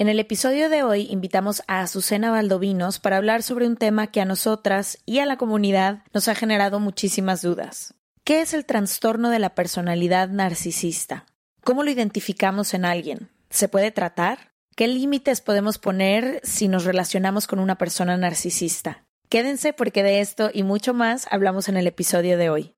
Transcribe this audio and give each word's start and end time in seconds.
En 0.00 0.08
el 0.08 0.20
episodio 0.20 0.68
de 0.68 0.84
hoy 0.84 1.08
invitamos 1.10 1.64
a 1.66 1.80
Azucena 1.80 2.30
Valdovinos 2.30 3.00
para 3.00 3.16
hablar 3.16 3.42
sobre 3.42 3.66
un 3.66 3.76
tema 3.76 4.06
que 4.06 4.20
a 4.20 4.24
nosotras 4.24 4.98
y 5.06 5.18
a 5.18 5.26
la 5.26 5.36
comunidad 5.36 6.04
nos 6.14 6.28
ha 6.28 6.36
generado 6.36 6.78
muchísimas 6.78 7.42
dudas. 7.42 7.94
¿Qué 8.22 8.40
es 8.40 8.54
el 8.54 8.64
trastorno 8.64 9.28
de 9.28 9.40
la 9.40 9.56
personalidad 9.56 10.28
narcisista? 10.28 11.26
¿Cómo 11.64 11.82
lo 11.82 11.90
identificamos 11.90 12.74
en 12.74 12.84
alguien? 12.84 13.28
¿Se 13.50 13.66
puede 13.66 13.90
tratar? 13.90 14.52
¿Qué 14.76 14.86
límites 14.86 15.40
podemos 15.40 15.78
poner 15.78 16.40
si 16.44 16.68
nos 16.68 16.84
relacionamos 16.84 17.48
con 17.48 17.58
una 17.58 17.76
persona 17.76 18.16
narcisista? 18.16 19.04
Quédense 19.28 19.72
porque 19.72 20.04
de 20.04 20.20
esto 20.20 20.48
y 20.54 20.62
mucho 20.62 20.94
más 20.94 21.26
hablamos 21.32 21.68
en 21.68 21.76
el 21.76 21.88
episodio 21.88 22.38
de 22.38 22.50
hoy. 22.50 22.77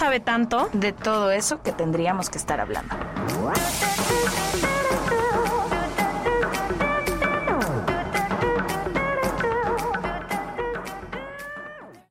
sabe 0.00 0.18
tanto. 0.18 0.70
de 0.72 0.94
todo 0.94 1.30
eso 1.30 1.62
que 1.62 1.72
tendríamos 1.72 2.30
que 2.30 2.38
estar 2.38 2.58
hablando. 2.58 2.96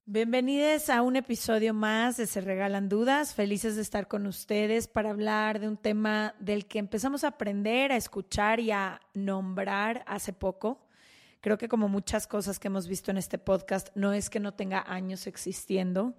Bienvenidos 0.06 0.92
a 0.92 1.02
un 1.02 1.16
episodio 1.16 1.74
más 1.74 2.18
de 2.18 2.28
Se 2.28 2.42
Regalan 2.42 2.90
Dudas. 2.90 3.34
Felices 3.34 3.76
de 3.76 3.82
estar 3.82 4.08
con 4.08 4.28
ustedes 4.28 4.88
para 4.88 5.10
hablar 5.10 5.60
de 5.60 5.68
un 5.68 5.78
tema 5.78 6.36
del 6.40 6.68
que 6.68 6.78
empezamos 6.78 7.24
a 7.24 7.30
aprender, 7.30 7.92
a 7.92 7.96
escuchar 7.96 8.60
y 8.60 8.70
a 8.70 9.02
nombrar 9.16 10.04
hace 10.06 10.32
poco. 10.32 10.80
Creo 11.42 11.58
que 11.58 11.68
como 11.68 11.90
muchas 11.90 12.28
cosas 12.28 12.60
que 12.60 12.68
hemos 12.68 12.88
visto 12.88 13.10
en 13.10 13.18
este 13.18 13.40
podcast, 13.40 13.90
no 13.96 14.14
es 14.14 14.30
que 14.30 14.40
no 14.40 14.54
tenga 14.54 14.84
años 14.86 15.26
existiendo, 15.26 16.14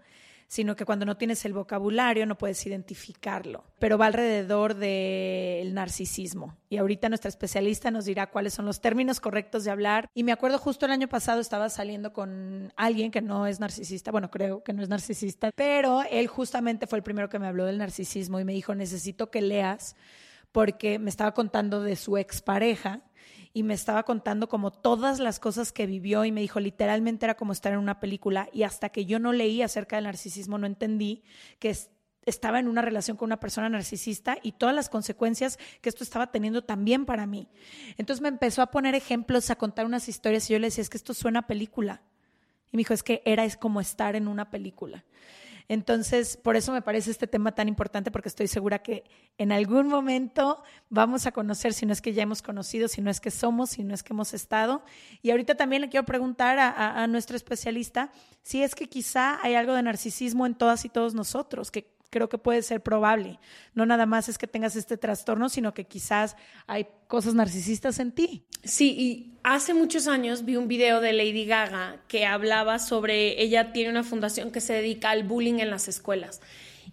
sino 0.50 0.74
que 0.74 0.84
cuando 0.84 1.06
no 1.06 1.16
tienes 1.16 1.44
el 1.44 1.52
vocabulario 1.52 2.26
no 2.26 2.36
puedes 2.36 2.66
identificarlo, 2.66 3.62
pero 3.78 3.96
va 3.96 4.06
alrededor 4.06 4.74
del 4.74 5.72
narcisismo. 5.72 6.56
Y 6.68 6.78
ahorita 6.78 7.08
nuestra 7.08 7.28
especialista 7.28 7.92
nos 7.92 8.04
dirá 8.04 8.30
cuáles 8.30 8.54
son 8.54 8.66
los 8.66 8.80
términos 8.80 9.20
correctos 9.20 9.62
de 9.62 9.70
hablar. 9.70 10.08
Y 10.12 10.24
me 10.24 10.32
acuerdo 10.32 10.58
justo 10.58 10.86
el 10.86 10.92
año 10.92 11.06
pasado 11.06 11.40
estaba 11.40 11.68
saliendo 11.68 12.12
con 12.12 12.72
alguien 12.74 13.12
que 13.12 13.22
no 13.22 13.46
es 13.46 13.60
narcisista, 13.60 14.10
bueno, 14.10 14.32
creo 14.32 14.64
que 14.64 14.72
no 14.72 14.82
es 14.82 14.88
narcisista, 14.88 15.52
pero 15.54 16.02
él 16.10 16.26
justamente 16.26 16.88
fue 16.88 16.98
el 16.98 17.04
primero 17.04 17.28
que 17.28 17.38
me 17.38 17.46
habló 17.46 17.64
del 17.66 17.78
narcisismo 17.78 18.40
y 18.40 18.44
me 18.44 18.52
dijo, 18.52 18.74
necesito 18.74 19.30
que 19.30 19.42
leas 19.42 19.94
porque 20.50 20.98
me 20.98 21.10
estaba 21.10 21.32
contando 21.32 21.80
de 21.80 21.94
su 21.94 22.16
expareja 22.18 23.02
y 23.52 23.62
me 23.62 23.74
estaba 23.74 24.04
contando 24.04 24.48
como 24.48 24.70
todas 24.70 25.18
las 25.18 25.40
cosas 25.40 25.72
que 25.72 25.86
vivió 25.86 26.24
y 26.24 26.32
me 26.32 26.40
dijo 26.40 26.60
literalmente 26.60 27.26
era 27.26 27.36
como 27.36 27.52
estar 27.52 27.72
en 27.72 27.78
una 27.80 27.98
película 28.00 28.48
y 28.52 28.62
hasta 28.62 28.90
que 28.90 29.06
yo 29.06 29.18
no 29.18 29.32
leí 29.32 29.62
acerca 29.62 29.96
del 29.96 30.04
narcisismo 30.04 30.56
no 30.58 30.66
entendí 30.66 31.22
que 31.58 31.70
es- 31.70 31.90
estaba 32.26 32.60
en 32.60 32.68
una 32.68 32.82
relación 32.82 33.16
con 33.16 33.26
una 33.26 33.40
persona 33.40 33.68
narcisista 33.68 34.36
y 34.42 34.52
todas 34.52 34.74
las 34.74 34.88
consecuencias 34.88 35.58
que 35.80 35.88
esto 35.88 36.04
estaba 36.04 36.30
teniendo 36.30 36.62
también 36.62 37.06
para 37.06 37.26
mí. 37.26 37.48
Entonces 37.96 38.20
me 38.20 38.28
empezó 38.28 38.62
a 38.62 38.70
poner 38.70 38.94
ejemplos, 38.94 39.50
a 39.50 39.56
contar 39.56 39.86
unas 39.86 40.08
historias 40.08 40.48
y 40.48 40.52
yo 40.52 40.58
le 40.58 40.66
decía, 40.68 40.82
es 40.82 40.90
que 40.90 40.98
esto 40.98 41.14
suena 41.14 41.40
a 41.40 41.46
película. 41.46 42.02
Y 42.72 42.76
me 42.76 42.80
dijo, 42.82 42.94
es 42.94 43.02
que 43.02 43.22
era 43.24 43.44
es 43.44 43.56
como 43.56 43.80
estar 43.80 44.14
en 44.16 44.28
una 44.28 44.50
película. 44.50 45.04
Entonces, 45.72 46.36
por 46.36 46.56
eso 46.56 46.72
me 46.72 46.82
parece 46.82 47.12
este 47.12 47.28
tema 47.28 47.52
tan 47.52 47.68
importante, 47.68 48.10
porque 48.10 48.28
estoy 48.28 48.48
segura 48.48 48.80
que 48.82 49.04
en 49.38 49.52
algún 49.52 49.86
momento 49.86 50.64
vamos 50.88 51.26
a 51.26 51.30
conocer, 51.32 51.74
si 51.74 51.86
no 51.86 51.92
es 51.92 52.00
que 52.02 52.12
ya 52.12 52.24
hemos 52.24 52.42
conocido, 52.42 52.88
si 52.88 53.00
no 53.00 53.08
es 53.08 53.20
que 53.20 53.30
somos, 53.30 53.70
si 53.70 53.84
no 53.84 53.94
es 53.94 54.02
que 54.02 54.12
hemos 54.12 54.34
estado. 54.34 54.82
Y 55.22 55.30
ahorita 55.30 55.54
también 55.54 55.82
le 55.82 55.88
quiero 55.88 56.04
preguntar 56.04 56.58
a, 56.58 57.00
a- 57.00 57.06
nuestro 57.06 57.36
especialista 57.36 58.10
si 58.42 58.64
es 58.64 58.74
que 58.74 58.88
quizá 58.88 59.38
hay 59.44 59.54
algo 59.54 59.74
de 59.74 59.84
narcisismo 59.84 60.44
en 60.44 60.56
todas 60.56 60.84
y 60.84 60.88
todos 60.88 61.14
nosotros, 61.14 61.70
que 61.70 61.86
creo 62.10 62.28
que 62.28 62.38
puede 62.38 62.62
ser 62.62 62.82
probable. 62.82 63.38
No 63.74 63.86
nada 63.86 64.04
más 64.04 64.28
es 64.28 64.36
que 64.36 64.46
tengas 64.46 64.76
este 64.76 64.96
trastorno, 64.96 65.48
sino 65.48 65.72
que 65.72 65.84
quizás 65.84 66.36
hay 66.66 66.86
cosas 67.06 67.34
narcisistas 67.34 67.98
en 68.00 68.12
ti. 68.12 68.44
Sí, 68.64 68.94
y 68.98 69.38
hace 69.42 69.72
muchos 69.72 70.06
años 70.06 70.44
vi 70.44 70.56
un 70.56 70.68
video 70.68 71.00
de 71.00 71.12
Lady 71.12 71.46
Gaga 71.46 72.02
que 72.08 72.26
hablaba 72.26 72.78
sobre, 72.78 73.40
ella 73.42 73.72
tiene 73.72 73.90
una 73.90 74.04
fundación 74.04 74.50
que 74.50 74.60
se 74.60 74.74
dedica 74.74 75.10
al 75.10 75.22
bullying 75.22 75.60
en 75.60 75.70
las 75.70 75.88
escuelas. 75.88 76.40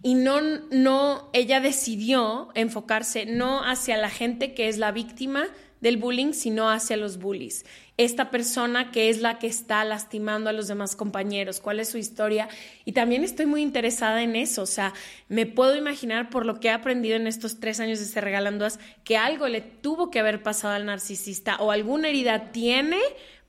Y 0.02 0.14
no, 0.14 0.40
no, 0.70 1.28
ella 1.32 1.60
decidió 1.60 2.50
enfocarse 2.54 3.26
no 3.26 3.64
hacia 3.64 3.96
la 3.96 4.10
gente 4.10 4.54
que 4.54 4.68
es 4.68 4.78
la 4.78 4.92
víctima 4.92 5.46
del 5.80 5.96
bullying, 5.96 6.32
sino 6.32 6.70
hacia 6.70 6.96
los 6.96 7.18
bullies. 7.18 7.64
Esta 7.96 8.30
persona 8.30 8.90
que 8.90 9.08
es 9.08 9.20
la 9.20 9.38
que 9.38 9.48
está 9.48 9.84
lastimando 9.84 10.50
a 10.50 10.52
los 10.52 10.68
demás 10.68 10.94
compañeros, 10.94 11.60
cuál 11.60 11.80
es 11.80 11.88
su 11.88 11.98
historia. 11.98 12.48
Y 12.84 12.92
también 12.92 13.24
estoy 13.24 13.46
muy 13.46 13.62
interesada 13.62 14.22
en 14.22 14.36
eso. 14.36 14.62
O 14.62 14.66
sea, 14.66 14.94
me 15.28 15.46
puedo 15.46 15.76
imaginar 15.76 16.30
por 16.30 16.46
lo 16.46 16.60
que 16.60 16.68
he 16.68 16.72
aprendido 16.72 17.16
en 17.16 17.26
estos 17.26 17.58
tres 17.58 17.80
años 17.80 17.98
de 17.98 18.04
ser 18.04 18.24
regalandoas, 18.24 18.78
que 19.04 19.16
algo 19.16 19.48
le 19.48 19.60
tuvo 19.60 20.10
que 20.10 20.20
haber 20.20 20.42
pasado 20.42 20.74
al 20.74 20.86
narcisista 20.86 21.56
o 21.56 21.70
alguna 21.70 22.08
herida 22.08 22.52
tiene 22.52 22.98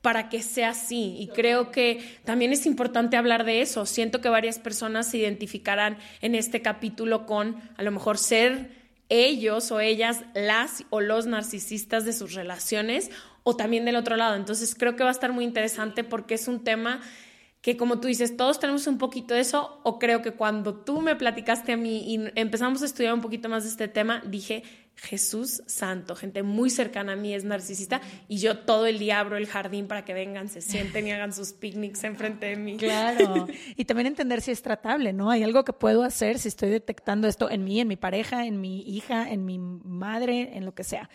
para 0.01 0.29
que 0.29 0.41
sea 0.41 0.69
así. 0.69 1.15
Y 1.19 1.27
creo 1.27 1.71
que 1.71 2.03
también 2.23 2.53
es 2.53 2.65
importante 2.65 3.17
hablar 3.17 3.43
de 3.43 3.61
eso. 3.61 3.85
Siento 3.85 4.21
que 4.21 4.29
varias 4.29 4.59
personas 4.59 5.11
se 5.11 5.17
identificarán 5.17 5.97
en 6.21 6.35
este 6.35 6.61
capítulo 6.61 7.25
con 7.25 7.57
a 7.77 7.83
lo 7.83 7.91
mejor 7.91 8.17
ser 8.17 8.78
ellos 9.09 9.71
o 9.71 9.79
ellas 9.79 10.23
las 10.33 10.85
o 10.89 11.01
los 11.01 11.25
narcisistas 11.25 12.05
de 12.05 12.13
sus 12.13 12.33
relaciones 12.33 13.11
o 13.43 13.55
también 13.55 13.85
del 13.85 13.95
otro 13.95 14.15
lado. 14.15 14.35
Entonces 14.35 14.75
creo 14.75 14.95
que 14.95 15.03
va 15.03 15.09
a 15.09 15.13
estar 15.13 15.33
muy 15.33 15.43
interesante 15.43 16.03
porque 16.03 16.35
es 16.35 16.47
un 16.47 16.63
tema 16.63 17.01
que 17.61 17.75
como 17.75 17.99
tú 17.99 18.07
dices, 18.07 18.37
todos 18.37 18.59
tenemos 18.59 18.87
un 18.87 18.97
poquito 18.97 19.33
de 19.33 19.41
eso, 19.41 19.81
o 19.83 19.99
creo 19.99 20.21
que 20.21 20.31
cuando 20.31 20.75
tú 20.75 21.01
me 21.01 21.15
platicaste 21.15 21.73
a 21.73 21.77
mí 21.77 22.03
y 22.07 22.31
empezamos 22.35 22.81
a 22.81 22.85
estudiar 22.85 23.13
un 23.13 23.21
poquito 23.21 23.49
más 23.49 23.63
de 23.63 23.69
este 23.69 23.87
tema, 23.89 24.21
dije, 24.25 24.63
Jesús 25.01 25.63
santo, 25.65 26.15
gente 26.15 26.43
muy 26.43 26.69
cercana 26.69 27.13
a 27.13 27.15
mí 27.15 27.33
es 27.33 27.43
narcisista 27.43 28.01
y 28.27 28.37
yo 28.37 28.59
todo 28.59 28.85
el 28.85 28.99
día 28.99 29.19
abro 29.19 29.37
el 29.37 29.47
jardín 29.47 29.87
para 29.87 30.03
que 30.03 30.13
vengan, 30.13 30.49
se 30.49 30.61
sienten 30.61 31.07
y 31.07 31.11
hagan 31.11 31.33
sus 31.33 31.53
picnics 31.53 32.03
enfrente 32.03 32.47
de 32.47 32.55
mí. 32.55 32.77
Claro. 32.77 33.47
Y 33.75 33.85
también 33.85 34.07
entender 34.07 34.41
si 34.41 34.51
es 34.51 34.61
tratable, 34.61 35.13
¿no? 35.13 35.29
Hay 35.29 35.43
algo 35.43 35.63
que 35.63 35.73
puedo 35.73 36.03
hacer 36.03 36.37
si 36.39 36.49
estoy 36.49 36.69
detectando 36.69 37.27
esto 37.27 37.49
en 37.49 37.63
mí, 37.63 37.79
en 37.79 37.87
mi 37.87 37.95
pareja, 37.95 38.45
en 38.45 38.59
mi 38.59 38.81
hija, 38.81 39.29
en 39.29 39.45
mi 39.45 39.57
madre, 39.57 40.57
en 40.57 40.65
lo 40.65 40.73
que 40.73 40.83
sea. 40.83 41.09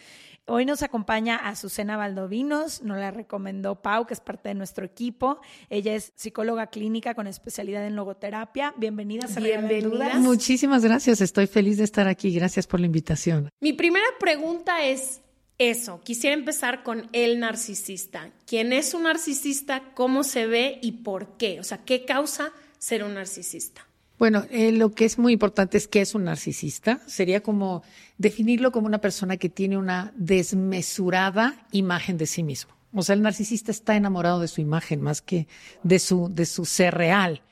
Hoy 0.47 0.67
nos 0.67 0.83
acompaña 0.83 1.37
Azucena 1.37 1.97
Valdovinos, 1.97 2.83
nos 2.83 2.99
la 2.99 3.11
recomendó 3.11 3.81
Pau, 3.81 4.07
que 4.07 4.13
es 4.13 4.21
parte 4.21 4.51
de 4.51 4.55
nuestro 4.55 4.85
equipo. 4.85 5.41
Ella 5.71 5.95
es 5.95 6.13
psicóloga 6.17 6.67
clínica 6.67 7.15
con 7.15 7.27
especialidad 7.27 7.87
en 7.87 7.97
logoterapia. 7.97 8.75
Bienvenida, 8.77 9.27
Se 9.27 9.41
Regalan 9.41 9.69
Bienvenida. 9.69 10.05
Dudas. 10.09 10.21
Muchísimas 10.21 10.85
gracias, 10.85 11.23
estoy 11.23 11.47
feliz 11.47 11.79
de 11.79 11.85
estar 11.85 12.09
aquí. 12.09 12.35
Gracias 12.35 12.67
por 12.67 12.79
la 12.79 12.85
invitación. 12.85 13.49
Mi 13.61 13.73
primera 13.73 14.05
pregunta 14.21 14.85
es, 14.85 15.23
eso, 15.57 16.03
quisiera 16.05 16.35
empezar 16.35 16.83
con 16.83 17.09
el 17.13 17.41
narcisista. 17.41 18.31
¿Quién 18.47 18.75
es 18.75 18.93
un 18.93 19.05
narcisista? 19.05 19.95
¿Cómo 19.95 20.25
se 20.25 20.47
ve 20.47 20.79
y 20.83 20.93
por 20.93 21.39
qué? 21.39 21.59
O 21.59 21.65
sea, 21.65 21.79
¿qué 21.79 22.05
causa 22.05 22.53
ser 22.79 23.03
un 23.03 23.15
narcisista? 23.15 23.87
Bueno, 24.19 24.45
eh, 24.51 24.71
lo 24.73 24.93
que 24.93 25.05
es 25.05 25.19
muy 25.19 25.33
importante 25.33 25.77
es 25.77 25.89
que 25.89 26.01
es 26.01 26.15
un 26.15 26.25
narcisista. 26.25 27.01
Sería 27.07 27.43
como 27.43 27.83
definirlo 28.17 28.71
como 28.71 28.87
una 28.87 29.01
persona 29.01 29.37
que 29.37 29.49
tiene 29.49 29.77
una 29.77 30.13
desmesurada 30.17 31.67
imagen 31.73 32.17
de 32.17 32.27
sí 32.27 32.43
mismo. 32.43 32.75
O 32.93 33.03
sea, 33.03 33.15
el 33.15 33.23
narcisista 33.23 33.73
está 33.73 33.97
enamorado 33.97 34.39
de 34.39 34.49
su 34.49 34.61
imagen 34.61 35.01
más 35.01 35.21
que 35.21 35.49
de 35.83 35.99
su, 35.99 36.29
de 36.33 36.47
su 36.47 36.65
ser 36.65 36.95
real. 36.95 37.43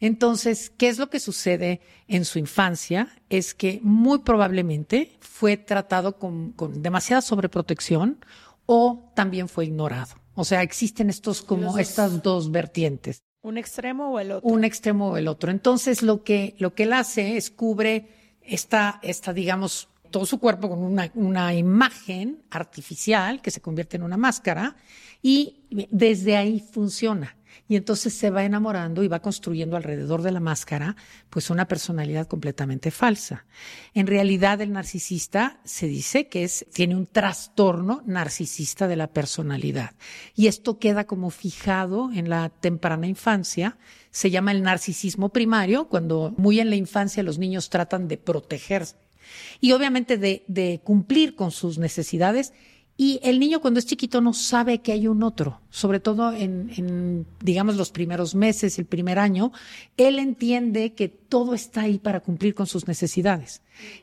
Entonces, 0.00 0.70
¿qué 0.76 0.88
es 0.88 0.98
lo 0.98 1.08
que 1.08 1.20
sucede 1.20 1.80
en 2.08 2.24
su 2.24 2.38
infancia? 2.38 3.08
Es 3.28 3.54
que 3.54 3.80
muy 3.82 4.20
probablemente 4.20 5.18
fue 5.20 5.56
tratado 5.56 6.18
con, 6.18 6.54
demasiada 6.82 7.22
sobreprotección 7.22 8.24
o 8.66 9.10
también 9.14 9.48
fue 9.48 9.66
ignorado. 9.66 10.14
O 10.34 10.44
sea, 10.44 10.62
existen 10.62 11.08
estos 11.08 11.42
como 11.42 11.78
estas 11.78 12.22
dos 12.22 12.50
vertientes. 12.50 13.22
¿Un 13.46 13.58
extremo 13.58 14.10
o 14.10 14.18
el 14.18 14.32
otro? 14.32 14.50
Un 14.50 14.64
extremo 14.64 15.10
o 15.10 15.16
el 15.16 15.28
otro. 15.28 15.52
Entonces, 15.52 16.02
lo 16.02 16.24
que, 16.24 16.56
lo 16.58 16.74
que 16.74 16.82
él 16.82 16.92
hace 16.92 17.36
es 17.36 17.52
cubre 17.52 18.08
esta, 18.42 18.98
esta, 19.04 19.32
digamos, 19.32 19.88
todo 20.10 20.26
su 20.26 20.40
cuerpo 20.40 20.68
con 20.68 20.80
una, 20.80 21.12
una 21.14 21.54
imagen 21.54 22.42
artificial 22.50 23.40
que 23.40 23.52
se 23.52 23.60
convierte 23.60 23.98
en 23.98 24.02
una 24.02 24.16
máscara 24.16 24.74
y 25.22 25.60
desde 25.92 26.36
ahí 26.36 26.58
funciona 26.58 27.35
y 27.68 27.76
entonces 27.76 28.14
se 28.14 28.30
va 28.30 28.44
enamorando 28.44 29.02
y 29.02 29.08
va 29.08 29.20
construyendo 29.20 29.76
alrededor 29.76 30.22
de 30.22 30.30
la 30.30 30.40
máscara 30.40 30.96
pues 31.30 31.50
una 31.50 31.66
personalidad 31.66 32.26
completamente 32.26 32.90
falsa. 32.90 33.44
En 33.94 34.06
realidad 34.06 34.60
el 34.60 34.72
narcisista 34.72 35.60
se 35.64 35.86
dice 35.86 36.28
que 36.28 36.44
es 36.44 36.66
tiene 36.72 36.94
un 36.94 37.06
trastorno 37.06 38.02
narcisista 38.06 38.88
de 38.88 38.96
la 38.96 39.08
personalidad 39.08 39.94
y 40.34 40.46
esto 40.46 40.78
queda 40.78 41.06
como 41.06 41.30
fijado 41.30 42.10
en 42.12 42.28
la 42.28 42.48
temprana 42.48 43.06
infancia, 43.06 43.78
se 44.10 44.30
llama 44.30 44.52
el 44.52 44.62
narcisismo 44.62 45.30
primario 45.30 45.88
cuando 45.88 46.34
muy 46.36 46.60
en 46.60 46.70
la 46.70 46.76
infancia 46.76 47.22
los 47.22 47.38
niños 47.38 47.70
tratan 47.70 48.08
de 48.08 48.18
protegerse 48.18 48.96
y 49.60 49.72
obviamente 49.72 50.18
de, 50.18 50.44
de 50.46 50.80
cumplir 50.84 51.34
con 51.34 51.50
sus 51.50 51.78
necesidades 51.78 52.52
y 52.98 53.20
el 53.22 53.38
niño 53.38 53.60
cuando 53.60 53.78
es 53.78 53.86
chiquito 53.86 54.22
no 54.22 54.32
sabe 54.32 54.78
que 54.80 54.92
hay 54.92 55.06
un 55.06 55.22
otro, 55.22 55.60
sobre 55.68 56.00
todo 56.00 56.32
en, 56.32 57.26
digamos, 57.40 57.76
los 57.76 57.90
primeros 57.90 58.34
meses, 58.34 58.78
el 58.78 58.86
primer 58.86 59.18
año, 59.18 59.52
él 59.98 60.18
entiende 60.18 60.94
que 60.94 61.08
todo 61.08 61.52
está 61.52 61.82
ahí 61.82 61.98
para 61.98 62.20
cumplir 62.20 62.54
con 62.54 62.66
sus 62.66 62.88
necesidades. 62.88 63.60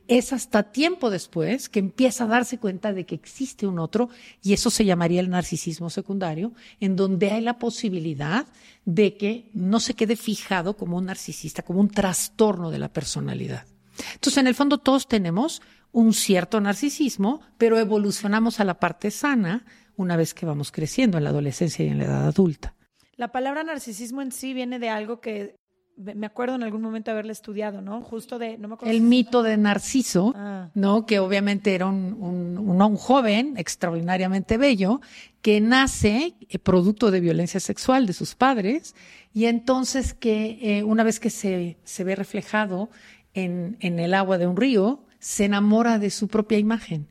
Es 0.08 0.32
hasta 0.32 0.72
tiempo 0.72 1.10
después 1.10 1.70
que 1.70 1.80
empieza 1.80 2.26
a 2.26 2.28
darse 2.28 2.60
cuenta 2.60 2.94
de 2.94 3.06
que 3.06 3.16
existe 3.16 3.66
un 3.66 3.80
otro, 3.80 4.10
y 4.44 4.54
eso 4.54 4.70
se 4.70 4.86
llamaría 4.86 5.22
el 5.22 5.32
narcisismo 5.32 5.90
secundario, 5.90 6.54
en 6.80 6.96
donde 6.96 7.32
hay 7.32 7.42
la 7.42 7.58
posibilidad 7.58 8.46
de 8.86 9.18
que 9.18 9.50
no 9.54 9.80
se 9.80 9.96
quede 9.96 10.16
fijado 10.16 10.78
como 10.78 10.98
un 10.98 11.06
narcisista, 11.06 11.64
como 11.64 11.80
un 11.80 11.90
trastorno 11.90 12.70
de 12.70 12.80
la 12.80 12.94
personalidad. 12.94 13.66
Entonces, 14.14 14.38
en 14.38 14.48
el 14.48 14.56
fondo, 14.56 14.78
todos 14.78 15.08
tenemos 15.08 15.62
un 15.94 16.12
cierto 16.12 16.60
narcisismo, 16.60 17.40
pero 17.58 17.80
evolucionamos 17.80 18.60
a 18.60 18.66
la 18.66 18.80
parte 18.80 19.10
sana 19.12 19.66
una 19.96 20.18
vez 20.18 20.34
que 20.34 20.46
vamos 20.46 20.72
creciendo 20.72 21.18
en 21.18 21.24
la 21.24 21.30
adolescencia 21.30 21.86
y 21.86 21.90
en 21.90 22.00
la 22.00 22.06
edad 22.06 22.28
adulta. 22.28 22.76
La 23.16 23.32
palabra 23.32 23.64
narcisismo 23.64 24.22
en 24.22 24.32
sí 24.32 24.54
viene 24.54 24.80
de 24.80 24.90
algo 24.90 25.22
que 25.22 25.56
me 25.96 26.26
acuerdo 26.26 26.56
en 26.56 26.64
algún 26.64 26.82
momento 26.82 27.12
haberle 27.12 27.32
estudiado, 27.32 27.82
¿no? 27.82 28.02
Justo 28.02 28.40
de, 28.40 28.58
no 28.58 28.68
me 28.68 28.74
acuerdo 28.74 28.94
El 28.94 29.02
mito 29.02 29.44
de 29.44 29.58
Narciso, 29.58 30.34
ah. 30.36 30.72
¿no? 30.74 31.06
Que 31.06 31.20
obviamente 31.20 31.76
era 31.76 31.86
un, 31.86 32.14
un, 32.14 32.96
joven 32.98 33.56
extraordinariamente 33.58 34.58
bello 34.58 35.02
que 35.42 35.62
nace 35.62 36.36
eh, 36.50 36.60
producto 36.60 37.12
de 37.12 37.22
violencia 37.22 37.60
sexual 37.60 38.06
de 38.06 38.14
sus 38.14 38.36
padres 38.36 38.96
y 39.34 39.46
entonces 39.46 40.14
que 40.14 40.58
eh, 40.62 40.84
una 40.84 41.04
vez 41.04 41.20
que 41.20 41.30
se, 41.30 41.78
se 41.84 42.04
ve 42.04 42.16
reflejado 42.16 42.90
en, 43.34 43.78
en 43.80 44.00
el 44.00 44.14
agua 44.14 44.38
de 44.38 44.48
un 44.48 44.58
río, 44.58 45.06
se 45.24 45.46
enamora 45.46 46.00
de 46.00 46.10
su 46.10 46.28
propia 46.28 46.58
imagen 46.58 47.08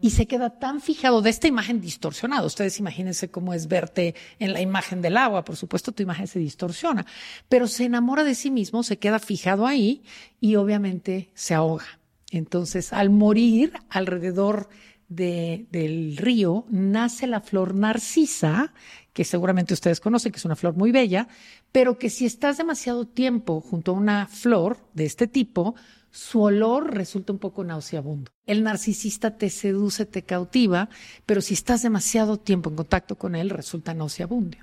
y 0.00 0.10
se 0.10 0.26
queda 0.26 0.58
tan 0.58 0.80
fijado 0.80 1.22
de 1.22 1.30
esta 1.30 1.46
imagen 1.46 1.80
distorsionada. 1.80 2.44
Ustedes 2.44 2.80
imagínense 2.80 3.30
cómo 3.30 3.54
es 3.54 3.68
verte 3.68 4.16
en 4.40 4.52
la 4.52 4.60
imagen 4.60 5.00
del 5.00 5.16
agua, 5.16 5.44
por 5.44 5.54
supuesto 5.54 5.92
tu 5.92 6.02
imagen 6.02 6.26
se 6.26 6.40
distorsiona, 6.40 7.06
pero 7.48 7.68
se 7.68 7.84
enamora 7.84 8.24
de 8.24 8.34
sí 8.34 8.50
mismo, 8.50 8.82
se 8.82 8.98
queda 8.98 9.20
fijado 9.20 9.64
ahí 9.64 10.02
y 10.40 10.56
obviamente 10.56 11.30
se 11.34 11.54
ahoga. 11.54 12.00
Entonces, 12.32 12.92
al 12.92 13.10
morir 13.10 13.74
alrededor 13.90 14.68
del 15.08 16.16
río, 16.16 16.66
nace 16.68 17.28
la 17.28 17.42
flor 17.42 17.76
narcisa, 17.76 18.74
que 19.12 19.24
seguramente 19.24 19.74
ustedes 19.74 20.00
conocen, 20.00 20.32
que 20.32 20.38
es 20.38 20.44
una 20.44 20.56
flor 20.56 20.74
muy 20.74 20.90
bella, 20.90 21.28
pero 21.70 21.96
que 21.96 22.10
si 22.10 22.26
estás 22.26 22.56
demasiado 22.56 23.06
tiempo 23.06 23.60
junto 23.60 23.92
a 23.92 23.94
una 23.94 24.26
flor 24.26 24.78
de 24.94 25.04
este 25.04 25.28
tipo, 25.28 25.76
su 26.12 26.42
olor 26.42 26.94
resulta 26.94 27.32
un 27.32 27.38
poco 27.38 27.64
nauseabundo. 27.64 28.30
El 28.44 28.62
narcisista 28.62 29.36
te 29.36 29.48
seduce, 29.48 30.04
te 30.04 30.22
cautiva, 30.22 30.90
pero 31.24 31.40
si 31.40 31.54
estás 31.54 31.82
demasiado 31.82 32.38
tiempo 32.38 32.68
en 32.68 32.76
contacto 32.76 33.16
con 33.16 33.34
él, 33.34 33.48
resulta 33.48 33.94
nauseabundo. 33.94 34.58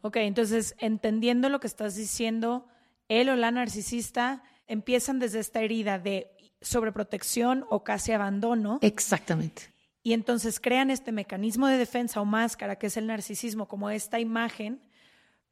Ok, 0.00 0.16
entonces, 0.16 0.74
entendiendo 0.78 1.48
lo 1.48 1.60
que 1.60 1.68
estás 1.68 1.94
diciendo, 1.94 2.66
él 3.08 3.28
o 3.28 3.36
la 3.36 3.52
narcisista 3.52 4.42
empiezan 4.66 5.20
desde 5.20 5.38
esta 5.38 5.62
herida 5.62 6.00
de 6.00 6.32
sobreprotección 6.60 7.64
o 7.70 7.84
casi 7.84 8.10
abandono. 8.10 8.80
Exactamente. 8.82 9.72
Y 10.02 10.14
entonces 10.14 10.58
crean 10.58 10.90
este 10.90 11.12
mecanismo 11.12 11.68
de 11.68 11.78
defensa 11.78 12.20
o 12.20 12.24
máscara, 12.24 12.76
que 12.76 12.88
es 12.88 12.96
el 12.96 13.06
narcisismo, 13.06 13.68
como 13.68 13.88
esta 13.88 14.18
imagen, 14.18 14.82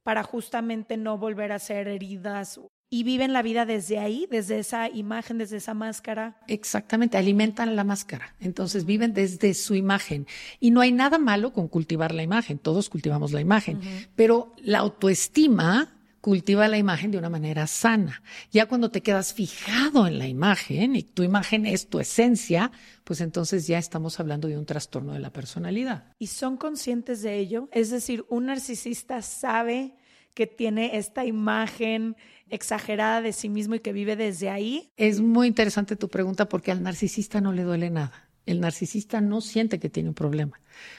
para 0.02 0.24
justamente 0.24 0.96
no 0.96 1.18
volver 1.18 1.52
a 1.52 1.60
ser 1.60 1.86
heridas 1.86 2.58
y 2.90 3.04
viven 3.04 3.32
la 3.32 3.42
vida 3.42 3.64
desde 3.64 4.00
ahí, 4.00 4.26
desde 4.30 4.58
esa 4.58 4.88
imagen, 4.88 5.38
desde 5.38 5.58
esa 5.58 5.74
máscara. 5.74 6.36
Exactamente, 6.48 7.16
alimentan 7.16 7.76
la 7.76 7.84
máscara. 7.84 8.34
Entonces 8.40 8.84
viven 8.84 9.14
desde 9.14 9.54
su 9.54 9.76
imagen. 9.76 10.26
Y 10.58 10.72
no 10.72 10.80
hay 10.80 10.90
nada 10.90 11.18
malo 11.18 11.52
con 11.52 11.68
cultivar 11.68 12.12
la 12.12 12.24
imagen, 12.24 12.58
todos 12.58 12.90
cultivamos 12.90 13.30
la 13.30 13.40
imagen, 13.40 13.80
pero 14.16 14.52
la 14.58 14.80
autoestima 14.80 15.96
cultiva 16.20 16.68
la 16.68 16.78
imagen 16.78 17.10
de 17.10 17.18
una 17.18 17.30
manera 17.30 17.66
sana. 17.66 18.22
Ya 18.50 18.66
cuando 18.66 18.90
te 18.90 19.02
quedas 19.02 19.32
fijado 19.32 20.06
en 20.06 20.18
la 20.18 20.28
imagen 20.28 20.96
y 20.96 21.02
tu 21.02 21.22
imagen 21.22 21.66
es 21.66 21.88
tu 21.88 22.00
esencia, 22.00 22.72
pues 23.04 23.20
entonces 23.20 23.66
ya 23.66 23.78
estamos 23.78 24.20
hablando 24.20 24.48
de 24.48 24.58
un 24.58 24.66
trastorno 24.66 25.12
de 25.12 25.20
la 25.20 25.32
personalidad. 25.32 26.12
¿Y 26.18 26.26
son 26.26 26.56
conscientes 26.56 27.22
de 27.22 27.38
ello? 27.38 27.68
Es 27.72 27.90
decir, 27.90 28.24
un 28.28 28.46
narcisista 28.46 29.22
sabe 29.22 29.94
que 30.40 30.46
tiene 30.46 30.96
esta 30.96 31.26
imagen 31.26 32.16
exagerada 32.48 33.20
de 33.20 33.34
sí 33.34 33.50
mismo 33.50 33.74
y 33.74 33.80
que 33.80 33.92
vive 33.92 34.16
desde 34.16 34.48
ahí? 34.48 34.90
Es 34.96 35.20
muy 35.20 35.46
interesante 35.46 35.96
tu 35.96 36.08
pregunta 36.08 36.48
porque 36.48 36.70
al 36.70 36.82
narcisista 36.82 37.42
no 37.42 37.52
le 37.52 37.62
duele 37.62 37.90
nada. 37.90 38.30
El 38.46 38.58
narcisista 38.60 39.20
no 39.20 39.42
siente 39.42 39.78
que 39.78 39.90
tiene 39.90 40.08
un 40.08 40.14
problema. 40.14 40.58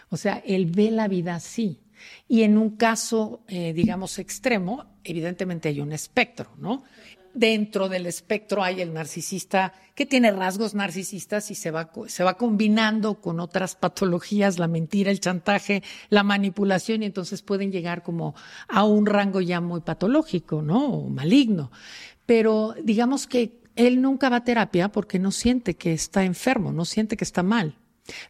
O 0.10 0.18
sea, 0.18 0.44
él 0.46 0.68
ve 0.68 0.92
la 0.92 1.08
vida 1.08 1.34
así. 1.34 1.80
Y 2.28 2.44
en 2.44 2.56
un 2.56 2.78
caso, 2.78 3.44
eh, 3.48 3.74
digamos, 3.74 4.20
extremo, 4.20 4.86
evidentemente 5.04 5.70
hay 5.70 5.82
un 5.82 5.92
espectro, 5.92 6.52
¿no? 6.60 6.84
Dentro 7.34 7.90
del 7.90 8.06
espectro 8.06 8.64
hay 8.64 8.82
el 8.82 8.94
narcisista 8.94 9.74
que 9.96 10.06
tiene 10.06 10.32
rasgos 10.32 10.74
narcisistas 10.74 11.52
y 11.52 11.56
se 11.56 11.72
va, 11.72 11.92
se 12.08 12.24
va 12.24 12.38
combinando 12.38 13.22
con 13.22 13.40
otras 13.40 13.76
patologías, 13.76 14.60
la 14.60 14.68
mentira, 14.68 15.12
el 15.12 15.20
chantaje, 15.20 15.84
la 16.10 16.24
manipulación, 16.24 17.04
y 17.04 17.06
entonces 17.06 17.42
pueden 17.42 17.72
llegar 17.72 18.04
como 18.04 18.36
a 18.68 18.84
un 18.86 19.06
rango 19.06 19.42
ya 19.42 19.62
muy 19.62 19.82
patológico, 19.82 20.62
¿no? 20.62 20.88
O 20.88 21.10
maligno. 21.10 21.72
Pero 22.26 22.76
digamos 22.84 23.28
que 23.28 23.62
él 23.76 24.02
nunca 24.02 24.30
va 24.30 24.38
a 24.38 24.44
terapia 24.44 24.90
porque 24.90 25.20
no 25.20 25.32
siente 25.32 25.76
que 25.76 25.94
está 25.94 26.24
enfermo, 26.24 26.72
no 26.72 26.86
siente 26.86 27.18
que 27.18 27.24
está 27.24 27.44
mal. 27.44 27.78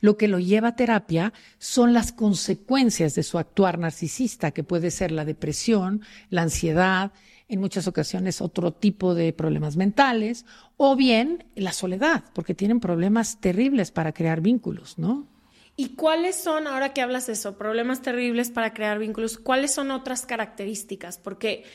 Lo 0.01 0.17
que 0.17 0.27
lo 0.27 0.39
lleva 0.39 0.69
a 0.69 0.75
terapia 0.75 1.33
son 1.57 1.93
las 1.93 2.11
consecuencias 2.11 3.15
de 3.15 3.23
su 3.23 3.37
actuar 3.37 3.79
narcisista, 3.79 4.51
que 4.51 4.63
puede 4.63 4.91
ser 4.91 5.11
la 5.11 5.25
depresión, 5.25 6.01
la 6.29 6.43
ansiedad, 6.43 7.11
en 7.51 7.59
muchas 7.59 7.85
ocasiones 7.85 8.39
otro 8.39 8.71
tipo 8.71 9.13
de 9.13 9.33
problemas 9.33 9.75
mentales, 9.75 10.45
o 10.77 10.95
bien 10.95 11.43
la 11.53 11.73
soledad, 11.73 12.23
porque 12.33 12.55
tienen 12.55 12.79
problemas 12.79 13.41
terribles 13.41 13.91
para 13.91 14.13
crear 14.13 14.39
vínculos, 14.39 14.97
¿no? 14.97 15.27
¿Y 15.75 15.89
cuáles 15.95 16.37
son, 16.37 16.65
ahora 16.65 16.93
que 16.93 17.01
hablas 17.01 17.27
de 17.27 17.33
eso, 17.33 17.57
problemas 17.57 18.01
terribles 18.01 18.51
para 18.51 18.73
crear 18.73 18.99
vínculos, 18.99 19.37
cuáles 19.37 19.73
son 19.73 19.91
otras 19.91 20.25
características? 20.25 21.17
Porque 21.17 21.65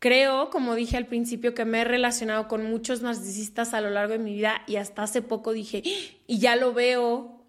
creo, 0.00 0.50
como 0.50 0.74
dije 0.74 0.96
al 0.96 1.06
principio, 1.06 1.54
que 1.54 1.64
me 1.64 1.82
he 1.82 1.84
relacionado 1.84 2.48
con 2.48 2.64
muchos 2.68 3.00
narcisistas 3.00 3.72
a 3.72 3.80
lo 3.80 3.90
largo 3.90 4.14
de 4.14 4.18
mi 4.18 4.34
vida 4.34 4.62
y 4.66 4.76
hasta 4.76 5.04
hace 5.04 5.22
poco 5.22 5.52
dije, 5.52 5.84
y 6.26 6.38
ya 6.40 6.56
lo 6.56 6.72
veo, 6.72 7.39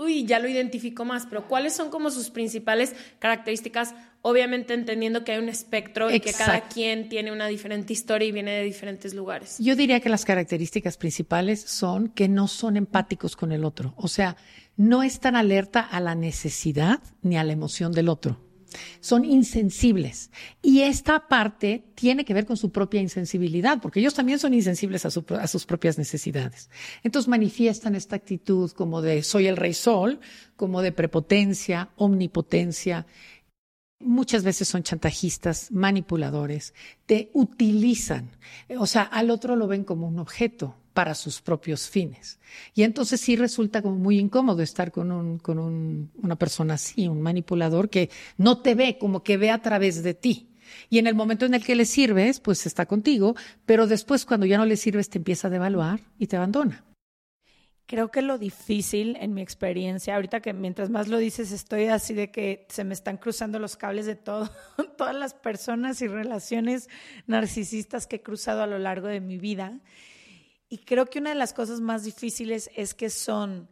uy, 0.00 0.24
ya 0.24 0.38
lo 0.38 0.48
identifico 0.48 1.04
más, 1.04 1.26
pero 1.26 1.46
¿cuáles 1.46 1.74
son 1.74 1.90
como 1.90 2.10
sus 2.10 2.30
principales 2.30 2.94
características? 3.18 3.94
Obviamente 4.22 4.74
entendiendo 4.74 5.24
que 5.24 5.32
hay 5.32 5.38
un 5.38 5.48
espectro 5.48 6.10
y 6.10 6.20
que 6.20 6.32
cada 6.32 6.62
quien 6.62 7.08
tiene 7.08 7.32
una 7.32 7.46
diferente 7.46 7.92
historia 7.92 8.26
y 8.26 8.32
viene 8.32 8.50
de 8.50 8.64
diferentes 8.64 9.14
lugares. 9.14 9.56
Yo 9.58 9.76
diría 9.76 10.00
que 10.00 10.08
las 10.08 10.24
características 10.24 10.96
principales 10.96 11.60
son 11.60 12.08
que 12.08 12.28
no 12.28 12.48
son 12.48 12.76
empáticos 12.76 13.36
con 13.36 13.52
el 13.52 13.64
otro, 13.64 13.94
o 13.96 14.08
sea, 14.08 14.36
no 14.76 15.02
están 15.02 15.36
alerta 15.36 15.80
a 15.80 16.00
la 16.00 16.14
necesidad 16.14 17.00
ni 17.22 17.36
a 17.36 17.44
la 17.44 17.52
emoción 17.52 17.92
del 17.92 18.08
otro 18.08 18.49
son 19.00 19.24
insensibles. 19.24 20.30
Y 20.62 20.80
esta 20.82 21.28
parte 21.28 21.84
tiene 21.94 22.24
que 22.24 22.34
ver 22.34 22.46
con 22.46 22.56
su 22.56 22.70
propia 22.70 23.00
insensibilidad, 23.00 23.80
porque 23.80 24.00
ellos 24.00 24.14
también 24.14 24.38
son 24.38 24.54
insensibles 24.54 25.04
a, 25.04 25.10
sus 25.10 25.66
propias 25.66 25.98
necesidades. 25.98 26.70
Entonces 27.02 27.28
manifiestan 27.28 27.94
esta 27.94 28.16
actitud 28.16 28.70
como 28.72 29.02
de 29.02 29.22
soy 29.22 29.46
el 29.46 29.56
rey 29.56 29.74
sol, 29.74 30.20
como 30.56 30.82
de 30.82 30.92
prepotencia, 30.92 31.90
omnipotencia. 31.96 33.06
Muchas 33.98 34.44
veces 34.44 34.66
son 34.68 34.82
chantajistas, 34.82 35.70
manipuladores, 35.70 36.74
te 37.04 37.30
utilizan, 37.34 38.30
o 38.78 38.86
sea, 38.86 39.02
al 39.02 39.30
otro 39.30 39.56
lo 39.56 39.66
ven 39.66 39.84
como 39.84 40.08
un 40.08 40.18
objeto, 40.18 40.79
para 40.92 41.14
sus 41.14 41.40
propios 41.40 41.88
fines. 41.88 42.38
Y 42.74 42.82
entonces 42.82 43.20
sí 43.20 43.36
resulta 43.36 43.82
como 43.82 43.96
muy 43.96 44.18
incómodo 44.18 44.62
estar 44.62 44.90
con, 44.90 45.12
un, 45.12 45.38
con 45.38 45.58
un, 45.58 46.10
una 46.22 46.36
persona 46.36 46.74
así, 46.74 47.08
un 47.08 47.22
manipulador 47.22 47.88
que 47.90 48.10
no 48.36 48.58
te 48.58 48.74
ve, 48.74 48.98
como 48.98 49.22
que 49.22 49.36
ve 49.36 49.50
a 49.50 49.62
través 49.62 50.02
de 50.02 50.14
ti. 50.14 50.50
Y 50.88 50.98
en 50.98 51.06
el 51.06 51.14
momento 51.14 51.46
en 51.46 51.54
el 51.54 51.64
que 51.64 51.74
le 51.74 51.84
sirves, 51.84 52.40
pues 52.40 52.66
está 52.66 52.86
contigo, 52.86 53.34
pero 53.66 53.86
después 53.86 54.24
cuando 54.24 54.46
ya 54.46 54.58
no 54.58 54.66
le 54.66 54.76
sirves 54.76 55.10
te 55.10 55.18
empieza 55.18 55.48
a 55.48 55.50
devaluar 55.50 56.00
y 56.18 56.26
te 56.26 56.36
abandona. 56.36 56.84
Creo 57.86 58.12
que 58.12 58.22
lo 58.22 58.38
difícil 58.38 59.16
en 59.18 59.34
mi 59.34 59.42
experiencia, 59.42 60.14
ahorita 60.14 60.38
que 60.38 60.52
mientras 60.52 60.90
más 60.90 61.08
lo 61.08 61.18
dices, 61.18 61.50
estoy 61.50 61.86
así 61.86 62.14
de 62.14 62.30
que 62.30 62.64
se 62.68 62.84
me 62.84 62.94
están 62.94 63.16
cruzando 63.16 63.58
los 63.58 63.76
cables 63.76 64.06
de 64.06 64.14
todo, 64.14 64.48
todas 64.96 65.16
las 65.16 65.34
personas 65.34 66.00
y 66.00 66.06
relaciones 66.06 66.88
narcisistas 67.26 68.06
que 68.06 68.16
he 68.16 68.22
cruzado 68.22 68.62
a 68.62 68.68
lo 68.68 68.78
largo 68.78 69.08
de 69.08 69.20
mi 69.20 69.38
vida. 69.38 69.80
Y 70.70 70.78
creo 70.78 71.06
que 71.06 71.18
una 71.18 71.30
de 71.30 71.36
las 71.36 71.52
cosas 71.52 71.80
más 71.80 72.04
difíciles 72.04 72.70
es 72.76 72.94
que 72.94 73.10
son 73.10 73.68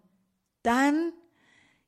tan 0.62 1.14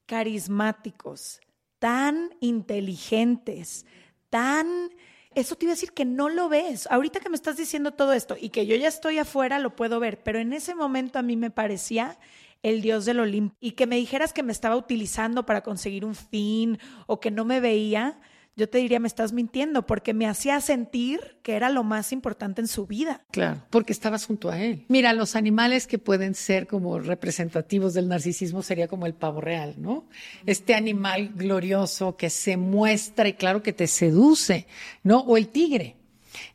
carismáticos, 0.06 1.40
tan 1.78 2.34
inteligentes, 2.40 3.84
tan... 4.30 4.90
Eso 5.34 5.56
te 5.56 5.64
iba 5.64 5.72
a 5.72 5.74
decir 5.74 5.92
que 5.92 6.04
no 6.04 6.28
lo 6.28 6.48
ves. 6.48 6.86
Ahorita 6.90 7.20
que 7.20 7.28
me 7.28 7.36
estás 7.36 7.56
diciendo 7.56 7.92
todo 7.92 8.12
esto 8.12 8.36
y 8.40 8.50
que 8.50 8.66
yo 8.66 8.76
ya 8.76 8.88
estoy 8.88 9.18
afuera, 9.18 9.58
lo 9.58 9.74
puedo 9.76 9.98
ver, 10.00 10.22
pero 10.22 10.38
en 10.38 10.52
ese 10.52 10.74
momento 10.74 11.18
a 11.18 11.22
mí 11.22 11.36
me 11.36 11.50
parecía 11.50 12.18
el 12.62 12.80
dios 12.80 13.04
del 13.04 13.20
Olimpo 13.20 13.56
y 13.60 13.72
que 13.72 13.86
me 13.86 13.96
dijeras 13.96 14.32
que 14.32 14.42
me 14.42 14.52
estaba 14.52 14.76
utilizando 14.76 15.44
para 15.44 15.62
conseguir 15.62 16.04
un 16.04 16.14
fin 16.14 16.78
o 17.06 17.18
que 17.20 17.30
no 17.30 17.44
me 17.44 17.60
veía, 17.60 18.20
yo 18.60 18.68
te 18.68 18.78
diría, 18.78 19.00
me 19.00 19.08
estás 19.08 19.32
mintiendo, 19.32 19.86
porque 19.86 20.12
me 20.12 20.26
hacía 20.26 20.60
sentir 20.60 21.38
que 21.42 21.54
era 21.54 21.70
lo 21.70 21.82
más 21.82 22.12
importante 22.12 22.60
en 22.60 22.68
su 22.68 22.86
vida. 22.86 23.22
Claro, 23.30 23.62
porque 23.70 23.92
estabas 23.92 24.26
junto 24.26 24.50
a 24.50 24.60
él. 24.60 24.84
Mira, 24.88 25.14
los 25.14 25.34
animales 25.34 25.86
que 25.86 25.98
pueden 25.98 26.34
ser 26.34 26.66
como 26.66 26.98
representativos 26.98 27.94
del 27.94 28.08
narcisismo 28.08 28.62
sería 28.62 28.86
como 28.86 29.06
el 29.06 29.14
pavo 29.14 29.40
real, 29.40 29.76
¿no? 29.78 30.04
Este 30.44 30.74
animal 30.74 31.32
glorioso 31.34 32.16
que 32.16 32.28
se 32.28 32.58
muestra 32.58 33.28
y 33.28 33.32
claro 33.32 33.62
que 33.62 33.72
te 33.72 33.86
seduce, 33.86 34.66
¿no? 35.02 35.20
O 35.20 35.38
el 35.38 35.48
tigre. 35.48 35.96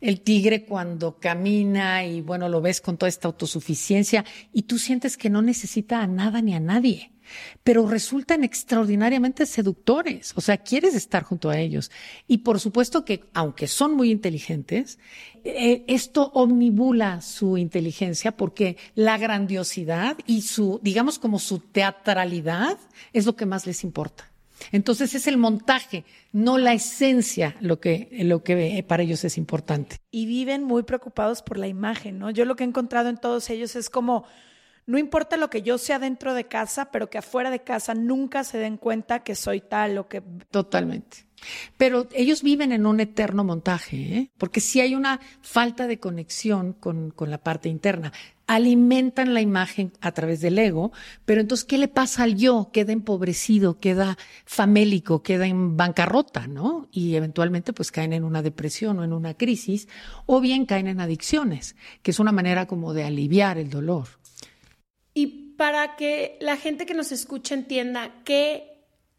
El 0.06 0.22
tigre 0.22 0.66
cuando 0.66 1.18
camina 1.20 2.06
y 2.06 2.22
bueno, 2.22 2.48
lo 2.48 2.62
ves 2.62 2.80
con 2.80 2.96
toda 2.96 3.10
esta 3.10 3.28
autosuficiencia 3.28 4.24
y 4.54 4.62
tú 4.62 4.78
sientes 4.78 5.18
que 5.18 5.32
no 5.32 5.42
necesita 5.42 6.00
a 6.02 6.06
nada 6.06 6.44
ni 6.44 6.54
a 6.54 6.60
nadie 6.60 7.12
pero 7.64 7.88
resultan 7.88 8.44
extraordinariamente 8.44 9.48
seductores, 9.48 10.34
o 10.36 10.42
sea, 10.42 10.58
quieres 10.58 10.94
estar 10.94 11.24
junto 11.24 11.50
a 11.50 11.58
ellos. 11.58 11.90
Y 12.28 12.40
por 12.40 12.60
supuesto 12.60 13.04
que, 13.04 13.24
aunque 13.34 13.66
son 13.66 13.96
muy 13.96 14.12
inteligentes, 14.12 15.00
eh, 15.44 15.84
esto 15.88 16.32
omnibula 16.36 17.22
su 17.22 17.58
inteligencia 17.58 18.36
porque 18.38 18.78
la 18.94 19.18
grandiosidad 19.18 20.18
y 20.28 20.44
su, 20.44 20.80
digamos 20.84 21.18
como 21.18 21.40
su 21.40 21.58
teatralidad 21.58 22.78
es 23.12 23.26
lo 23.26 23.36
que 23.36 23.48
más 23.48 23.66
les 23.66 23.84
importa. 23.84 24.35
Entonces 24.72 25.16
es 25.16 25.28
el 25.28 25.38
montaje, 25.38 26.06
no 26.32 26.58
la 26.58 26.74
esencia, 26.74 27.56
lo 27.60 27.80
que, 27.80 28.10
lo 28.24 28.44
que 28.44 28.84
para 28.88 29.04
ellos 29.04 29.24
es 29.24 29.38
importante. 29.38 29.98
Y 30.12 30.26
viven 30.26 30.64
muy 30.64 30.84
preocupados 30.84 31.42
por 31.42 31.58
la 31.58 31.68
imagen, 31.68 32.20
¿no? 32.20 32.30
Yo 32.30 32.46
lo 32.46 32.56
que 32.56 32.64
he 32.64 32.68
encontrado 32.68 33.10
en 33.10 33.18
todos 33.18 33.50
ellos 33.50 33.76
es 33.76 33.90
como 33.90 34.26
no 34.88 35.00
importa 35.00 35.38
lo 35.38 35.50
que 35.50 35.64
yo 35.64 35.78
sea 35.78 35.98
dentro 35.98 36.34
de 36.34 36.46
casa, 36.46 36.92
pero 36.92 37.10
que 37.10 37.18
afuera 37.18 37.50
de 37.50 37.64
casa 37.64 37.96
nunca 37.96 38.44
se 38.44 38.60
den 38.60 38.78
cuenta 38.78 39.24
que 39.24 39.34
soy 39.34 39.62
tal 39.62 39.98
o 39.98 40.08
que... 40.08 40.22
Totalmente. 40.52 41.25
Pero 41.78 42.08
ellos 42.14 42.44
viven 42.44 42.72
en 42.72 42.86
un 42.86 43.00
eterno 43.00 43.44
montaje, 43.44 43.98
¿eh? 43.98 44.32
porque 44.38 44.62
si 44.62 44.82
hay 44.82 44.96
una 44.96 45.20
falta 45.42 45.88
de 45.88 46.00
conexión 46.00 46.74
con, 46.74 47.12
con 47.12 47.30
la 47.30 47.38
parte 47.38 47.70
interna. 47.70 48.14
Alimentan 48.48 49.34
la 49.34 49.42
imagen 49.42 49.92
a 50.02 50.12
través 50.12 50.40
del 50.40 50.60
ego, 50.60 50.92
pero 51.26 51.42
entonces, 51.42 51.66
¿qué 51.66 51.80
le 51.80 51.88
pasa 51.88 52.22
al 52.22 52.36
yo? 52.36 52.70
Queda 52.72 52.92
empobrecido, 52.94 53.80
queda 53.80 54.20
famélico, 54.46 55.24
queda 55.24 55.48
en 55.48 55.76
bancarrota, 55.76 56.46
¿no? 56.46 56.88
Y 56.92 57.16
eventualmente, 57.16 57.74
pues 57.74 57.92
caen 57.92 58.14
en 58.14 58.24
una 58.24 58.44
depresión 58.44 59.00
o 59.00 59.04
en 59.04 59.14
una 59.14 59.34
crisis, 59.34 59.88
o 60.28 60.42
bien 60.42 60.68
caen 60.68 60.86
en 60.86 61.00
adicciones, 61.00 61.76
que 62.04 62.12
es 62.12 62.20
una 62.20 62.32
manera 62.32 62.68
como 62.68 62.94
de 62.94 63.06
aliviar 63.06 63.58
el 63.58 63.72
dolor. 63.72 64.10
Y 65.16 65.56
para 65.58 65.96
que 65.96 66.38
la 66.40 66.58
gente 66.58 66.86
que 66.86 66.94
nos 66.94 67.12
escucha 67.12 67.56
entienda 67.56 68.22
qué 68.26 68.75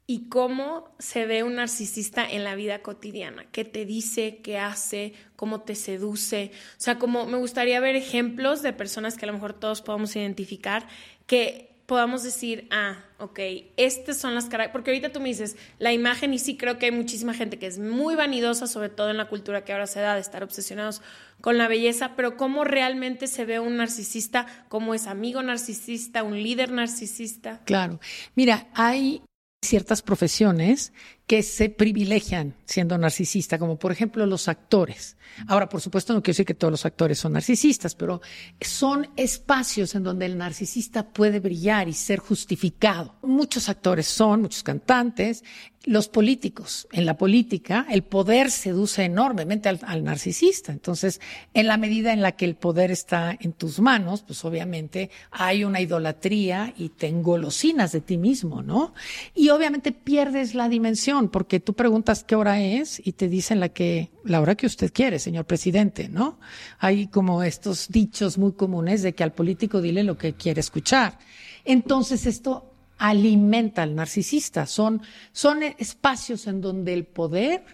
y 0.07 0.29
cómo 0.29 0.95
se 0.99 1.27
ve 1.27 1.43
un 1.43 1.57
narcisista 1.57 2.25
en 2.29 2.45
la 2.45 2.55
vida 2.55 2.81
cotidiana, 2.81 3.47
qué 3.51 3.65
te 3.65 3.85
dice, 3.85 4.41
qué 4.43 4.59
hace, 4.59 5.15
cómo 5.35 5.63
te 5.63 5.75
seduce. 5.75 6.53
O 6.73 6.81
sea, 6.81 6.99
como 6.99 7.27
me 7.27 7.39
gustaría 7.39 7.81
ver 7.81 7.97
ejemplos 7.97 8.63
de 8.63 8.73
personas 8.73 9.17
que 9.17 9.25
a 9.25 9.29
lo 9.29 9.33
mejor 9.33 9.53
todos 9.53 9.83
podamos 9.83 10.15
identificar 10.15 10.87
que 11.27 11.77
podamos 11.87 12.23
decir, 12.25 12.69
ah, 12.71 13.05
ok, 13.19 13.39
estas 13.77 14.17
son 14.17 14.35
las 14.35 14.45
características, 14.45 14.73
porque 14.73 14.91
ahorita 14.91 15.13
tú 15.13 15.21
me 15.21 15.29
dices, 15.29 15.57
la 15.79 15.93
imagen 15.93 16.35
y 16.35 16.39
sí 16.39 16.57
creo 16.57 16.79
que 16.79 16.87
hay 16.87 16.93
muchísima 16.93 17.33
gente 17.33 17.59
que 17.59 17.67
es 17.67 17.79
muy 17.79 18.15
vanidosa, 18.17 18.67
sobre 18.67 18.89
todo 18.89 19.11
en 19.11 19.17
la 19.17 19.29
cultura 19.29 19.65
que 19.65 19.73
ahora 19.73 19.87
se 19.87 20.01
da 20.01 20.15
de 20.15 20.21
estar 20.21 20.43
obsesionados 20.43 21.01
con 21.41 21.59
la 21.59 21.69
belleza, 21.69 22.13
pero 22.17 22.37
cómo 22.37 22.65
realmente 22.65 23.29
se 23.29 23.45
ve 23.45 23.61
un 23.61 23.77
narcisista, 23.77 24.47
cómo 24.69 24.95
es 24.95 25.07
amigo 25.07 25.43
narcisista, 25.43 26.25
un 26.25 26.43
líder 26.43 26.73
narcisista. 26.73 27.61
Claro, 27.65 28.01
mira, 28.35 28.67
hay 28.75 29.23
ciertas 29.63 30.03
profesiones 30.03 30.93
que 31.27 31.43
se 31.43 31.71
privilegian 31.71 32.55
siendo 32.65 32.97
narcisista, 32.99 33.59
como 33.59 33.79
por 33.79 33.91
ejemplo 33.91 34.27
los 34.27 34.49
actores. 34.49 35.17
Ahora, 35.49 35.69
por 35.69 35.81
supuesto, 35.81 36.15
no 36.15 36.23
quiero 36.23 36.35
decir 36.35 36.47
que 36.47 36.55
todos 36.55 36.71
los 36.71 36.87
actores 36.87 37.19
son 37.19 37.33
narcisistas, 37.33 37.95
pero 37.95 38.21
son 38.61 39.09
espacios 39.17 39.95
en 39.97 40.05
donde 40.05 40.27
el 40.27 40.39
narcisista 40.39 41.09
puede 41.09 41.41
brillar 41.41 41.89
y 41.89 41.95
ser 41.95 42.21
justificado. 42.21 43.17
Muchos 43.23 43.69
actores 43.69 44.07
son, 44.07 44.43
muchos 44.43 44.63
cantantes, 44.63 45.43
los 45.85 46.09
políticos. 46.09 46.89
En 46.93 47.07
la 47.07 47.17
política, 47.17 47.87
el 47.89 48.03
poder 48.03 48.51
seduce 48.51 49.05
enormemente 49.05 49.69
al, 49.69 49.81
al, 49.83 50.05
narcisista. 50.05 50.73
Entonces, 50.73 51.21
en 51.55 51.67
la 51.67 51.77
medida 51.77 52.13
en 52.13 52.23
la 52.23 52.33
que 52.33 52.45
el 52.45 52.57
poder 52.57 52.91
está 52.91 53.37
en 53.39 53.53
tus 53.53 53.79
manos, 53.79 54.23
pues 54.23 54.45
obviamente 54.45 55.11
hay 55.31 55.65
una 55.65 55.81
idolatría 55.81 56.75
y 56.77 56.89
te 56.89 57.07
engolosinas 57.07 57.93
de 57.93 58.01
ti 58.01 58.17
mismo, 58.17 58.63
¿no? 58.63 58.95
Y 59.35 59.51
obviamente 59.51 59.93
pierdes 59.93 60.55
la 60.55 60.69
dimensión 60.69 61.16
porque 61.31 61.61
tú 61.61 61.75
preguntas 61.75 62.25
qué 62.25 62.37
hora 62.37 62.61
es 62.61 63.01
y 63.05 63.13
te 63.13 63.29
dicen 63.29 63.61
la 63.61 63.71
que 63.71 64.11
la 64.25 64.41
hora 64.41 64.55
que 64.55 64.67
usted 64.67 64.93
quiere, 64.93 65.19
señor 65.19 65.47
presidente, 65.47 66.09
¿no? 66.09 66.39
Hay 66.79 67.09
como 67.09 67.43
estos 67.43 67.89
dichos 67.89 68.39
muy 68.39 68.53
comunes 68.53 69.03
de 69.03 69.15
que 69.15 69.25
al 69.25 69.33
político 69.33 69.81
dile 69.81 70.03
lo 70.05 70.17
que 70.17 70.35
quiere 70.35 70.61
escuchar. 70.61 71.19
Entonces 71.65 72.27
esto 72.27 72.73
alimenta 72.99 73.83
al 73.83 73.95
narcisista. 73.95 74.67
Son 74.67 75.03
son 75.33 75.63
espacios 75.63 76.47
en 76.47 76.61
donde 76.61 76.93
el 76.95 77.05
poder 77.05 77.65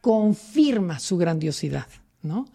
confirma 0.00 0.98
su 0.98 1.16
grandiosidad. 1.16 1.86
¿No? 2.22 2.48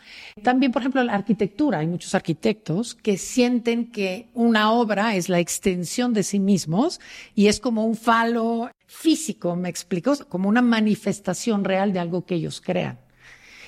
También, 0.43 0.73
por 0.73 0.81
ejemplo, 0.81 1.01
la 1.01 1.13
arquitectura. 1.13 1.79
Hay 1.79 1.87
muchos 1.87 2.13
arquitectos 2.13 2.93
que 2.93 3.17
sienten 3.17 3.89
que 3.89 4.27
una 4.33 4.73
obra 4.73 5.15
es 5.15 5.29
la 5.29 5.39
extensión 5.39 6.11
de 6.11 6.23
sí 6.23 6.39
mismos 6.39 6.99
y 7.35 7.47
es 7.47 7.61
como 7.61 7.85
un 7.85 7.95
falo 7.95 8.69
físico, 8.91 9.55
me 9.55 9.69
explico, 9.69 10.13
como 10.27 10.49
una 10.49 10.61
manifestación 10.61 11.63
real 11.63 11.93
de 11.93 11.99
algo 11.99 12.25
que 12.25 12.35
ellos 12.35 12.61
crean. 12.61 12.99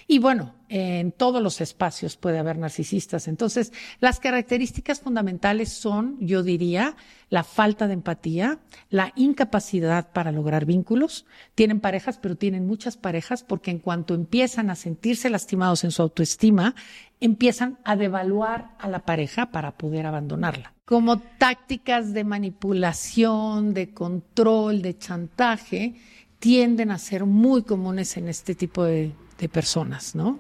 Y 0.05 0.19
bueno, 0.19 0.53
en 0.67 1.13
todos 1.13 1.41
los 1.41 1.61
espacios 1.61 2.17
puede 2.17 2.37
haber 2.37 2.57
narcisistas. 2.57 3.29
Entonces, 3.29 3.71
las 4.01 4.19
características 4.19 4.99
fundamentales 4.99 5.71
son, 5.71 6.17
yo 6.19 6.43
diría, 6.43 6.97
la 7.29 7.45
falta 7.45 7.87
de 7.87 7.93
empatía, 7.93 8.59
la 8.89 9.13
incapacidad 9.15 10.11
para 10.11 10.33
lograr 10.33 10.65
vínculos. 10.65 11.25
Tienen 11.55 11.79
parejas, 11.79 12.17
pero 12.17 12.35
tienen 12.35 12.67
muchas 12.67 12.97
parejas 12.97 13.43
porque 13.43 13.71
en 13.71 13.79
cuanto 13.79 14.13
empiezan 14.15 14.69
a 14.69 14.75
sentirse 14.75 15.29
lastimados 15.29 15.85
en 15.85 15.91
su 15.91 16.01
autoestima, 16.01 16.75
empiezan 17.21 17.79
a 17.85 17.95
devaluar 17.95 18.75
a 18.79 18.89
la 18.89 19.05
pareja 19.05 19.51
para 19.51 19.77
poder 19.77 20.05
abandonarla. 20.05 20.72
Como 20.85 21.19
tácticas 21.19 22.13
de 22.13 22.23
manipulación, 22.23 23.73
de 23.73 23.93
control, 23.93 24.81
de 24.81 24.97
chantaje, 24.97 25.95
tienden 26.39 26.91
a 26.91 26.97
ser 26.97 27.25
muy 27.25 27.63
comunes 27.63 28.17
en 28.17 28.27
este 28.27 28.53
tipo 28.55 28.83
de, 28.83 29.13
personas, 29.51 30.15
¿no? 30.15 30.39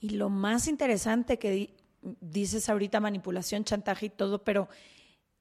Y 0.00 0.10
lo 0.10 0.30
más 0.30 0.66
interesante 0.66 1.38
que 1.38 1.74
dices 2.22 2.70
ahorita, 2.70 2.98
manipulación, 2.98 3.64
chantaje 3.64 4.06
y 4.06 4.08
todo, 4.08 4.42
pero 4.42 4.70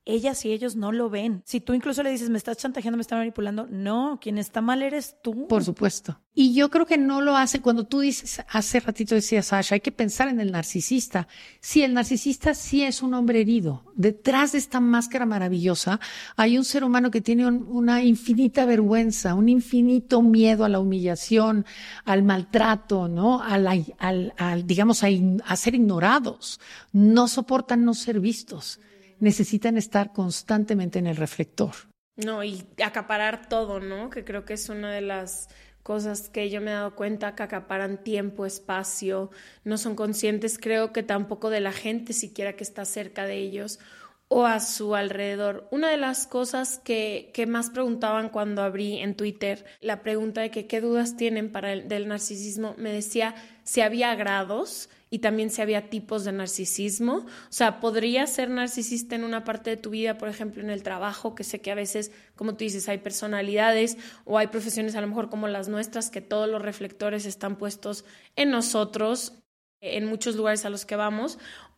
ellas 0.05 0.43
y 0.45 0.51
ellos 0.51 0.75
no 0.75 0.91
lo 0.91 1.09
ven. 1.09 1.43
Si 1.45 1.61
tú 1.61 1.73
incluso 1.73 2.01
le 2.01 2.11
dices, 2.11 2.29
me 2.29 2.37
estás 2.37 2.57
chantajeando, 2.57 2.97
me 2.97 3.01
estás 3.01 3.19
manipulando, 3.19 3.67
no, 3.69 4.19
quien 4.21 4.37
está 4.37 4.61
mal 4.61 4.81
eres 4.81 5.15
tú. 5.21 5.47
Por 5.47 5.63
supuesto. 5.63 6.19
Y 6.33 6.53
yo 6.53 6.69
creo 6.69 6.85
que 6.85 6.97
no 6.97 7.21
lo 7.21 7.35
hace 7.35 7.61
cuando 7.61 7.85
tú 7.85 7.99
dices, 7.99 8.41
hace 8.49 8.79
ratito 8.79 9.15
decías, 9.15 9.47
Sasha, 9.47 9.75
hay 9.75 9.81
que 9.81 9.91
pensar 9.91 10.29
en 10.29 10.39
el 10.39 10.51
narcisista. 10.51 11.27
Sí, 11.59 11.83
el 11.83 11.93
narcisista 11.93 12.53
sí 12.53 12.83
es 12.83 13.03
un 13.03 13.13
hombre 13.13 13.41
herido. 13.41 13.83
Detrás 13.95 14.53
de 14.53 14.57
esta 14.57 14.79
máscara 14.79 15.25
maravillosa 15.25 15.99
hay 16.35 16.57
un 16.57 16.63
ser 16.63 16.83
humano 16.83 17.11
que 17.11 17.21
tiene 17.21 17.47
una 17.47 18.01
infinita 18.01 18.65
vergüenza, 18.65 19.35
un 19.35 19.49
infinito 19.49 20.21
miedo 20.21 20.65
a 20.65 20.69
la 20.69 20.79
humillación, 20.79 21.65
al 22.05 22.23
maltrato, 22.23 23.07
¿no? 23.07 23.43
Al, 23.43 23.67
al, 23.99 24.33
al 24.37 24.65
digamos, 24.65 25.03
a 25.03 25.55
ser 25.55 25.75
ignorados. 25.75 26.59
No 26.93 27.27
soportan 27.27 27.83
no 27.83 27.93
ser 27.93 28.19
vistos 28.19 28.79
necesitan 29.21 29.77
estar 29.77 30.11
constantemente 30.11 30.99
en 30.99 31.07
el 31.07 31.15
reflector. 31.15 31.71
No, 32.17 32.43
y 32.43 32.65
acaparar 32.83 33.47
todo, 33.47 33.79
¿no? 33.79 34.09
Que 34.09 34.25
creo 34.25 34.43
que 34.43 34.53
es 34.53 34.67
una 34.67 34.91
de 34.91 35.01
las 35.01 35.47
cosas 35.83 36.29
que 36.29 36.49
yo 36.49 36.61
me 36.61 36.71
he 36.71 36.73
dado 36.73 36.95
cuenta 36.95 37.35
que 37.35 37.43
acaparan 37.43 38.03
tiempo, 38.03 38.45
espacio, 38.45 39.31
no 39.63 39.77
son 39.77 39.95
conscientes, 39.95 40.57
creo 40.59 40.91
que 40.91 41.03
tampoco 41.03 41.49
de 41.49 41.61
la 41.61 41.71
gente 41.71 42.13
siquiera 42.13 42.53
que 42.53 42.63
está 42.63 42.85
cerca 42.85 43.25
de 43.25 43.37
ellos 43.37 43.79
o 44.27 44.45
a 44.45 44.59
su 44.59 44.95
alrededor. 44.95 45.67
Una 45.71 45.89
de 45.89 45.97
las 45.97 46.25
cosas 46.25 46.79
que, 46.79 47.33
más 47.47 47.69
preguntaban 47.69 48.29
cuando 48.29 48.61
abrí 48.61 48.99
en 48.99 49.15
Twitter 49.15 49.65
la 49.81 50.01
pregunta 50.03 50.41
de 50.41 50.51
qué 50.51 50.81
dudas 50.81 51.17
tienen 51.17 51.51
para 51.51 51.73
el 51.73 51.87
del 51.87 52.07
narcisismo, 52.07 52.75
me 52.77 52.93
decía 52.93 53.35
si 53.63 53.81
había 53.81 54.15
grados 54.15 54.89
y 55.13 55.19
también 55.19 55.51
si 55.51 55.61
había 55.61 55.89
tipos 55.89 56.23
de 56.23 56.31
narcisismo. 56.31 57.17
O 57.17 57.27
sea, 57.49 57.81
podría 57.81 58.25
ser 58.25 58.49
narcisista 58.49 59.13
en 59.13 59.25
una 59.25 59.43
parte 59.43 59.69
de 59.69 59.77
tu 59.77 59.89
vida, 59.89 60.17
por 60.17 60.29
ejemplo, 60.29 60.63
en 60.63 60.69
el 60.69 60.83
trabajo, 60.83 61.35
que 61.35 61.43
sé 61.43 61.59
que 61.59 61.69
a 61.69 61.75
veces, 61.75 62.11
como 62.35 62.53
tú 62.55 62.63
dices, 62.63 62.87
hay 62.87 62.97
personalidades 62.99 63.97
o 64.23 64.37
hay 64.37 64.47
profesiones 64.47 64.95
a 64.95 65.01
lo 65.01 65.07
mejor 65.07 65.29
como 65.29 65.49
las 65.49 65.67
nuestras, 65.67 66.09
que 66.09 66.21
todos 66.21 66.49
los 66.49 66.61
reflectores 66.61 67.25
están 67.25 67.57
puestos 67.57 68.05
en 68.37 68.51
nosotros, 68.51 69.33
en 69.81 70.05
muchos 70.05 70.37
lugares 70.37 70.63
a 70.63 70.69
los 70.69 70.85
que 70.85 70.95
vamos, 70.95 71.37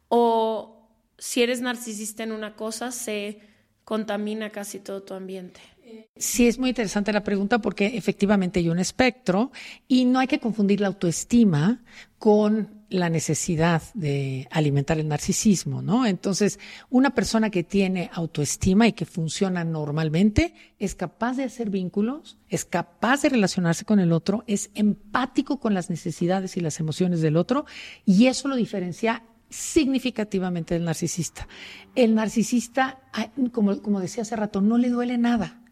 o 0.10 0.88
si 1.18 1.42
eres 1.42 1.60
narcisista 1.60 2.22
en 2.22 2.34
una 2.34 2.56
cosa, 2.56 2.92
se 2.92 3.40
contamina 3.84 4.52
casi 4.52 4.80
todo 4.80 5.02
tu 5.02 5.16
ambiente. 5.16 5.60
Sí, 6.16 6.48
es 6.48 6.60
muy 6.60 6.70
interesante 6.70 7.12
la 7.12 7.24
pregunta 7.24 7.60
porque 7.60 7.98
efectivamente 7.98 8.60
hay 8.60 8.70
un 8.70 8.80
espectro 8.80 9.52
y 9.88 10.06
no 10.06 10.20
hay 10.20 10.28
que 10.28 10.40
confundir 10.40 10.82
la 10.82 10.88
autoestima 10.88 11.84
con 12.18 12.83
la 12.94 13.10
necesidad 13.10 13.82
de 13.96 14.48
alimentar 14.52 15.00
el 15.00 15.08
narcisismo, 15.08 15.82
¿no? 15.82 16.06
Entonces, 16.06 16.60
una 16.92 17.16
persona 17.16 17.50
que 17.50 17.64
tiene 17.64 18.12
autoestima 18.14 18.88
y 18.88 18.94
que 18.94 19.08
funciona 19.08 19.64
normalmente 19.64 20.54
es 20.78 20.94
capaz 20.94 21.38
de 21.38 21.44
hacer 21.44 21.72
vínculos, 21.72 22.38
es 22.50 22.66
capaz 22.66 23.24
de 23.24 23.30
relacionarse 23.30 23.84
con 23.84 24.00
el 24.00 24.12
otro, 24.12 24.44
es 24.46 24.70
empático 24.76 25.60
con 25.60 25.74
las 25.74 25.90
necesidades 25.90 26.56
y 26.56 26.62
las 26.62 26.80
emociones 26.80 27.22
del 27.22 27.36
otro 27.36 27.66
y 28.06 28.28
eso 28.28 28.48
lo 28.48 28.56
diferencia 28.56 29.24
significativamente 29.50 30.76
del 30.76 30.86
narcisista. 30.86 31.48
El 31.96 32.14
narcisista, 32.14 33.02
como, 33.52 33.82
como 33.82 34.02
decía 34.02 34.22
hace 34.22 34.36
rato, 34.36 34.62
no 34.62 34.78
le 34.78 34.90
duele 34.90 35.18
nada 35.18 35.64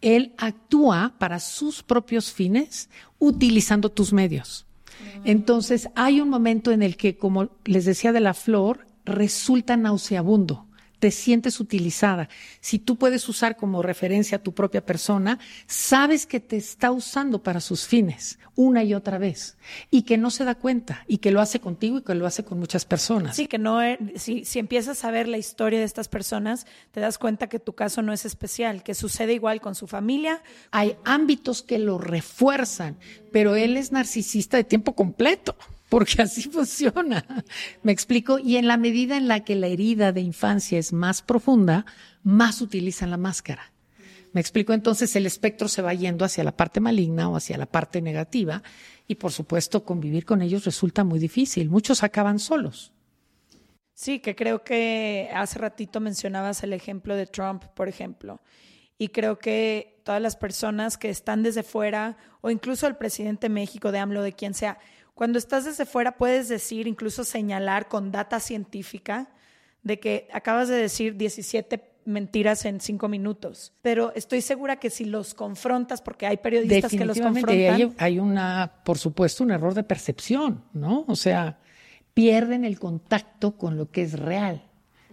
él 0.00 0.34
actúa 0.38 1.14
para 1.18 1.40
sus 1.40 1.82
propios 1.82 2.32
fines 2.32 2.88
utilizando 3.18 3.90
tus 3.90 4.14
medios. 4.14 4.66
Entonces, 5.24 5.88
hay 5.94 6.20
un 6.20 6.28
momento 6.28 6.70
en 6.72 6.82
el 6.82 6.96
que, 6.96 7.16
como 7.16 7.50
les 7.64 7.84
decía 7.84 8.12
de 8.12 8.20
la 8.20 8.34
flor, 8.34 8.86
resulta 9.04 9.76
nauseabundo 9.76 10.69
te 11.00 11.10
sientes 11.10 11.58
utilizada. 11.58 12.28
Si 12.60 12.78
tú 12.78 12.96
puedes 12.96 13.28
usar 13.28 13.56
como 13.56 13.82
referencia 13.82 14.36
a 14.36 14.42
tu 14.42 14.54
propia 14.54 14.84
persona, 14.84 15.38
sabes 15.66 16.26
que 16.26 16.38
te 16.38 16.56
está 16.56 16.92
usando 16.92 17.42
para 17.42 17.60
sus 17.60 17.86
fines 17.86 18.38
una 18.54 18.84
y 18.84 18.92
otra 18.92 19.16
vez 19.16 19.56
y 19.90 20.02
que 20.02 20.18
no 20.18 20.30
se 20.30 20.44
da 20.44 20.54
cuenta 20.54 21.04
y 21.08 21.18
que 21.18 21.30
lo 21.30 21.40
hace 21.40 21.60
contigo 21.60 21.98
y 21.98 22.02
que 22.02 22.14
lo 22.14 22.26
hace 22.26 22.44
con 22.44 22.58
muchas 22.58 22.84
personas. 22.84 23.34
Sí, 23.34 23.46
que 23.46 23.58
no, 23.58 23.82
e, 23.82 23.98
si, 24.16 24.44
si 24.44 24.58
empiezas 24.58 25.04
a 25.04 25.10
ver 25.10 25.26
la 25.26 25.38
historia 25.38 25.78
de 25.78 25.86
estas 25.86 26.08
personas, 26.08 26.66
te 26.92 27.00
das 27.00 27.16
cuenta 27.16 27.48
que 27.48 27.58
tu 27.58 27.72
caso 27.72 28.02
no 28.02 28.12
es 28.12 28.26
especial, 28.26 28.82
que 28.82 28.94
sucede 28.94 29.32
igual 29.32 29.62
con 29.62 29.74
su 29.74 29.86
familia. 29.86 30.42
Hay 30.70 30.96
ámbitos 31.04 31.62
que 31.62 31.78
lo 31.78 31.96
refuerzan, 31.96 32.98
pero 33.32 33.56
él 33.56 33.78
es 33.78 33.90
narcisista 33.90 34.58
de 34.58 34.64
tiempo 34.64 34.94
completo 34.94 35.56
porque 35.90 36.22
así 36.22 36.48
funciona. 36.48 37.26
Me 37.82 37.92
explico. 37.92 38.38
Y 38.38 38.56
en 38.56 38.66
la 38.66 38.78
medida 38.78 39.18
en 39.18 39.28
la 39.28 39.40
que 39.40 39.56
la 39.56 39.66
herida 39.66 40.12
de 40.12 40.22
infancia 40.22 40.78
es 40.78 40.94
más 40.94 41.20
profunda, 41.20 41.84
más 42.22 42.62
utilizan 42.62 43.10
la 43.10 43.18
máscara. 43.18 43.72
Me 44.32 44.40
explico. 44.40 44.72
Entonces 44.72 45.14
el 45.16 45.26
espectro 45.26 45.68
se 45.68 45.82
va 45.82 45.92
yendo 45.92 46.24
hacia 46.24 46.44
la 46.44 46.56
parte 46.56 46.80
maligna 46.80 47.28
o 47.28 47.36
hacia 47.36 47.58
la 47.58 47.66
parte 47.66 48.00
negativa. 48.00 48.62
Y 49.06 49.16
por 49.16 49.32
supuesto, 49.32 49.84
convivir 49.84 50.24
con 50.24 50.40
ellos 50.40 50.64
resulta 50.64 51.04
muy 51.04 51.18
difícil. 51.18 51.68
Muchos 51.68 52.04
acaban 52.04 52.38
solos. 52.38 52.92
Sí, 53.92 54.20
que 54.20 54.34
creo 54.36 54.62
que 54.62 55.28
hace 55.34 55.58
ratito 55.58 56.00
mencionabas 56.00 56.62
el 56.62 56.72
ejemplo 56.72 57.16
de 57.16 57.26
Trump, 57.26 57.64
por 57.74 57.88
ejemplo. 57.88 58.40
Y 58.96 59.08
creo 59.08 59.38
que 59.38 60.00
todas 60.04 60.22
las 60.22 60.36
personas 60.36 60.96
que 60.96 61.10
están 61.10 61.42
desde 61.42 61.64
fuera, 61.64 62.16
o 62.42 62.50
incluso 62.50 62.86
el 62.86 62.96
presidente 62.96 63.48
de 63.48 63.54
México, 63.54 63.90
de 63.90 63.98
AMLO, 63.98 64.22
de 64.22 64.32
quien 64.32 64.54
sea, 64.54 64.78
cuando 65.14 65.38
estás 65.38 65.64
desde 65.64 65.86
fuera 65.86 66.16
puedes 66.16 66.48
decir, 66.48 66.86
incluso 66.86 67.24
señalar 67.24 67.88
con 67.88 68.10
data 68.12 68.40
científica, 68.40 69.28
de 69.82 69.98
que 69.98 70.28
acabas 70.32 70.68
de 70.68 70.76
decir 70.76 71.16
17 71.16 71.90
mentiras 72.04 72.64
en 72.64 72.80
cinco 72.80 73.08
minutos. 73.08 73.72
Pero 73.82 74.12
estoy 74.14 74.42
segura 74.42 74.76
que 74.76 74.90
si 74.90 75.04
los 75.04 75.34
confrontas, 75.34 76.02
porque 76.02 76.26
hay 76.26 76.36
periodistas 76.38 76.90
que 76.90 77.04
los 77.04 77.20
confrontan. 77.20 77.74
Hay, 77.74 77.92
hay 77.98 78.18
una, 78.18 78.72
por 78.84 78.98
supuesto, 78.98 79.44
un 79.44 79.50
error 79.50 79.74
de 79.74 79.82
percepción, 79.82 80.64
¿no? 80.72 81.04
O 81.08 81.16
sea, 81.16 81.58
pierden 82.14 82.64
el 82.64 82.78
contacto 82.78 83.56
con 83.56 83.76
lo 83.76 83.90
que 83.90 84.02
es 84.02 84.18
real, 84.18 84.62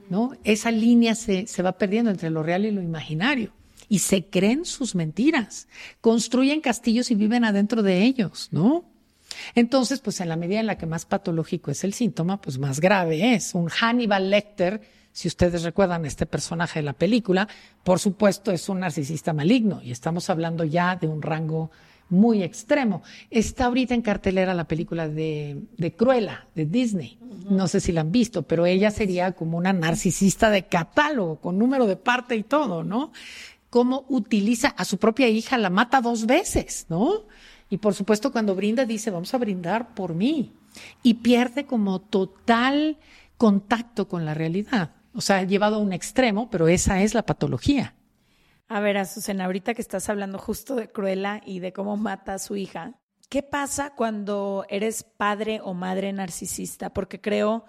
¿no? 0.10 0.32
Esa 0.44 0.72
línea 0.72 1.16
se, 1.16 1.48
se 1.48 1.64
va 1.64 1.78
perdiendo 1.78 2.12
entre 2.12 2.30
lo 2.30 2.44
real 2.44 2.66
y 2.66 2.72
lo 2.72 2.82
imaginario. 2.82 3.54
Y 3.90 4.00
se 4.00 4.26
creen 4.26 4.66
sus 4.66 4.96
mentiras, 4.96 5.70
construyen 6.02 6.60
castillos 6.60 7.10
y 7.10 7.16
viven 7.16 7.46
adentro 7.46 7.84
de 7.84 8.04
ellos, 8.04 8.50
¿no? 8.52 8.84
Entonces, 9.56 10.00
pues 10.00 10.20
en 10.22 10.30
la 10.30 10.36
medida 10.36 10.60
en 10.60 10.68
la 10.68 10.78
que 10.78 10.86
más 10.86 11.06
patológico 11.06 11.72
es 11.72 11.84
el 11.84 11.94
síntoma, 11.94 12.42
pues 12.42 12.58
más 12.58 12.80
grave 12.80 13.36
es. 13.36 13.54
Un 13.54 13.70
Hannibal 13.70 14.30
Lecter, 14.30 14.82
si 15.12 15.28
ustedes 15.28 15.64
recuerdan 15.64 16.06
este 16.06 16.26
personaje 16.26 16.80
de 16.80 16.84
la 16.84 16.94
película, 16.94 17.48
por 17.84 18.00
supuesto 18.00 18.52
es 18.52 18.70
un 18.70 18.82
narcisista 18.82 19.34
maligno 19.34 19.82
y 19.82 19.92
estamos 19.92 20.30
hablando 20.30 20.64
ya 20.64 20.96
de 20.96 21.08
un 21.08 21.22
rango 21.22 21.72
muy 22.10 22.44
extremo. 22.44 23.02
Está 23.30 23.66
ahorita 23.66 23.94
en 23.94 24.02
cartelera 24.02 24.54
la 24.54 24.68
película 24.68 25.10
de, 25.10 25.64
de 25.78 25.94
Cruella, 25.94 26.48
de 26.56 26.66
Disney. 26.66 27.18
No 27.50 27.68
sé 27.68 27.80
si 27.80 27.92
la 27.92 28.02
han 28.02 28.12
visto, 28.12 28.44
pero 28.44 28.66
ella 28.66 28.92
sería 28.92 29.34
como 29.34 29.58
una 29.58 29.74
narcisista 29.74 30.50
de 30.50 30.68
catálogo, 30.68 31.40
con 31.40 31.58
número 31.58 31.86
de 31.86 31.96
parte 31.96 32.36
y 32.36 32.44
todo, 32.44 32.84
¿no? 32.84 33.12
Cómo 33.70 34.06
utiliza 34.08 34.70
a 34.70 34.86
su 34.86 34.98
propia 34.98 35.28
hija, 35.28 35.58
la 35.58 35.70
mata 35.70 36.02
dos 36.02 36.26
veces, 36.26 36.86
¿no? 36.90 37.26
Y 37.70 37.78
por 37.78 37.94
supuesto, 37.94 38.32
cuando 38.32 38.56
brinda, 38.56 38.86
dice, 38.86 39.12
vamos 39.12 39.34
a 39.34 39.38
brindar 39.38 39.94
por 39.94 40.14
mí. 40.14 40.54
Y 41.04 41.16
pierde 41.16 41.66
como 41.66 42.00
total 42.00 42.98
contacto 43.38 44.08
con 44.08 44.26
la 44.26 44.34
realidad. 44.34 44.92
O 45.14 45.22
sea, 45.22 45.44
llevado 45.44 45.78
a 45.78 45.80
un 45.80 45.94
extremo, 45.94 46.50
pero 46.50 46.68
esa 46.68 47.02
es 47.02 47.14
la 47.14 47.26
patología. 47.26 47.96
A 48.68 48.80
ver, 48.80 48.98
Azucena, 48.98 49.46
ahorita 49.46 49.74
que 49.74 49.82
estás 49.82 50.10
hablando 50.10 50.38
justo 50.38 50.76
de 50.76 50.92
Cruella 50.92 51.42
y 51.46 51.60
de 51.60 51.74
cómo 51.74 51.98
mata 51.98 52.34
a 52.34 52.40
su 52.40 52.56
hija, 52.56 52.96
¿qué 53.30 53.42
pasa 53.42 53.96
cuando 53.96 54.66
eres 54.70 55.04
padre 55.04 55.62
o 55.64 55.74
madre 55.74 56.12
narcisista? 56.12 56.90
Porque 56.90 57.22
creo 57.22 57.66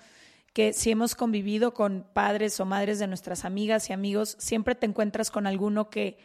que 0.52 0.72
si 0.72 0.90
hemos 0.90 1.14
convivido 1.14 1.72
con 1.72 2.04
padres 2.12 2.58
o 2.58 2.64
madres 2.64 2.98
de 2.98 3.06
nuestras 3.06 3.44
amigas 3.44 3.90
y 3.90 3.92
amigos, 3.92 4.36
siempre 4.40 4.74
te 4.74 4.86
encuentras 4.86 5.30
con 5.30 5.46
alguno 5.46 5.88
que 5.88 6.18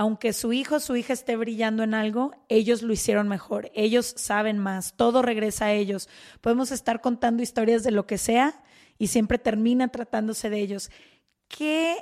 aunque 0.00 0.32
su 0.32 0.54
hijo 0.54 0.76
o 0.76 0.80
su 0.80 0.96
hija 0.96 1.12
esté 1.12 1.36
brillando 1.36 1.82
en 1.82 1.92
algo, 1.92 2.32
ellos 2.48 2.80
lo 2.80 2.90
hicieron 2.90 3.28
mejor, 3.28 3.70
ellos 3.74 4.14
saben 4.16 4.56
más, 4.56 4.94
todo 4.96 5.20
regresa 5.20 5.66
a 5.66 5.72
ellos. 5.74 6.08
Podemos 6.40 6.72
estar 6.72 7.02
contando 7.02 7.42
historias 7.42 7.82
de 7.82 7.90
lo 7.90 8.06
que 8.06 8.16
sea 8.16 8.62
y 8.96 9.08
siempre 9.08 9.36
termina 9.36 9.88
tratándose 9.88 10.48
de 10.48 10.58
ellos. 10.58 10.90
¿Qué 11.48 11.98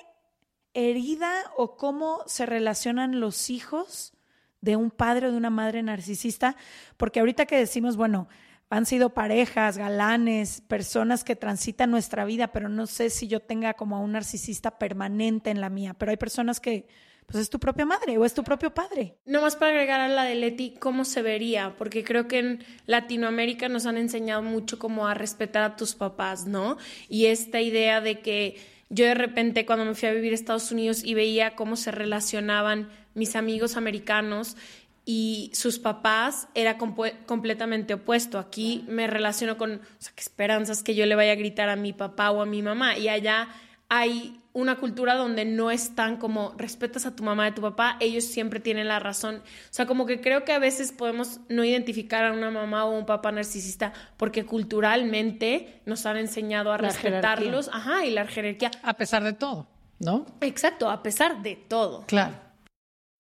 herida 0.74 1.32
o 1.56 1.76
cómo 1.76 2.20
se 2.26 2.46
relacionan 2.46 3.18
los 3.18 3.50
hijos 3.50 4.12
de 4.60 4.76
un 4.76 4.92
padre 4.92 5.26
o 5.26 5.32
de 5.32 5.36
una 5.36 5.50
madre 5.50 5.82
narcisista? 5.82 6.54
Porque 6.98 7.18
ahorita 7.18 7.46
que 7.46 7.56
decimos, 7.56 7.96
bueno, 7.96 8.28
han 8.70 8.86
sido 8.86 9.12
parejas, 9.12 9.76
galanes, 9.76 10.60
personas 10.60 11.24
que 11.24 11.34
transitan 11.34 11.90
nuestra 11.90 12.24
vida, 12.24 12.52
pero 12.52 12.68
no 12.68 12.86
sé 12.86 13.10
si 13.10 13.26
yo 13.26 13.40
tenga 13.40 13.74
como 13.74 13.96
a 13.96 14.00
un 14.00 14.12
narcisista 14.12 14.78
permanente 14.78 15.50
en 15.50 15.60
la 15.60 15.68
mía, 15.68 15.94
pero 15.94 16.10
hay 16.10 16.16
personas 16.16 16.60
que 16.60 16.86
pues 17.30 17.42
es 17.42 17.50
tu 17.50 17.60
propia 17.60 17.84
madre 17.84 18.16
o 18.16 18.24
es 18.24 18.32
tu 18.32 18.42
propio 18.42 18.72
padre. 18.72 19.18
No 19.26 19.42
más 19.42 19.54
para 19.54 19.72
agregar 19.72 20.00
a 20.00 20.08
la 20.08 20.24
de 20.24 20.34
Leti, 20.34 20.74
¿cómo 20.80 21.04
se 21.04 21.20
vería? 21.20 21.76
Porque 21.76 22.02
creo 22.02 22.26
que 22.26 22.38
en 22.38 22.64
Latinoamérica 22.86 23.68
nos 23.68 23.84
han 23.84 23.98
enseñado 23.98 24.42
mucho 24.42 24.78
como 24.78 25.06
a 25.06 25.12
respetar 25.12 25.62
a 25.62 25.76
tus 25.76 25.94
papás, 25.94 26.46
¿no? 26.46 26.78
Y 27.10 27.26
esta 27.26 27.60
idea 27.60 28.00
de 28.00 28.20
que 28.20 28.56
yo 28.88 29.04
de 29.04 29.12
repente 29.12 29.66
cuando 29.66 29.84
me 29.84 29.94
fui 29.94 30.08
a 30.08 30.12
vivir 30.14 30.32
a 30.32 30.36
Estados 30.36 30.72
Unidos 30.72 31.04
y 31.04 31.12
veía 31.12 31.54
cómo 31.54 31.76
se 31.76 31.90
relacionaban 31.90 32.88
mis 33.12 33.36
amigos 33.36 33.76
americanos 33.76 34.56
y 35.04 35.50
sus 35.52 35.78
papás 35.78 36.48
era 36.54 36.78
completamente 36.78 37.92
opuesto. 37.92 38.38
Aquí 38.38 38.86
me 38.88 39.06
relaciono 39.06 39.58
con, 39.58 39.72
o 39.72 39.80
sea, 39.98 40.12
qué 40.14 40.22
esperanzas 40.22 40.82
que 40.82 40.94
yo 40.94 41.04
le 41.04 41.14
vaya 41.14 41.32
a 41.32 41.36
gritar 41.36 41.68
a 41.68 41.76
mi 41.76 41.92
papá 41.92 42.30
o 42.30 42.40
a 42.40 42.46
mi 42.46 42.62
mamá 42.62 42.96
y 42.96 43.08
allá 43.08 43.48
hay 43.90 44.40
una 44.58 44.76
cultura 44.76 45.14
donde 45.14 45.44
no 45.44 45.70
están 45.70 46.16
como 46.16 46.52
respetas 46.56 47.06
a 47.06 47.14
tu 47.14 47.22
mamá 47.22 47.46
y 47.46 47.50
a 47.50 47.54
tu 47.54 47.62
papá, 47.62 47.96
ellos 48.00 48.24
siempre 48.24 48.58
tienen 48.58 48.88
la 48.88 48.98
razón. 48.98 49.36
O 49.36 49.70
sea, 49.70 49.86
como 49.86 50.04
que 50.04 50.20
creo 50.20 50.44
que 50.44 50.52
a 50.52 50.58
veces 50.58 50.90
podemos 50.90 51.38
no 51.48 51.62
identificar 51.62 52.24
a 52.24 52.32
una 52.32 52.50
mamá 52.50 52.84
o 52.84 52.98
un 52.98 53.06
papá 53.06 53.30
narcisista 53.30 53.92
porque 54.16 54.44
culturalmente 54.44 55.80
nos 55.86 56.06
han 56.06 56.16
enseñado 56.16 56.72
a 56.72 56.76
respetarlos, 56.76 57.70
ajá, 57.72 58.04
y 58.04 58.10
la 58.10 58.26
jerarquía. 58.26 58.72
A 58.82 58.94
pesar 58.94 59.22
de 59.22 59.32
todo, 59.32 59.68
¿no? 60.00 60.26
Exacto, 60.40 60.90
a 60.90 61.04
pesar 61.04 61.40
de 61.42 61.54
todo. 61.54 62.04
Claro. 62.06 62.34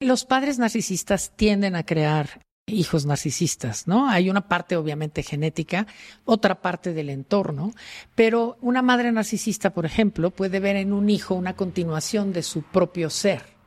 Los 0.00 0.24
padres 0.24 0.58
narcisistas 0.58 1.36
tienden 1.36 1.76
a 1.76 1.86
crear 1.86 2.40
hijos 2.68 3.06
narcisistas, 3.06 3.86
¿no? 3.86 4.08
Hay 4.08 4.30
una 4.30 4.48
parte 4.48 4.76
obviamente 4.76 5.22
genética, 5.22 5.86
otra 6.24 6.60
parte 6.60 6.92
del 6.92 7.10
entorno, 7.10 7.72
pero 8.14 8.58
una 8.60 8.82
madre 8.82 9.12
narcisista, 9.12 9.74
por 9.74 9.86
ejemplo, 9.86 10.30
puede 10.30 10.60
ver 10.60 10.76
en 10.76 10.92
un 10.92 11.10
hijo 11.10 11.34
una 11.34 11.56
continuación 11.56 12.32
de 12.32 12.42
su 12.42 12.62
propio 12.62 13.10
ser. 13.10 13.58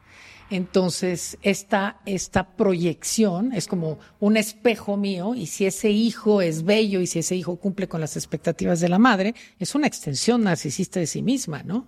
Entonces, 0.52 1.38
esta, 1.44 2.02
esta 2.06 2.58
proyección 2.58 3.54
es 3.54 3.68
como 3.68 4.00
un 4.20 4.36
espejo 4.36 4.98
mío 4.98 5.34
y 5.34 5.46
si 5.46 5.66
ese 5.66 5.92
hijo 5.92 6.42
es 6.42 6.64
bello 6.64 7.00
y 7.00 7.08
si 7.08 7.20
ese 7.20 7.38
hijo 7.38 7.56
cumple 7.56 7.88
con 7.88 8.02
las 8.02 8.18
expectativas 8.18 8.82
de 8.82 8.90
la 8.90 9.00
madre, 9.00 9.34
es 9.60 9.76
una 9.76 9.88
extensión 9.88 10.44
narcisista 10.44 11.00
de 11.00 11.08
sí 11.08 11.22
misma, 11.22 11.64
¿no? 11.64 11.88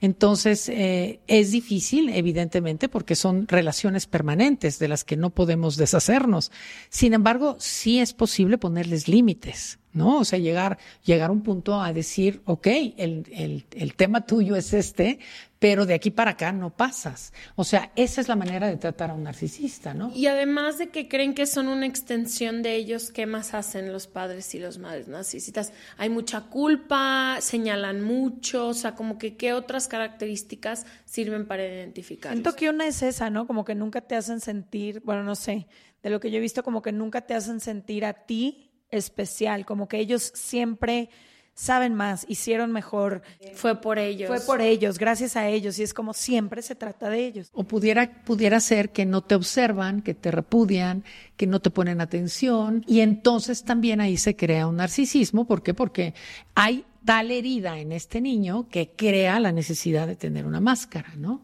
Entonces, 0.00 0.68
eh, 0.68 1.20
es 1.26 1.50
difícil, 1.50 2.08
evidentemente, 2.10 2.88
porque 2.88 3.16
son 3.16 3.48
relaciones 3.48 4.06
permanentes 4.06 4.78
de 4.78 4.88
las 4.88 5.04
que 5.04 5.16
no 5.16 5.30
podemos 5.30 5.76
deshacernos. 5.76 6.52
Sin 6.88 7.14
embargo, 7.14 7.56
sí 7.58 7.98
es 7.98 8.12
posible 8.14 8.58
ponerles 8.58 9.08
límites. 9.08 9.78
¿No? 9.92 10.18
O 10.18 10.24
sea, 10.24 10.38
llegar, 10.38 10.78
llegar 11.04 11.30
a 11.30 11.32
un 11.32 11.42
punto 11.42 11.80
a 11.80 11.92
decir, 11.92 12.42
ok, 12.44 12.66
el, 12.66 13.24
el, 13.32 13.64
el, 13.72 13.94
tema 13.94 14.24
tuyo 14.26 14.54
es 14.54 14.72
este, 14.72 15.18
pero 15.58 15.86
de 15.86 15.94
aquí 15.94 16.10
para 16.10 16.32
acá 16.32 16.52
no 16.52 16.70
pasas. 16.70 17.32
O 17.56 17.64
sea, 17.64 17.90
esa 17.96 18.20
es 18.20 18.28
la 18.28 18.36
manera 18.36 18.68
de 18.68 18.76
tratar 18.76 19.10
a 19.10 19.14
un 19.14 19.24
narcisista, 19.24 19.94
¿no? 19.94 20.12
Y 20.14 20.26
además 20.26 20.78
de 20.78 20.90
que 20.90 21.08
creen 21.08 21.34
que 21.34 21.46
son 21.46 21.68
una 21.68 21.86
extensión 21.86 22.62
de 22.62 22.76
ellos, 22.76 23.10
¿qué 23.10 23.26
más 23.26 23.54
hacen 23.54 23.92
los 23.92 24.06
padres 24.06 24.54
y 24.54 24.58
los 24.58 24.78
madres 24.78 25.08
narcisistas? 25.08 25.72
Hay 25.96 26.10
mucha 26.10 26.42
culpa, 26.42 27.38
señalan 27.40 28.02
mucho, 28.02 28.68
o 28.68 28.74
sea, 28.74 28.94
como 28.94 29.18
que 29.18 29.36
qué 29.36 29.52
otras 29.52 29.88
características 29.88 30.86
sirven 31.04 31.46
para 31.46 31.66
identificar. 31.66 32.32
Siento 32.32 32.54
que 32.54 32.68
una 32.68 32.86
es 32.86 33.02
esa, 33.02 33.30
¿no? 33.30 33.46
Como 33.46 33.64
que 33.64 33.74
nunca 33.74 34.00
te 34.00 34.14
hacen 34.14 34.40
sentir, 34.40 35.02
bueno, 35.04 35.24
no 35.24 35.34
sé, 35.34 35.66
de 36.02 36.10
lo 36.10 36.20
que 36.20 36.30
yo 36.30 36.38
he 36.38 36.40
visto, 36.40 36.62
como 36.62 36.82
que 36.82 36.92
nunca 36.92 37.22
te 37.22 37.34
hacen 37.34 37.58
sentir 37.58 38.04
a 38.04 38.12
ti 38.12 38.67
especial, 38.90 39.64
como 39.64 39.88
que 39.88 39.98
ellos 39.98 40.32
siempre 40.34 41.10
saben 41.58 41.94
más, 41.94 42.24
hicieron 42.28 42.70
mejor. 42.70 43.22
Fue 43.54 43.80
por 43.80 43.98
ellos. 43.98 44.28
Fue 44.28 44.40
por 44.40 44.60
ellos, 44.60 44.96
gracias 44.96 45.34
a 45.34 45.48
ellos, 45.48 45.78
y 45.80 45.82
es 45.82 45.92
como 45.92 46.14
siempre 46.14 46.62
se 46.62 46.76
trata 46.76 47.10
de 47.10 47.26
ellos. 47.26 47.50
O 47.52 47.64
pudiera, 47.64 48.22
pudiera 48.24 48.60
ser 48.60 48.90
que 48.90 49.04
no 49.04 49.22
te 49.22 49.34
observan, 49.34 50.02
que 50.02 50.14
te 50.14 50.30
repudian, 50.30 51.02
que 51.36 51.48
no 51.48 51.60
te 51.60 51.70
ponen 51.70 52.00
atención, 52.00 52.84
y 52.86 53.00
entonces 53.00 53.64
también 53.64 54.00
ahí 54.00 54.16
se 54.16 54.36
crea 54.36 54.68
un 54.68 54.76
narcisismo. 54.76 55.46
¿Por 55.46 55.64
qué? 55.64 55.74
Porque 55.74 56.14
hay 56.54 56.84
tal 57.04 57.32
herida 57.32 57.78
en 57.80 57.90
este 57.90 58.20
niño 58.20 58.68
que 58.68 58.90
crea 58.94 59.40
la 59.40 59.50
necesidad 59.50 60.06
de 60.06 60.14
tener 60.14 60.46
una 60.46 60.60
máscara, 60.60 61.14
¿no? 61.16 61.42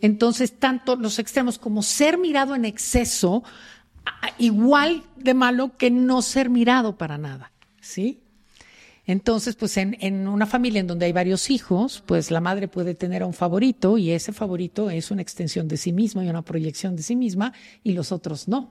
Entonces, 0.00 0.52
tanto 0.60 0.94
los 0.94 1.18
extremos 1.18 1.58
como 1.58 1.82
ser 1.82 2.18
mirado 2.18 2.54
en 2.54 2.64
exceso, 2.64 3.42
igual 4.38 5.02
de 5.16 5.34
malo 5.34 5.76
que 5.76 5.90
no 5.90 6.22
ser 6.22 6.50
mirado 6.50 6.96
para 6.96 7.18
nada, 7.18 7.52
¿sí? 7.80 8.20
Entonces, 9.06 9.56
pues 9.56 9.76
en, 9.78 9.96
en, 10.00 10.28
una 10.28 10.46
familia 10.46 10.80
en 10.80 10.86
donde 10.86 11.06
hay 11.06 11.12
varios 11.12 11.50
hijos, 11.50 12.02
pues 12.04 12.30
la 12.30 12.42
madre 12.42 12.68
puede 12.68 12.94
tener 12.94 13.22
a 13.22 13.26
un 13.26 13.32
favorito 13.32 13.96
y 13.96 14.10
ese 14.10 14.32
favorito 14.32 14.90
es 14.90 15.10
una 15.10 15.22
extensión 15.22 15.66
de 15.66 15.78
sí 15.78 15.92
mismo 15.92 16.22
y 16.22 16.28
una 16.28 16.42
proyección 16.42 16.94
de 16.94 17.02
sí 17.02 17.16
misma 17.16 17.54
y 17.82 17.92
los 17.92 18.12
otros 18.12 18.48
no. 18.48 18.70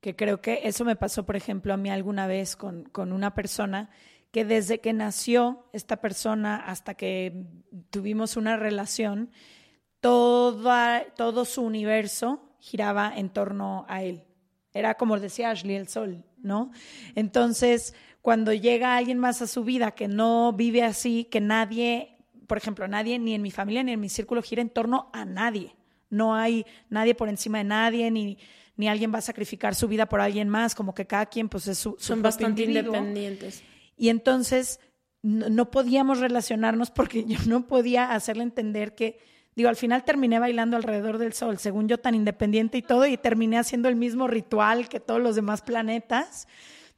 Que 0.00 0.14
creo 0.14 0.40
que 0.40 0.60
eso 0.64 0.84
me 0.84 0.96
pasó, 0.96 1.26
por 1.26 1.36
ejemplo, 1.36 1.74
a 1.74 1.76
mí 1.76 1.90
alguna 1.90 2.26
vez 2.26 2.56
con, 2.56 2.84
con 2.84 3.12
una 3.12 3.34
persona 3.34 3.90
que 4.30 4.44
desde 4.44 4.80
que 4.80 4.92
nació 4.92 5.64
esta 5.72 5.96
persona 5.96 6.56
hasta 6.56 6.94
que 6.94 7.46
tuvimos 7.90 8.36
una 8.36 8.56
relación, 8.56 9.30
todo 10.00 11.44
su 11.44 11.62
universo 11.62 12.54
giraba 12.60 13.12
en 13.16 13.30
torno 13.30 13.86
a 13.88 14.02
él. 14.02 14.24
Era 14.72 14.94
como 14.94 15.18
decía 15.18 15.50
Ashley, 15.50 15.76
el 15.76 15.88
sol, 15.88 16.24
¿no? 16.38 16.70
Entonces, 17.14 17.94
cuando 18.20 18.52
llega 18.52 18.96
alguien 18.96 19.18
más 19.18 19.40
a 19.42 19.46
su 19.46 19.64
vida 19.64 19.92
que 19.92 20.08
no 20.08 20.52
vive 20.52 20.82
así, 20.82 21.24
que 21.24 21.40
nadie, 21.40 22.18
por 22.46 22.58
ejemplo, 22.58 22.86
nadie, 22.86 23.18
ni 23.18 23.34
en 23.34 23.42
mi 23.42 23.50
familia 23.50 23.82
ni 23.82 23.92
en 23.92 24.00
mi 24.00 24.08
círculo 24.08 24.42
gira 24.42 24.62
en 24.62 24.70
torno 24.70 25.10
a 25.12 25.24
nadie. 25.24 25.74
No 26.10 26.34
hay 26.34 26.64
nadie 26.90 27.14
por 27.14 27.28
encima 27.28 27.58
de 27.58 27.64
nadie, 27.64 28.10
ni, 28.10 28.38
ni 28.78 28.88
alguien 28.88 29.12
va 29.12 29.18
a 29.18 29.22
sacrificar 29.22 29.74
su 29.74 29.88
vida 29.88 30.06
por 30.06 30.20
alguien 30.20 30.48
más, 30.48 30.74
como 30.74 30.94
que 30.94 31.06
cada 31.06 31.26
quien 31.26 31.48
pues 31.48 31.66
es 31.66 31.78
su... 31.78 31.96
su 31.98 32.06
Son 32.06 32.22
bastante 32.22 32.62
individuo. 32.62 32.94
independientes. 32.94 33.62
Y 33.96 34.08
entonces 34.08 34.78
no, 35.20 35.48
no 35.48 35.70
podíamos 35.70 36.20
relacionarnos 36.20 36.90
porque 36.90 37.24
yo 37.26 37.38
no 37.46 37.66
podía 37.66 38.12
hacerle 38.12 38.44
entender 38.44 38.94
que, 38.94 39.18
digo, 39.56 39.68
al 39.68 39.74
final 39.74 40.04
terminé 40.04 40.38
bailando 40.38 40.76
alrededor 40.76 41.18
del 41.18 41.32
sol, 41.32 41.58
según 41.58 41.88
yo 41.88 41.98
tan 41.98 42.14
independiente 42.14 42.78
y 42.78 42.82
todo, 42.82 43.04
y 43.04 43.16
terminé 43.16 43.58
haciendo 43.58 43.88
el 43.88 43.96
mismo 43.96 44.28
ritual 44.28 44.88
que 44.88 45.00
todos 45.00 45.20
los 45.20 45.34
demás 45.34 45.60
planetas, 45.60 46.46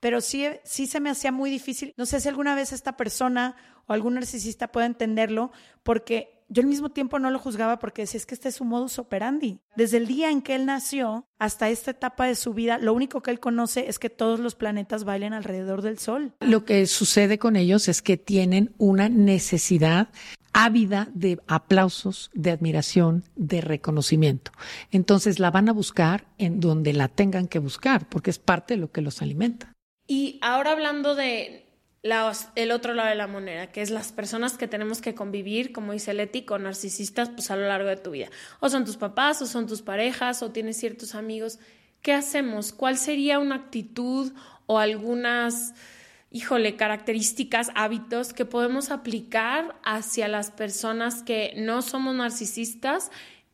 pero 0.01 0.21
sí, 0.21 0.47
sí 0.65 0.87
se 0.87 1.01
me 1.01 1.09
hacía 1.09 1.33
muy 1.33 1.51
difícil. 1.51 1.95
No 1.97 2.05
sé 2.05 2.21
si 2.21 2.29
alguna 2.29 2.55
vez 2.55 2.75
esta 2.75 2.99
persona 2.99 3.57
o 3.87 3.95
algún 3.95 4.15
narcisista 4.15 4.69
pueda 4.69 4.85
entenderlo, 4.85 5.51
porque 5.83 6.40
yo 6.51 6.63
al 6.63 6.69
mismo 6.69 6.91
tiempo 6.91 7.19
no 7.19 7.31
lo 7.31 7.39
juzgaba 7.39 7.79
porque 7.79 8.03
decía, 8.03 8.19
es 8.19 8.27
que 8.27 8.35
este 8.35 8.49
es 8.49 8.57
su 8.57 8.65
modus 8.65 8.99
operandi. 8.99 9.61
Desde 9.77 9.97
el 9.99 10.07
día 10.07 10.31
en 10.31 10.43
que 10.43 10.57
él 10.57 10.67
nació 10.67 11.27
hasta 11.39 11.71
esta 11.71 11.93
etapa 11.93 12.27
de 12.27 12.35
su 12.35 12.53
vida, 12.53 12.77
lo 12.79 12.93
único 12.93 13.23
que 13.23 13.31
él 13.31 13.39
conoce 13.39 13.89
es 13.89 13.99
que 14.01 14.11
todos 14.11 14.41
los 14.41 14.57
planetas 14.57 15.05
bailen 15.05 15.33
alrededor 15.33 15.81
del 15.81 15.99
sol. 15.99 16.35
Lo 16.41 16.65
que 16.65 16.87
sucede 16.87 17.39
con 17.39 17.55
ellos 17.55 17.89
es 17.89 18.03
que 18.03 18.17
tienen 18.17 18.75
una 18.79 19.09
necesidad 19.09 20.09
ávida 20.53 21.09
de 21.15 21.39
aplausos, 21.47 22.31
de 22.35 22.51
admiración, 22.51 23.23
de 23.37 23.61
reconocimiento. 23.61 24.51
Entonces 24.91 25.39
la 25.39 25.53
van 25.53 25.69
a 25.69 25.73
buscar 25.73 26.27
en 26.37 26.59
donde 26.59 26.93
la 26.93 27.07
tengan 27.07 27.47
que 27.47 27.61
buscar, 27.61 28.09
porque 28.09 28.31
es 28.31 28.41
parte 28.41 28.75
de 28.75 28.81
lo 28.81 28.91
que 28.91 29.03
los 29.03 29.23
alimenta. 29.23 29.73
Y 30.09 30.41
ahora 30.43 30.73
hablando 30.73 31.15
de 31.15 31.70
el 32.03 32.71
otro 32.71 32.95
lado 32.95 33.11
de 33.11 33.15
la 33.15 33.27
moneda, 33.27 33.67
que 33.67 33.83
es 33.83 33.91
las 33.91 34.13
personas 34.13 34.57
que 34.57 34.69
tenemos 34.69 35.03
que 35.03 35.15
convivir, 35.15 35.73
como 35.73 35.93
dice 35.93 36.15
Leti, 36.15 36.43
con 36.43 36.63
narcisistas 36.63 37.29
pues 37.29 37.51
a 37.51 37.57
lo 37.57 37.69
largo 37.69 37.89
de 37.89 37.97
tu 37.97 38.11
vida. 38.11 38.29
O 38.61 38.71
son 38.71 38.85
tus 38.85 38.97
papás, 38.97 39.43
o 39.43 39.47
son 39.47 39.67
tus 39.67 39.83
parejas, 39.83 40.43
o 40.43 40.51
tienes 40.51 40.79
ciertos 40.79 41.15
amigos. 41.15 41.59
¿Qué 42.01 42.15
hacemos? 42.15 42.73
¿Cuál 42.73 42.97
sería 42.97 43.39
una 43.39 43.57
actitud 43.57 44.33
o 44.67 44.79
algunas, 44.79 45.75
híjole, 46.31 46.77
características, 46.77 47.71
hábitos 47.75 48.33
que 48.33 48.47
podemos 48.47 48.91
aplicar 48.91 49.79
hacia 49.85 50.27
las 50.29 50.51
personas 50.51 51.23
que 51.23 51.53
no 51.57 51.83
somos 51.83 52.15
narcisistas 52.15 53.11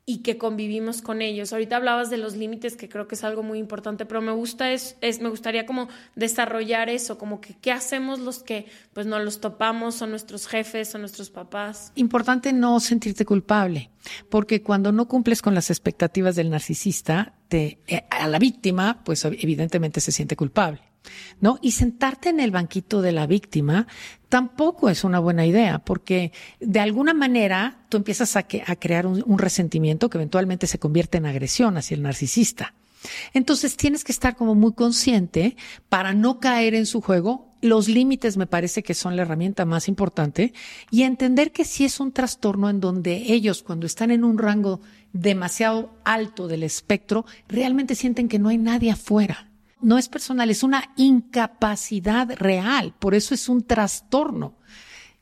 y 0.09 0.19
que 0.19 0.38
convivimos 0.38 1.03
con 1.03 1.21
ellos. 1.21 1.53
Ahorita 1.53 1.77
hablabas 1.77 2.11
de 2.11 2.16
los 2.16 2.37
límites, 2.37 2.77
que 2.77 2.88
creo 2.88 3.09
que 3.09 3.16
es 3.16 3.25
algo 3.25 3.42
muy 3.42 3.59
importante, 3.59 4.07
pero 4.07 4.23
me 4.23 4.31
gusta 4.31 4.71
es, 4.73 4.97
es 5.01 5.21
me 5.21 5.29
gustaría 5.29 5.66
como 5.66 5.88
desarrollar 6.14 6.88
eso, 6.88 7.19
como 7.19 7.40
que 7.40 7.57
qué 7.61 7.73
hacemos 7.73 8.21
los 8.21 8.38
que 8.45 8.66
pues 8.92 9.07
no 9.07 9.19
los 9.19 9.40
topamos, 9.40 9.97
son 9.97 10.11
nuestros 10.11 10.47
jefes, 10.47 10.88
son 10.88 11.01
nuestros 11.01 11.29
papás. 11.31 11.90
Importante 11.97 12.53
no 12.53 12.79
sentirte 12.79 13.25
culpable, 13.25 13.90
porque 14.31 14.62
cuando 14.62 14.92
no 14.92 15.09
cumples 15.09 15.42
con 15.42 15.57
las 15.57 15.71
expectativas 15.71 16.37
del 16.37 16.51
narcisista, 16.51 17.35
te, 17.49 17.81
eh, 17.88 18.07
a 18.09 18.29
la 18.29 18.38
víctima, 18.38 19.03
pues 19.05 19.25
evidentemente 19.25 20.01
se 20.01 20.12
siente 20.12 20.37
culpable. 20.37 20.83
¿No? 21.40 21.59
Y 21.62 21.73
sentarte 21.73 22.29
en 22.29 22.40
el 22.40 22.51
banquito 22.51 23.03
de 23.03 23.12
la 23.12 23.27
víctima 23.27 23.87
tampoco 24.29 24.88
es 24.88 25.05
una 25.05 25.19
buena 25.19 25.47
idea, 25.47 25.79
porque 25.79 26.33
de 26.61 26.81
alguna 26.81 27.14
manera 27.14 27.87
tú 27.88 27.97
empiezas 27.97 28.37
a, 28.37 28.42
crear 28.45 29.07
un, 29.07 29.23
un 29.27 29.38
resentimiento 29.38 30.11
que 30.11 30.19
eventualmente 30.19 30.66
se 30.66 30.79
convierte 30.79 31.19
en 31.19 31.27
agresión 31.27 31.77
hacia 31.77 31.95
el 31.95 32.03
narcisista. 32.03 32.75
Entonces 33.33 33.77
tienes 33.77 34.05
que 34.05 34.12
estar 34.12 34.37
como 34.37 34.55
muy 34.55 34.73
consciente 34.73 35.57
para 35.88 36.14
no 36.14 36.40
caer 36.40 36.75
en 36.75 36.87
su 36.87 37.01
juego. 37.01 37.51
Los 37.62 37.88
límites 37.88 38.37
me 38.37 38.47
parece 38.47 38.83
que 38.83 38.95
son 38.95 39.16
la 39.16 39.23
herramienta 39.23 39.64
más 39.64 39.88
importante 39.88 40.53
y 40.90 41.03
entender 41.03 41.53
que 41.53 41.64
si 41.64 41.85
es 41.85 42.01
un 42.01 42.12
trastorno 42.12 42.69
en 42.69 42.81
donde 42.81 43.33
ellos 43.33 43.62
cuando 43.62 43.87
están 43.87 44.11
en 44.11 44.25
un 44.25 44.38
rango 44.38 44.81
demasiado 45.12 45.95
alto 46.05 46.49
del 46.49 46.62
espectro, 46.62 47.25
realmente 47.49 47.95
sienten 47.95 48.29
que 48.29 48.38
no 48.38 48.49
hay 48.49 48.59
nadie 48.59 48.90
afuera. 48.90 49.49
No 49.81 49.99
es 49.99 50.09
personal, 50.09 50.51
es 50.51 50.62
una 50.62 50.93
incapacidad 50.97 52.31
real, 52.37 52.95
por 52.99 53.15
eso 53.15 53.35
es 53.35 53.49
un 53.49 53.62
trastorno. 53.62 54.55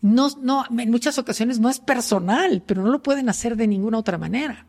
No, 0.01 0.29
no, 0.41 0.65
en 0.71 0.91
muchas 0.91 1.19
ocasiones 1.19 1.59
no 1.59 1.71
es 1.71 1.81
personal, 1.81 2.63
pero 2.65 2.83
no 2.83 2.91
lo 2.91 3.03
pueden 3.03 3.29
hacer 3.29 3.57
de 3.57 3.67
ninguna 3.67 3.99
otra 3.99 4.19
manera. 4.19 4.67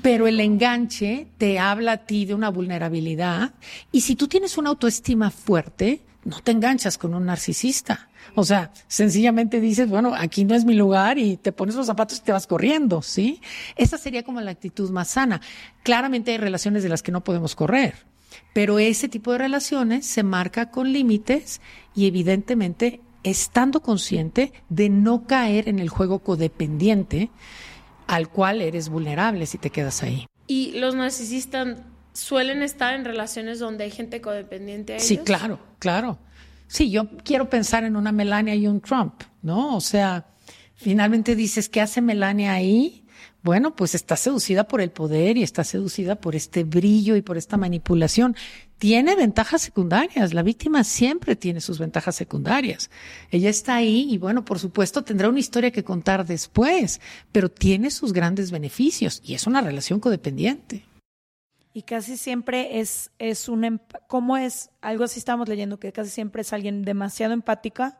Pero 0.00 0.26
el 0.26 0.40
enganche 0.40 1.26
te 1.38 1.58
habla 1.58 1.92
a 1.92 1.96
ti 1.98 2.24
de 2.24 2.34
una 2.34 2.48
vulnerabilidad 2.48 3.52
y 3.92 4.00
si 4.00 4.16
tú 4.16 4.28
tienes 4.28 4.56
una 4.56 4.70
autoestima 4.70 5.30
fuerte, 5.30 6.00
no 6.24 6.40
te 6.40 6.52
enganchas 6.52 6.98
con 6.98 7.14
un 7.14 7.26
narcisista. 7.26 8.08
O 8.34 8.44
sea, 8.44 8.72
sencillamente 8.88 9.60
dices, 9.60 9.88
bueno, 9.88 10.14
aquí 10.16 10.44
no 10.44 10.54
es 10.54 10.64
mi 10.64 10.74
lugar 10.74 11.18
y 11.18 11.36
te 11.36 11.52
pones 11.52 11.74
los 11.74 11.86
zapatos 11.86 12.18
y 12.18 12.22
te 12.22 12.32
vas 12.32 12.46
corriendo, 12.46 13.02
¿sí? 13.02 13.40
Esa 13.76 13.98
sería 13.98 14.22
como 14.22 14.40
la 14.40 14.50
actitud 14.50 14.90
más 14.90 15.08
sana. 15.08 15.40
Claramente 15.82 16.32
hay 16.32 16.38
relaciones 16.38 16.82
de 16.82 16.88
las 16.88 17.02
que 17.02 17.12
no 17.12 17.22
podemos 17.22 17.54
correr, 17.54 17.94
pero 18.52 18.78
ese 18.78 19.08
tipo 19.08 19.32
de 19.32 19.38
relaciones 19.38 20.06
se 20.06 20.22
marca 20.22 20.70
con 20.70 20.92
límites 20.92 21.60
y 21.94 22.06
evidentemente 22.06 23.00
estando 23.22 23.80
consciente 23.80 24.52
de 24.68 24.88
no 24.88 25.26
caer 25.26 25.68
en 25.68 25.78
el 25.78 25.88
juego 25.88 26.20
codependiente 26.20 27.30
al 28.06 28.28
cual 28.28 28.60
eres 28.60 28.88
vulnerable 28.88 29.46
si 29.46 29.58
te 29.58 29.70
quedas 29.70 30.02
ahí. 30.02 30.26
Y 30.46 30.72
los 30.78 30.94
narcisistas 30.94 31.78
suelen 32.12 32.62
estar 32.62 32.94
en 32.94 33.04
relaciones 33.04 33.58
donde 33.58 33.84
hay 33.84 33.90
gente 33.90 34.20
codependiente 34.20 34.92
a 34.92 34.96
ellos. 34.96 35.08
Sí, 35.08 35.18
claro, 35.18 35.58
claro. 35.78 36.18
Sí, 36.68 36.90
yo 36.90 37.08
quiero 37.24 37.48
pensar 37.48 37.84
en 37.84 37.96
una 37.96 38.12
Melania 38.12 38.54
y 38.54 38.66
un 38.66 38.80
Trump, 38.80 39.22
¿no? 39.42 39.76
O 39.76 39.80
sea, 39.80 40.26
finalmente 40.74 41.34
dices, 41.34 41.68
¿qué 41.68 41.80
hace 41.80 42.00
Melania 42.00 42.52
ahí? 42.52 43.03
Bueno, 43.44 43.76
pues 43.76 43.94
está 43.94 44.16
seducida 44.16 44.64
por 44.64 44.80
el 44.80 44.90
poder 44.90 45.36
y 45.36 45.42
está 45.42 45.64
seducida 45.64 46.16
por 46.16 46.34
este 46.34 46.64
brillo 46.64 47.14
y 47.14 47.20
por 47.20 47.36
esta 47.36 47.58
manipulación. 47.58 48.34
Tiene 48.78 49.16
ventajas 49.16 49.60
secundarias. 49.60 50.32
La 50.32 50.42
víctima 50.42 50.82
siempre 50.82 51.36
tiene 51.36 51.60
sus 51.60 51.78
ventajas 51.78 52.16
secundarias. 52.16 52.88
Ella 53.30 53.50
está 53.50 53.74
ahí 53.74 54.08
y 54.10 54.16
bueno, 54.16 54.46
por 54.46 54.58
supuesto 54.58 55.04
tendrá 55.04 55.28
una 55.28 55.40
historia 55.40 55.70
que 55.70 55.84
contar 55.84 56.24
después, 56.24 57.02
pero 57.32 57.50
tiene 57.50 57.90
sus 57.90 58.14
grandes 58.14 58.50
beneficios 58.50 59.20
y 59.22 59.34
es 59.34 59.46
una 59.46 59.60
relación 59.60 60.00
codependiente. 60.00 60.86
Y 61.74 61.82
casi 61.82 62.16
siempre 62.16 62.80
es, 62.80 63.10
es 63.18 63.50
un, 63.50 63.78
¿cómo 64.06 64.38
es? 64.38 64.70
Algo 64.80 65.04
así 65.04 65.18
estamos 65.18 65.50
leyendo, 65.50 65.78
que 65.78 65.92
casi 65.92 66.08
siempre 66.08 66.40
es 66.40 66.54
alguien 66.54 66.82
demasiado 66.82 67.34
empática 67.34 67.98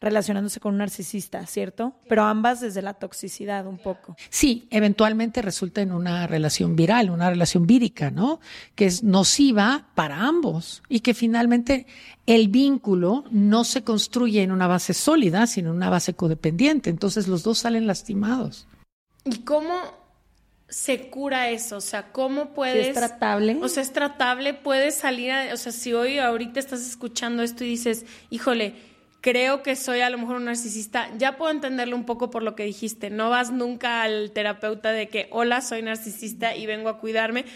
relacionándose 0.00 0.60
con 0.60 0.72
un 0.74 0.78
narcisista, 0.78 1.46
¿cierto? 1.46 1.94
Pero 2.08 2.24
ambas 2.24 2.60
desde 2.60 2.82
la 2.82 2.94
toxicidad 2.94 3.66
un 3.66 3.78
poco. 3.78 4.16
Sí, 4.28 4.66
eventualmente 4.70 5.40
resulta 5.40 5.80
en 5.80 5.92
una 5.92 6.26
relación 6.26 6.76
viral, 6.76 7.08
una 7.10 7.30
relación 7.30 7.66
vírica, 7.66 8.10
¿no? 8.10 8.38
Que 8.74 8.84
es 8.86 9.02
nociva 9.02 9.86
para 9.94 10.20
ambos 10.26 10.82
y 10.90 11.00
que 11.00 11.14
finalmente 11.14 11.86
el 12.26 12.48
vínculo 12.48 13.24
no 13.30 13.64
se 13.64 13.82
construye 13.82 14.42
en 14.42 14.52
una 14.52 14.66
base 14.66 14.92
sólida, 14.92 15.46
sino 15.46 15.70
en 15.70 15.76
una 15.76 15.88
base 15.90 16.12
codependiente. 16.14 16.90
Entonces 16.90 17.26
los 17.26 17.42
dos 17.42 17.58
salen 17.58 17.86
lastimados. 17.86 18.66
¿Y 19.24 19.38
cómo 19.38 19.74
se 20.68 21.08
cura 21.08 21.48
eso? 21.50 21.76
O 21.78 21.80
sea, 21.80 22.12
¿cómo 22.12 22.52
puedes... 22.52 22.88
es 22.88 22.94
tratable. 22.94 23.58
O 23.62 23.68
sea, 23.68 23.82
es 23.82 23.92
tratable, 23.92 24.52
puedes 24.54 24.96
salir, 24.96 25.30
a- 25.32 25.54
o 25.54 25.56
sea, 25.56 25.72
si 25.72 25.94
hoy 25.94 26.18
ahorita 26.18 26.60
estás 26.60 26.86
escuchando 26.86 27.42
esto 27.42 27.64
y 27.64 27.68
dices, 27.68 28.04
híjole, 28.28 28.74
creo 29.24 29.62
que 29.62 29.74
soy 29.74 30.02
a 30.02 30.10
lo 30.10 30.18
mejor 30.18 30.36
un 30.36 30.44
narcisista, 30.44 31.08
ya 31.16 31.38
puedo 31.38 31.50
entenderlo 31.50 31.96
un 31.96 32.04
poco 32.04 32.28
por 32.28 32.42
lo 32.42 32.54
que 32.54 32.64
dijiste. 32.64 33.08
No 33.08 33.30
vas 33.30 33.50
nunca 33.50 34.02
al 34.02 34.32
terapeuta 34.32 34.92
de 34.92 35.08
que, 35.08 35.28
hola, 35.30 35.62
soy 35.62 35.80
narcisista 35.80 36.54
y 36.54 36.66
vengo 36.66 36.90
a 36.90 36.98
cuidarme, 36.98 37.46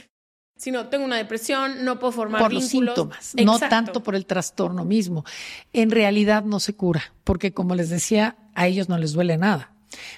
sino 0.57 0.87
tengo 0.87 1.05
una 1.05 1.19
depresión, 1.19 1.85
no 1.85 1.99
puedo 1.99 2.13
formar 2.13 2.41
por 2.41 2.53
vínculos. 2.53 2.97
los 2.97 2.97
síntomas, 2.97 3.35
no 3.35 3.59
tanto 3.59 4.03
por 4.03 4.15
el 4.15 4.25
trastorno 4.25 4.87
mismo. 4.87 5.27
En 5.75 5.91
realidad 5.91 6.43
no 6.43 6.59
se 6.59 6.75
cura, 6.75 7.13
porque 7.23 7.53
como 7.53 7.75
les 7.75 7.91
decía, 7.91 8.39
a 8.55 8.67
ellos 8.67 8.89
no 8.89 8.97
les 8.97 9.13
duele 9.13 9.37
nada. 9.37 9.75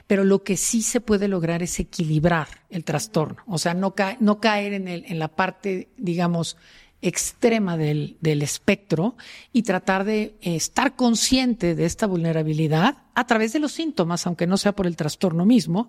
Pero 0.06 0.22
lo 0.22 0.44
que 0.44 0.56
sí 0.56 0.82
se 0.82 1.00
puede 1.00 1.26
lograr 1.26 1.64
es 1.64 1.80
equilibrar 1.80 2.46
el 2.68 2.84
trastorno, 2.84 3.42
o 3.48 3.58
sea, 3.58 3.74
no, 3.74 3.92
no 4.20 4.40
caer 4.40 4.72
en, 4.72 4.86
el, 4.86 5.04
en 5.08 5.18
la 5.18 5.28
parte, 5.28 5.88
digamos, 5.96 6.56
extrema 7.02 7.76
del, 7.76 8.16
del, 8.20 8.42
espectro 8.42 9.16
y 9.52 9.62
tratar 9.62 10.04
de 10.04 10.36
estar 10.42 10.96
consciente 10.96 11.74
de 11.74 11.86
esta 11.86 12.06
vulnerabilidad 12.06 12.98
a 13.14 13.26
través 13.26 13.52
de 13.52 13.60
los 13.60 13.72
síntomas, 13.72 14.26
aunque 14.26 14.46
no 14.46 14.56
sea 14.56 14.72
por 14.72 14.86
el 14.86 14.96
trastorno 14.96 15.46
mismo. 15.46 15.88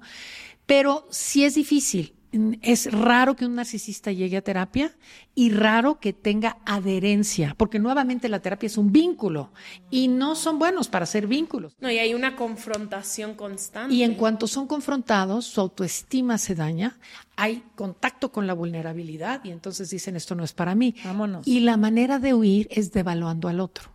Pero 0.65 1.08
sí 1.10 1.43
es 1.43 1.56
difícil. 1.56 2.13
Es 2.62 2.89
raro 2.91 3.36
que 3.36 3.46
un 3.46 3.56
narcisista 3.56 4.12
llegue 4.12 4.38
a 4.38 4.41
terapia 4.41 4.96
y 5.36 5.50
raro 5.50 6.00
que 6.00 6.13
tenga 6.13 6.58
adherencia, 6.65 7.56
porque 7.58 7.78
nuevamente 7.78 8.30
la 8.30 8.39
terapia 8.39 8.67
es 8.67 8.78
un 8.78 8.94
vínculo 8.94 9.52
y 9.89 10.08
no 10.08 10.36
son 10.36 10.58
buenos 10.58 10.88
para 10.88 11.06
ser 11.06 11.28
vínculos. 11.28 11.76
No, 11.82 11.91
y 11.91 11.98
hay 11.98 12.13
una 12.13 12.38
confrontación 12.38 13.34
constante. 13.34 13.94
Y 13.94 14.04
en 14.04 14.15
cuanto 14.15 14.48
son 14.48 14.65
confrontados, 14.65 15.46
su 15.46 15.60
autoestima 15.60 16.38
se 16.38 16.56
daña, 16.56 16.98
hay 17.36 17.63
contacto 17.76 18.32
con 18.32 18.48
la 18.48 18.54
vulnerabilidad 18.54 19.44
y 19.44 19.52
entonces 19.52 19.89
dicen 19.89 20.15
esto 20.15 20.34
no 20.34 20.46
es 20.46 20.54
para 20.54 20.74
mí. 20.74 20.96
Vámonos. 21.04 21.46
Y 21.46 21.60
la 21.60 21.76
manera 21.76 22.20
de 22.20 22.34
huir 22.34 22.67
es 22.72 22.94
devaluando 22.94 23.50
al 23.50 23.60
otro. 23.60 23.91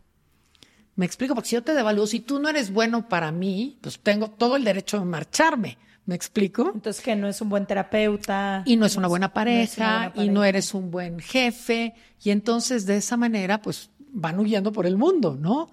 Me 0.95 1.05
explico, 1.05 1.35
porque 1.35 1.51
si 1.51 1.57
yo 1.57 1.63
te 1.63 1.75
devalúo, 1.75 2.07
si 2.07 2.21
tú 2.21 2.39
no 2.39 2.49
eres 2.49 2.73
bueno 2.73 3.09
para 3.09 3.31
mí, 3.31 3.79
pues 3.83 3.99
tengo 3.99 4.31
todo 4.31 4.57
el 4.57 4.65
derecho 4.65 4.99
de 4.99 5.05
marcharme. 5.05 5.79
¿Me 6.07 6.15
explico? 6.15 6.71
Entonces, 6.73 7.03
que 7.05 7.17
no 7.17 7.27
es 7.27 7.41
un 7.41 7.49
buen 7.49 7.67
terapeuta. 7.67 8.63
Y 8.65 8.77
no 8.77 8.87
es 8.87 8.97
una 8.97 9.09
buena 9.09 9.33
pareja, 9.33 9.83
no 9.83 9.85
una 9.87 9.99
buena 9.99 10.13
pareja. 10.13 10.25
y 10.25 10.33
no 10.33 10.45
eres 10.45 10.73
un 10.73 10.91
buen 10.93 11.19
jefe. 11.19 11.95
Y 12.23 12.31
entonces, 12.31 12.87
de 12.87 12.97
esa 12.97 13.17
manera, 13.17 13.61
pues 13.61 13.91
van 13.99 14.39
huyendo 14.39 14.73
por 14.73 14.87
el 14.87 14.97
mundo, 14.97 15.37
¿no? 15.39 15.69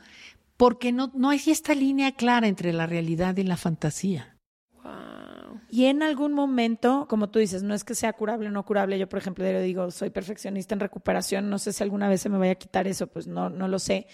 Porque 0.58 0.92
no, 0.92 1.12
no 1.14 1.30
hay 1.30 1.40
esta 1.48 1.76
línea 1.76 2.14
clara 2.14 2.48
entre 2.48 2.74
la 2.74 2.88
realidad 2.88 3.38
y 3.38 3.44
la 3.44 3.58
fantasía. 3.58 4.36
Wow. 4.84 5.62
Y 5.70 5.86
en 5.86 6.02
algún 6.02 6.34
momento, 6.34 7.06
como 7.08 7.30
tú 7.30 7.38
dices, 7.38 7.62
no 7.62 7.76
es 7.76 7.84
que 7.84 7.94
sea 7.94 8.14
curable 8.14 8.48
o 8.48 8.52
no 8.52 8.66
curable. 8.66 8.98
Yo, 8.98 9.08
por 9.08 9.20
ejemplo, 9.20 9.46
digo, 9.62 9.92
soy 9.92 10.10
perfeccionista 10.10 10.74
en 10.74 10.80
recuperación. 10.80 11.48
No 11.52 11.60
sé 11.60 11.74
si 11.74 11.84
alguna 11.84 12.10
vez 12.10 12.22
se 12.22 12.30
me 12.30 12.40
vaya 12.40 12.54
a 12.54 12.56
quitar 12.56 12.88
eso, 12.88 13.06
pues 13.06 13.28
no, 13.28 13.52
no 13.52 13.68
lo 13.68 13.78
sé. 13.78 14.08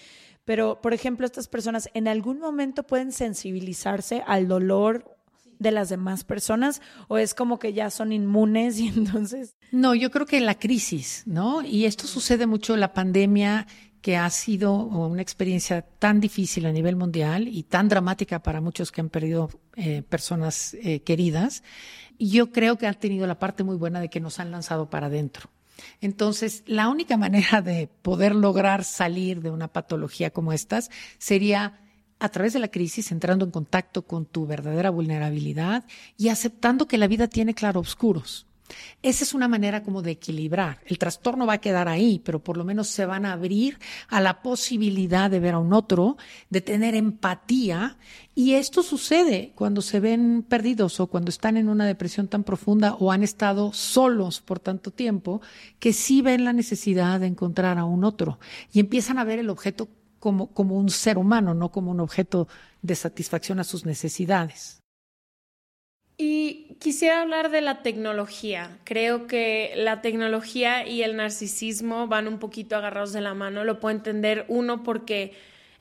Pero, 0.44 0.82
por 0.82 0.92
ejemplo, 0.92 1.24
estas 1.24 1.48
personas 1.48 1.88
en 1.94 2.08
algún 2.08 2.40
momento 2.40 2.82
pueden 2.82 3.12
sensibilizarse 3.12 4.22
al 4.26 4.48
dolor 4.48 5.19
de 5.60 5.70
las 5.70 5.90
demás 5.90 6.24
personas 6.24 6.82
o 7.06 7.18
es 7.18 7.34
como 7.34 7.60
que 7.60 7.72
ya 7.72 7.90
son 7.90 8.12
inmunes 8.12 8.80
y 8.80 8.88
entonces... 8.96 9.54
No, 9.70 9.94
yo 9.94 10.10
creo 10.10 10.26
que 10.26 10.40
la 10.40 10.58
crisis, 10.58 11.22
¿no? 11.26 11.62
Y 11.62 11.84
esto 11.84 12.08
sucede 12.08 12.48
mucho 12.48 12.76
la 12.76 12.92
pandemia 12.92 13.68
que 14.02 14.16
ha 14.16 14.28
sido 14.30 14.74
una 14.74 15.20
experiencia 15.20 15.82
tan 15.82 16.20
difícil 16.20 16.64
a 16.64 16.72
nivel 16.72 16.96
mundial 16.96 17.48
y 17.48 17.64
tan 17.64 17.88
dramática 17.88 18.42
para 18.42 18.62
muchos 18.62 18.90
que 18.90 19.02
han 19.02 19.10
perdido 19.10 19.50
eh, 19.76 20.02
personas 20.02 20.74
eh, 20.82 21.02
queridas. 21.02 21.62
Yo 22.18 22.50
creo 22.50 22.78
que 22.78 22.86
han 22.86 22.98
tenido 22.98 23.26
la 23.26 23.38
parte 23.38 23.62
muy 23.62 23.76
buena 23.76 24.00
de 24.00 24.08
que 24.08 24.18
nos 24.18 24.40
han 24.40 24.50
lanzado 24.50 24.88
para 24.88 25.08
adentro. 25.08 25.50
Entonces, 26.00 26.62
la 26.66 26.88
única 26.88 27.18
manera 27.18 27.60
de 27.60 27.88
poder 28.00 28.34
lograr 28.34 28.84
salir 28.84 29.42
de 29.42 29.50
una 29.50 29.68
patología 29.68 30.30
como 30.30 30.54
estas 30.54 30.90
sería 31.18 31.78
a 32.20 32.28
través 32.28 32.52
de 32.52 32.60
la 32.60 32.68
crisis, 32.68 33.10
entrando 33.10 33.44
en 33.44 33.50
contacto 33.50 34.02
con 34.02 34.26
tu 34.26 34.46
verdadera 34.46 34.90
vulnerabilidad 34.90 35.84
y 36.16 36.28
aceptando 36.28 36.86
que 36.86 36.98
la 36.98 37.08
vida 37.08 37.26
tiene 37.26 37.54
claroscuros. 37.54 38.46
Esa 39.02 39.24
es 39.24 39.34
una 39.34 39.48
manera 39.48 39.82
como 39.82 40.02
de 40.02 40.12
equilibrar. 40.12 40.80
El 40.86 40.98
trastorno 40.98 41.46
va 41.46 41.54
a 41.54 41.60
quedar 41.60 41.88
ahí, 41.88 42.20
pero 42.24 42.38
por 42.38 42.56
lo 42.56 42.64
menos 42.64 42.88
se 42.88 43.06
van 43.06 43.26
a 43.26 43.32
abrir 43.32 43.78
a 44.08 44.20
la 44.20 44.42
posibilidad 44.42 45.30
de 45.30 45.40
ver 45.40 45.54
a 45.54 45.58
un 45.58 45.72
otro, 45.72 46.16
de 46.50 46.60
tener 46.60 46.94
empatía. 46.94 47.96
Y 48.34 48.54
esto 48.54 48.82
sucede 48.82 49.52
cuando 49.54 49.82
se 49.82 50.00
ven 50.00 50.44
perdidos 50.48 51.00
o 51.00 51.08
cuando 51.08 51.30
están 51.30 51.56
en 51.56 51.68
una 51.68 51.86
depresión 51.86 52.28
tan 52.28 52.44
profunda 52.44 52.94
o 52.94 53.12
han 53.12 53.22
estado 53.22 53.72
solos 53.72 54.40
por 54.40 54.60
tanto 54.60 54.90
tiempo, 54.90 55.40
que 55.78 55.92
sí 55.92 56.22
ven 56.22 56.44
la 56.44 56.52
necesidad 56.52 57.20
de 57.20 57.26
encontrar 57.26 57.78
a 57.78 57.84
un 57.84 58.04
otro 58.04 58.38
y 58.72 58.80
empiezan 58.80 59.18
a 59.18 59.24
ver 59.24 59.38
el 59.38 59.50
objeto 59.50 59.88
como, 60.20 60.52
como 60.54 60.76
un 60.76 60.90
ser 60.90 61.18
humano, 61.18 61.54
no 61.54 61.72
como 61.72 61.90
un 61.90 62.00
objeto 62.00 62.46
de 62.82 62.94
satisfacción 62.94 63.58
a 63.58 63.64
sus 63.64 63.84
necesidades. 63.84 64.80
Y 66.22 66.76
quisiera 66.80 67.22
hablar 67.22 67.50
de 67.50 67.62
la 67.62 67.82
tecnología. 67.82 68.78
Creo 68.84 69.26
que 69.26 69.72
la 69.74 70.02
tecnología 70.02 70.86
y 70.86 71.02
el 71.02 71.16
narcisismo 71.16 72.08
van 72.08 72.28
un 72.28 72.38
poquito 72.38 72.76
agarrados 72.76 73.14
de 73.14 73.22
la 73.22 73.32
mano. 73.32 73.64
Lo 73.64 73.80
puedo 73.80 73.96
entender 73.96 74.44
uno 74.48 74.82
porque 74.82 75.32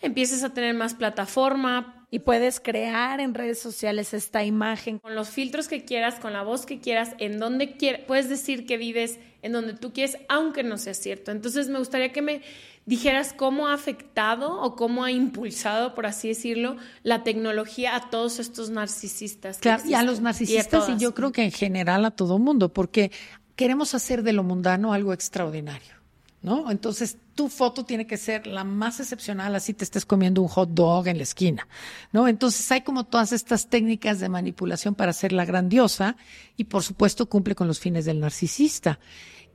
empiezas 0.01 0.43
a 0.43 0.53
tener 0.53 0.73
más 0.75 0.93
plataforma. 0.93 1.98
Y 2.11 2.19
puedes 2.19 2.59
crear 2.59 3.19
en 3.19 3.35
redes 3.35 3.59
sociales 3.59 4.13
esta 4.13 4.43
imagen. 4.43 4.97
Con 4.99 5.15
los 5.15 5.29
filtros 5.29 5.67
que 5.67 5.85
quieras, 5.85 6.15
con 6.15 6.33
la 6.33 6.41
voz 6.41 6.65
que 6.65 6.79
quieras, 6.79 7.11
en 7.19 7.39
donde 7.39 7.77
quieras. 7.77 8.01
Puedes 8.07 8.29
decir 8.29 8.65
que 8.65 8.77
vives 8.77 9.19
en 9.41 9.51
donde 9.51 9.73
tú 9.73 9.93
quieres, 9.93 10.17
aunque 10.27 10.63
no 10.63 10.77
sea 10.77 10.95
cierto. 10.95 11.31
Entonces 11.31 11.69
me 11.69 11.77
gustaría 11.77 12.11
que 12.11 12.21
me 12.21 12.41
dijeras 12.85 13.33
cómo 13.33 13.67
ha 13.67 13.73
afectado 13.73 14.59
o 14.59 14.75
cómo 14.75 15.03
ha 15.03 15.11
impulsado, 15.11 15.93
por 15.93 16.07
así 16.07 16.29
decirlo, 16.29 16.77
la 17.03 17.23
tecnología 17.23 17.95
a 17.95 18.09
todos 18.09 18.39
estos 18.39 18.71
narcisistas. 18.71 19.59
Claro, 19.59 19.83
y 19.85 19.93
a 19.93 20.01
los 20.01 20.21
narcisistas 20.21 20.89
y, 20.89 20.93
y, 20.93 20.97
yo 20.97 21.13
creo 21.13 21.31
que 21.31 21.43
en 21.43 21.51
general 21.51 22.03
a 22.05 22.11
todo 22.11 22.39
mundo, 22.39 22.73
porque 22.73 23.11
queremos 23.55 23.93
hacer 23.93 24.23
de 24.23 24.33
lo 24.33 24.43
mundano 24.43 24.93
algo 24.93 25.13
extraordinario. 25.13 25.98
¿No? 26.41 26.71
Entonces, 26.71 27.17
tu 27.35 27.49
foto 27.49 27.83
tiene 27.83 28.07
que 28.07 28.15
ser 28.15 28.47
la 28.47 28.63
más 28.63 29.01
excepcional, 29.01 29.55
así 29.55 29.73
te 29.73 29.83
estés 29.83 30.05
comiendo 30.05 30.41
un 30.41 30.47
hot 30.47 30.69
dog 30.69 31.07
en 31.09 31.17
la 31.17 31.23
esquina, 31.23 31.67
¿no? 32.13 32.29
Entonces, 32.29 32.71
hay 32.71 32.81
como 32.81 33.03
todas 33.03 33.33
estas 33.33 33.67
técnicas 33.67 34.21
de 34.21 34.29
manipulación 34.29 34.95
para 34.95 35.11
hacerla 35.11 35.43
grandiosa 35.43 36.15
y, 36.55 36.63
por 36.63 36.81
supuesto, 36.81 37.27
cumple 37.27 37.55
con 37.55 37.67
los 37.67 37.79
fines 37.81 38.05
del 38.05 38.21
narcisista. 38.21 38.99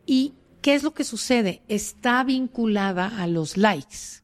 Y 0.05 0.35
¿Qué 0.64 0.75
es 0.75 0.83
lo 0.83 0.94
que 0.94 1.05
sucede? 1.05 1.61
Está 1.68 2.25
vinculada 2.25 3.20
a 3.20 3.27
los 3.27 3.59
likes. 3.59 4.23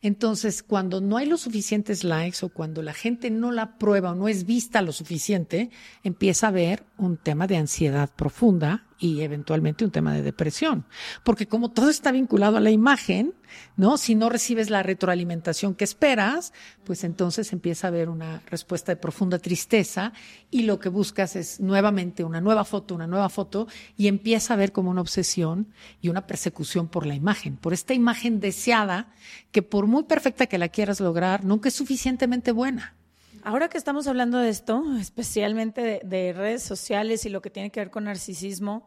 Entonces, 0.00 0.62
cuando 0.62 1.00
no 1.00 1.16
hay 1.16 1.26
los 1.26 1.40
suficientes 1.40 2.04
likes 2.04 2.46
o 2.46 2.48
cuando 2.48 2.80
la 2.80 2.94
gente 2.94 3.28
no 3.28 3.50
la 3.50 3.76
prueba 3.76 4.12
o 4.12 4.14
no 4.14 4.28
es 4.28 4.46
vista 4.46 4.82
lo 4.82 4.92
suficiente, 4.92 5.70
empieza 6.04 6.46
a 6.46 6.50
haber 6.50 6.84
un 6.96 7.16
tema 7.16 7.48
de 7.48 7.56
ansiedad 7.56 8.08
profunda 8.14 8.86
y 9.00 9.22
eventualmente 9.22 9.84
un 9.84 9.90
tema 9.90 10.14
de 10.14 10.22
depresión. 10.22 10.84
Porque 11.24 11.48
como 11.48 11.70
todo 11.70 11.88
está 11.88 12.12
vinculado 12.12 12.58
a 12.58 12.60
la 12.60 12.70
imagen, 12.70 13.34
¿no? 13.76 13.96
Si 13.96 14.14
no 14.14 14.28
recibes 14.28 14.68
la 14.68 14.82
retroalimentación 14.82 15.74
que 15.74 15.84
esperas, 15.84 16.52
pues 16.84 17.02
entonces 17.02 17.52
empieza 17.52 17.86
a 17.86 17.88
haber 17.88 18.10
una 18.10 18.42
respuesta 18.46 18.92
de 18.92 18.96
profunda 18.96 19.38
tristeza 19.38 20.12
y 20.50 20.62
lo 20.62 20.78
que 20.78 20.90
buscas 20.90 21.34
es 21.34 21.60
nuevamente 21.60 22.22
una 22.22 22.42
nueva 22.42 22.64
foto, 22.64 22.94
una 22.94 23.06
nueva 23.06 23.30
foto 23.30 23.66
y 23.96 24.06
empieza 24.06 24.54
a 24.54 24.58
ver 24.58 24.70
como 24.70 24.90
una 24.90 25.00
obsesión 25.00 25.72
y 26.02 26.10
una 26.10 26.26
persecución 26.26 26.88
por 26.88 27.06
la 27.06 27.14
imagen, 27.14 27.56
por 27.56 27.72
esta 27.72 27.94
imagen 27.94 28.38
deseada 28.38 29.12
que 29.50 29.62
por 29.62 29.86
muy 29.86 30.04
perfecta 30.04 30.46
que 30.46 30.58
la 30.58 30.68
quieras 30.68 31.00
lograr, 31.00 31.44
nunca 31.44 31.68
es 31.68 31.74
suficientemente 31.74 32.52
buena. 32.52 32.99
Ahora 33.42 33.68
que 33.68 33.78
estamos 33.78 34.06
hablando 34.06 34.38
de 34.38 34.50
esto, 34.50 34.84
especialmente 35.00 35.80
de, 35.80 36.00
de, 36.04 36.32
redes 36.32 36.62
sociales 36.62 37.24
y 37.24 37.30
lo 37.30 37.40
que 37.40 37.50
tiene 37.50 37.70
que 37.70 37.80
ver 37.80 37.90
con 37.90 38.04
narcisismo, 38.04 38.86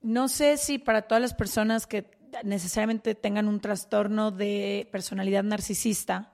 no 0.00 0.28
sé 0.28 0.56
si 0.56 0.78
para 0.78 1.02
todas 1.02 1.20
las 1.20 1.34
personas 1.34 1.86
que 1.86 2.10
necesariamente 2.44 3.14
tengan 3.14 3.48
un 3.48 3.60
trastorno 3.60 4.30
de 4.30 4.88
personalidad 4.92 5.42
narcisista, 5.42 6.32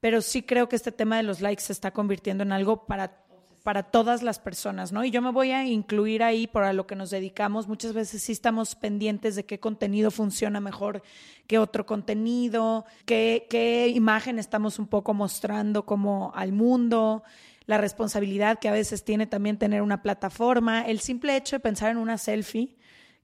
pero 0.00 0.22
sí 0.22 0.42
creo 0.42 0.68
que 0.68 0.76
este 0.76 0.92
tema 0.92 1.16
de 1.16 1.22
los 1.22 1.40
likes 1.40 1.62
se 1.62 1.72
está 1.72 1.90
convirtiendo 1.90 2.42
en 2.42 2.52
algo 2.52 2.86
para 2.86 3.24
para 3.62 3.82
todas 3.82 4.22
las 4.22 4.38
personas, 4.38 4.92
¿no? 4.92 5.04
Y 5.04 5.10
yo 5.10 5.20
me 5.20 5.30
voy 5.30 5.50
a 5.50 5.66
incluir 5.66 6.22
ahí 6.22 6.46
para 6.46 6.72
lo 6.72 6.86
que 6.86 6.96
nos 6.96 7.10
dedicamos. 7.10 7.68
Muchas 7.68 7.92
veces 7.92 8.22
sí 8.22 8.32
estamos 8.32 8.74
pendientes 8.74 9.36
de 9.36 9.44
qué 9.44 9.60
contenido 9.60 10.10
funciona 10.10 10.60
mejor 10.60 11.02
que 11.46 11.58
otro 11.58 11.84
contenido, 11.84 12.84
qué, 13.04 13.46
qué 13.50 13.88
imagen 13.88 14.38
estamos 14.38 14.78
un 14.78 14.86
poco 14.86 15.14
mostrando 15.14 15.84
como 15.84 16.32
al 16.34 16.52
mundo, 16.52 17.22
la 17.66 17.78
responsabilidad 17.78 18.58
que 18.58 18.68
a 18.68 18.72
veces 18.72 19.04
tiene 19.04 19.26
también 19.26 19.58
tener 19.58 19.82
una 19.82 20.02
plataforma, 20.02 20.82
el 20.82 21.00
simple 21.00 21.36
hecho 21.36 21.56
de 21.56 21.60
pensar 21.60 21.90
en 21.90 21.98
una 21.98 22.18
selfie 22.18 22.76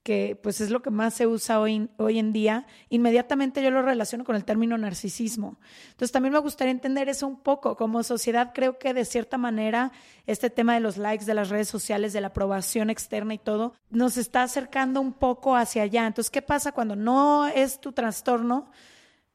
que 0.06 0.38
pues 0.40 0.60
es 0.60 0.70
lo 0.70 0.82
que 0.82 0.90
más 0.90 1.14
se 1.14 1.26
usa 1.26 1.58
hoy, 1.58 1.90
hoy 1.96 2.20
en 2.20 2.32
día, 2.32 2.64
inmediatamente 2.90 3.60
yo 3.60 3.72
lo 3.72 3.82
relaciono 3.82 4.22
con 4.22 4.36
el 4.36 4.44
término 4.44 4.78
narcisismo. 4.78 5.58
Entonces 5.86 6.12
también 6.12 6.32
me 6.32 6.38
gustaría 6.38 6.70
entender 6.70 7.08
eso 7.08 7.26
un 7.26 7.40
poco. 7.40 7.76
Como 7.76 8.04
sociedad 8.04 8.52
creo 8.54 8.78
que 8.78 8.94
de 8.94 9.04
cierta 9.04 9.36
manera 9.36 9.90
este 10.28 10.48
tema 10.48 10.74
de 10.74 10.80
los 10.80 10.96
likes, 10.96 11.24
de 11.24 11.34
las 11.34 11.48
redes 11.48 11.66
sociales, 11.66 12.12
de 12.12 12.20
la 12.20 12.28
aprobación 12.28 12.88
externa 12.88 13.34
y 13.34 13.38
todo, 13.38 13.74
nos 13.90 14.16
está 14.16 14.44
acercando 14.44 15.00
un 15.00 15.12
poco 15.12 15.56
hacia 15.56 15.82
allá. 15.82 16.06
Entonces, 16.06 16.30
¿qué 16.30 16.40
pasa 16.40 16.70
cuando 16.70 16.94
no 16.94 17.48
es 17.48 17.80
tu 17.80 17.90
trastorno? 17.90 18.70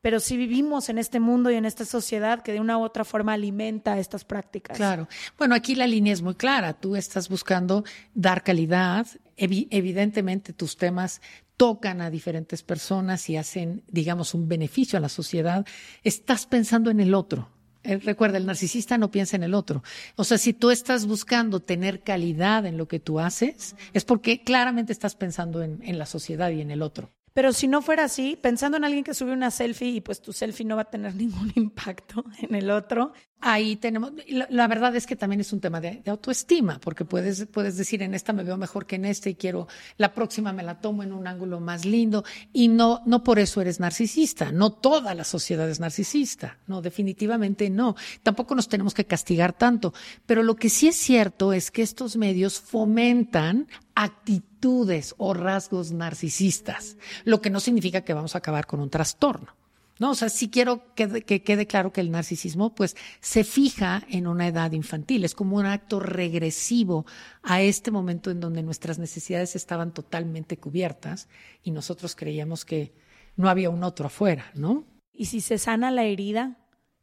Pero 0.02 0.20
sí 0.20 0.36
vivimos 0.36 0.90
en 0.90 0.98
este 0.98 1.20
mundo 1.20 1.52
y 1.52 1.56
en 1.56 1.66
esta 1.66 1.86
sociedad 1.86 2.42
que 2.42 2.54
de 2.54 2.60
una 2.60 2.78
u 2.78 2.82
otra 2.82 3.06
forma 3.06 3.34
alimenta 3.34 4.00
estas 4.00 4.26
prácticas. 4.26 4.78
Claro. 4.78 5.08
Bueno, 5.38 5.56
aquí 5.56 5.76
la 5.76 5.88
línea 5.88 6.14
es 6.14 6.22
muy 6.22 6.36
clara. 6.36 6.74
Tú 6.74 6.96
estás 6.96 7.30
buscando 7.30 7.84
dar 8.14 8.44
calidad. 8.44 9.08
evidentemente 9.38 10.54
tus 10.54 10.76
temas 10.78 11.22
tocan 11.56 12.02
a 12.02 12.10
diferentes 12.10 12.64
personas 12.64 13.30
y 13.30 13.38
hacen, 13.38 13.84
digamos, 13.88 14.34
un 14.34 14.48
beneficio 14.48 14.98
a 14.98 15.00
la 15.00 15.10
sociedad. 15.10 15.66
Estás 16.04 16.48
pensando 16.48 16.90
en 16.90 17.00
el 17.00 17.14
otro. 17.14 17.50
Eh, 17.84 17.98
recuerda, 17.98 18.38
el 18.38 18.46
narcisista 18.46 18.98
no 18.98 19.12
piensa 19.12 19.36
en 19.36 19.44
el 19.44 19.54
otro. 19.54 19.84
O 20.16 20.24
sea, 20.24 20.38
si 20.38 20.54
tú 20.54 20.72
estás 20.72 21.06
buscando 21.06 21.60
tener 21.60 22.02
calidad 22.02 22.66
en 22.66 22.78
lo 22.78 22.88
que 22.88 23.00
tú 23.00 23.20
haces, 23.20 23.76
es 23.94 24.06
porque 24.06 24.44
claramente 24.44 24.92
estás 24.92 25.16
pensando 25.16 25.62
en, 25.62 25.80
en 25.84 25.98
la 25.98 26.06
sociedad 26.06 26.50
y 26.50 26.62
en 26.62 26.72
el 26.72 26.82
otro. 26.82 27.12
Pero 27.34 27.54
si 27.54 27.68
no 27.68 27.82
fuera 27.82 28.06
así, 28.06 28.38
pensando 28.42 28.78
en 28.78 28.84
alguien 28.84 29.04
que 29.04 29.14
sube 29.14 29.32
una 29.32 29.52
selfie 29.52 29.90
y 29.90 30.02
pues 30.02 30.22
tu 30.22 30.34
selfie 30.34 30.66
no 30.66 30.76
va 30.76 30.84
a 30.84 30.90
tener 30.90 31.16
ningún 31.22 31.52
impacto 31.56 32.26
en 32.40 32.56
el 32.56 32.70
otro. 32.70 33.14
Ahí 33.44 33.76
tenemos, 33.76 34.12
la, 34.28 34.68
verdad 34.68 34.96
es 34.96 35.08
que 35.08 35.16
también 35.16 35.42
es 35.42 35.52
un 35.52 35.60
tema 35.60 35.82
de, 35.82 36.04
autoestima, 36.06 36.80
porque 36.80 37.06
puedes, 37.06 37.48
puedes 37.48 37.76
decir 37.76 38.04
en 38.04 38.14
esta 38.14 38.34
me 38.34 38.44
veo 38.44 38.56
mejor 38.56 38.86
que 38.86 38.98
en 38.98 39.06
esta 39.06 39.32
y 39.32 39.36
quiero, 39.36 39.68
la 39.98 40.14
próxima 40.14 40.54
me 40.54 40.62
la 40.62 40.80
tomo 40.80 41.02
en 41.02 41.12
un 41.12 41.26
ángulo 41.26 41.60
más 41.60 41.84
lindo 41.84 42.24
y 42.54 42.68
no, 42.68 43.02
no 43.08 43.24
por 43.24 43.40
eso 43.40 43.60
eres 43.60 43.80
narcisista, 43.80 44.52
no 44.52 44.72
toda 44.72 45.16
la 45.16 45.24
sociedad 45.24 45.68
es 45.68 45.80
narcisista, 45.80 46.60
no, 46.68 46.84
definitivamente 46.84 47.72
no. 47.72 47.96
Tampoco 48.22 48.54
nos 48.54 48.70
tenemos 48.70 48.94
que 48.94 49.06
castigar 49.06 49.54
tanto, 49.54 49.92
pero 50.28 50.44
lo 50.44 50.56
que 50.56 50.70
sí 50.70 50.90
es 50.90 50.98
cierto 50.98 51.52
es 51.52 51.72
que 51.72 51.82
estos 51.82 52.18
medios 52.18 52.60
fomentan 52.60 53.68
actitudes 54.02 55.14
o 55.20 55.36
rasgos 55.36 55.92
narcisistas, 55.92 56.98
lo 57.24 57.40
que 57.40 57.52
no 57.52 57.60
significa 57.60 58.02
que 58.02 58.16
vamos 58.16 58.34
a 58.34 58.40
acabar 58.40 58.66
con 58.66 58.80
un 58.80 58.90
trastorno. 58.90 59.56
No, 60.00 60.12
o 60.12 60.16
sea, 60.16 60.30
sí 60.30 60.50
quiero 60.50 60.96
que, 60.96 61.22
que, 61.22 61.44
quede 61.44 61.68
claro 61.68 61.94
que 61.94 62.02
el 62.02 62.10
narcisismo, 62.10 62.74
pues, 62.74 62.96
se 63.20 63.44
fija 63.44 64.04
en 64.10 64.26
una 64.26 64.48
edad 64.48 64.72
infantil. 64.72 65.24
Es 65.24 65.36
como 65.36 65.58
un 65.58 65.68
acto 65.68 66.00
regresivo 66.00 67.06
a 67.44 67.62
este 67.62 67.92
momento 67.92 68.32
en 68.32 68.40
donde 68.40 68.64
nuestras 68.64 68.98
necesidades 68.98 69.56
estaban 69.56 69.94
totalmente 69.94 70.58
cubiertas 70.58 71.30
y 71.62 71.70
nosotros 71.70 72.16
creíamos 72.16 72.66
que 72.66 72.96
no 73.36 73.48
había 73.50 73.70
un 73.70 73.84
otro 73.84 74.08
afuera, 74.08 74.52
¿no? 74.56 74.88
Y 75.14 75.26
si 75.26 75.40
se 75.42 75.60
sana 75.60 75.92
la 75.92 76.06
herida, 76.06 76.58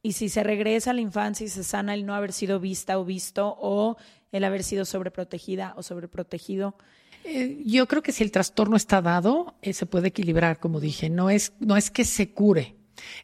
y 0.09 0.13
si 0.13 0.31
se 0.31 0.43
regresa 0.43 0.93
a 0.93 0.95
la 0.95 1.03
infancia 1.03 1.45
y 1.45 1.51
se 1.51 1.63
sana 1.63 1.93
el 1.93 2.07
no 2.07 2.15
haber 2.15 2.33
sido 2.33 2.61
vista 2.61 2.99
o 2.99 3.05
visto, 3.05 3.55
o 3.61 3.99
el 4.33 4.43
haber 4.43 4.63
sido 4.63 4.87
sobreprotegida 4.87 5.75
o 5.77 5.83
sobreprotegido? 5.83 6.77
Eh, 7.25 7.63
yo 7.67 7.87
creo 7.87 8.03
que 8.03 8.13
si 8.13 8.25
el 8.25 8.31
trastorno 8.31 8.79
está 8.79 9.03
dado, 9.03 9.55
eh, 9.61 9.75
se 9.75 9.85
puede 9.85 10.09
equilibrar, 10.09 10.61
como 10.61 10.81
dije. 10.81 11.11
No 11.11 11.29
es, 11.29 11.53
no 11.61 11.77
es 11.77 11.91
que 11.91 12.07
se 12.07 12.33
cure. 12.33 12.75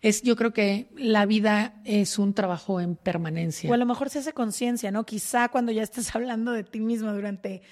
Es, 0.02 0.20
yo 0.20 0.36
creo 0.36 0.52
que 0.52 0.90
la 0.94 1.24
vida 1.24 1.80
es 1.86 2.18
un 2.18 2.34
trabajo 2.34 2.82
en 2.82 2.96
permanencia. 2.96 3.70
O 3.70 3.72
a 3.72 3.78
lo 3.78 3.86
mejor 3.86 4.10
se 4.10 4.18
hace 4.18 4.34
conciencia, 4.34 4.90
¿no? 4.90 5.06
Quizá 5.06 5.48
cuando 5.48 5.72
ya 5.72 5.82
estés 5.82 6.14
hablando 6.14 6.52
de 6.52 6.64
ti 6.64 6.80
mismo 6.80 7.14
durante 7.14 7.62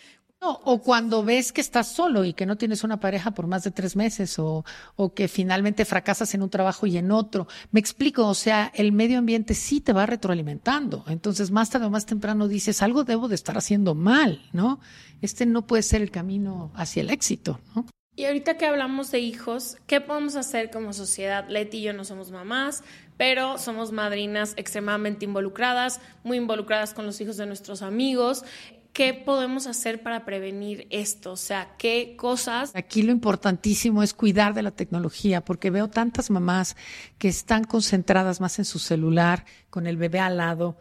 o 0.42 0.82
cuando 0.82 1.22
ves 1.22 1.52
que 1.52 1.60
estás 1.60 1.88
solo 1.88 2.24
y 2.24 2.32
que 2.32 2.46
no 2.46 2.56
tienes 2.56 2.82
una 2.82 2.98
pareja 2.98 3.30
por 3.30 3.46
más 3.46 3.62
de 3.62 3.70
tres 3.70 3.94
meses 3.96 4.38
o, 4.38 4.64
o, 4.96 5.14
que 5.14 5.28
finalmente 5.28 5.84
fracasas 5.84 6.34
en 6.34 6.42
un 6.42 6.50
trabajo 6.50 6.86
y 6.86 6.98
en 6.98 7.12
otro. 7.12 7.46
Me 7.70 7.80
explico, 7.80 8.26
o 8.26 8.34
sea, 8.34 8.72
el 8.74 8.92
medio 8.92 9.18
ambiente 9.18 9.54
sí 9.54 9.80
te 9.80 9.92
va 9.92 10.06
retroalimentando. 10.06 11.04
Entonces, 11.08 11.50
más 11.50 11.70
tarde 11.70 11.86
o 11.86 11.90
más 11.90 12.06
temprano 12.06 12.48
dices, 12.48 12.82
algo 12.82 13.04
debo 13.04 13.28
de 13.28 13.36
estar 13.36 13.56
haciendo 13.56 13.94
mal, 13.94 14.42
¿no? 14.52 14.80
Este 15.20 15.46
no 15.46 15.66
puede 15.66 15.82
ser 15.82 16.02
el 16.02 16.10
camino 16.10 16.72
hacia 16.74 17.02
el 17.02 17.10
éxito, 17.10 17.60
¿no? 17.74 17.86
Y 18.14 18.26
ahorita 18.26 18.58
que 18.58 18.66
hablamos 18.66 19.10
de 19.10 19.20
hijos, 19.20 19.78
¿qué 19.86 20.02
podemos 20.02 20.36
hacer 20.36 20.70
como 20.70 20.92
sociedad? 20.92 21.48
Leti 21.48 21.78
y 21.78 21.82
yo 21.82 21.94
no 21.94 22.04
somos 22.04 22.30
mamás, 22.30 22.84
pero 23.16 23.56
somos 23.56 23.90
madrinas 23.90 24.52
extremadamente 24.58 25.24
involucradas, 25.24 25.98
muy 26.22 26.36
involucradas 26.36 26.92
con 26.92 27.06
los 27.06 27.18
hijos 27.22 27.38
de 27.38 27.46
nuestros 27.46 27.80
amigos. 27.80 28.44
¿Qué 28.92 29.14
podemos 29.14 29.66
hacer 29.66 30.02
para 30.02 30.24
prevenir 30.24 30.86
esto? 30.90 31.32
O 31.32 31.36
sea, 31.36 31.74
¿qué 31.78 32.14
cosas? 32.16 32.72
Aquí 32.74 33.02
lo 33.02 33.12
importantísimo 33.12 34.02
es 34.02 34.14
cuidar 34.14 34.54
de 34.54 34.62
la 34.62 34.70
tecnología, 34.70 35.44
porque 35.44 35.70
veo 35.70 35.88
tantas 35.88 36.30
mamás 36.30 36.76
que 37.18 37.28
están 37.28 37.64
concentradas 37.64 38.40
más 38.40 38.58
en 38.58 38.64
su 38.64 38.78
celular, 38.78 39.44
con 39.70 39.86
el 39.86 39.96
bebé 39.96 40.20
al 40.20 40.36
lado, 40.36 40.76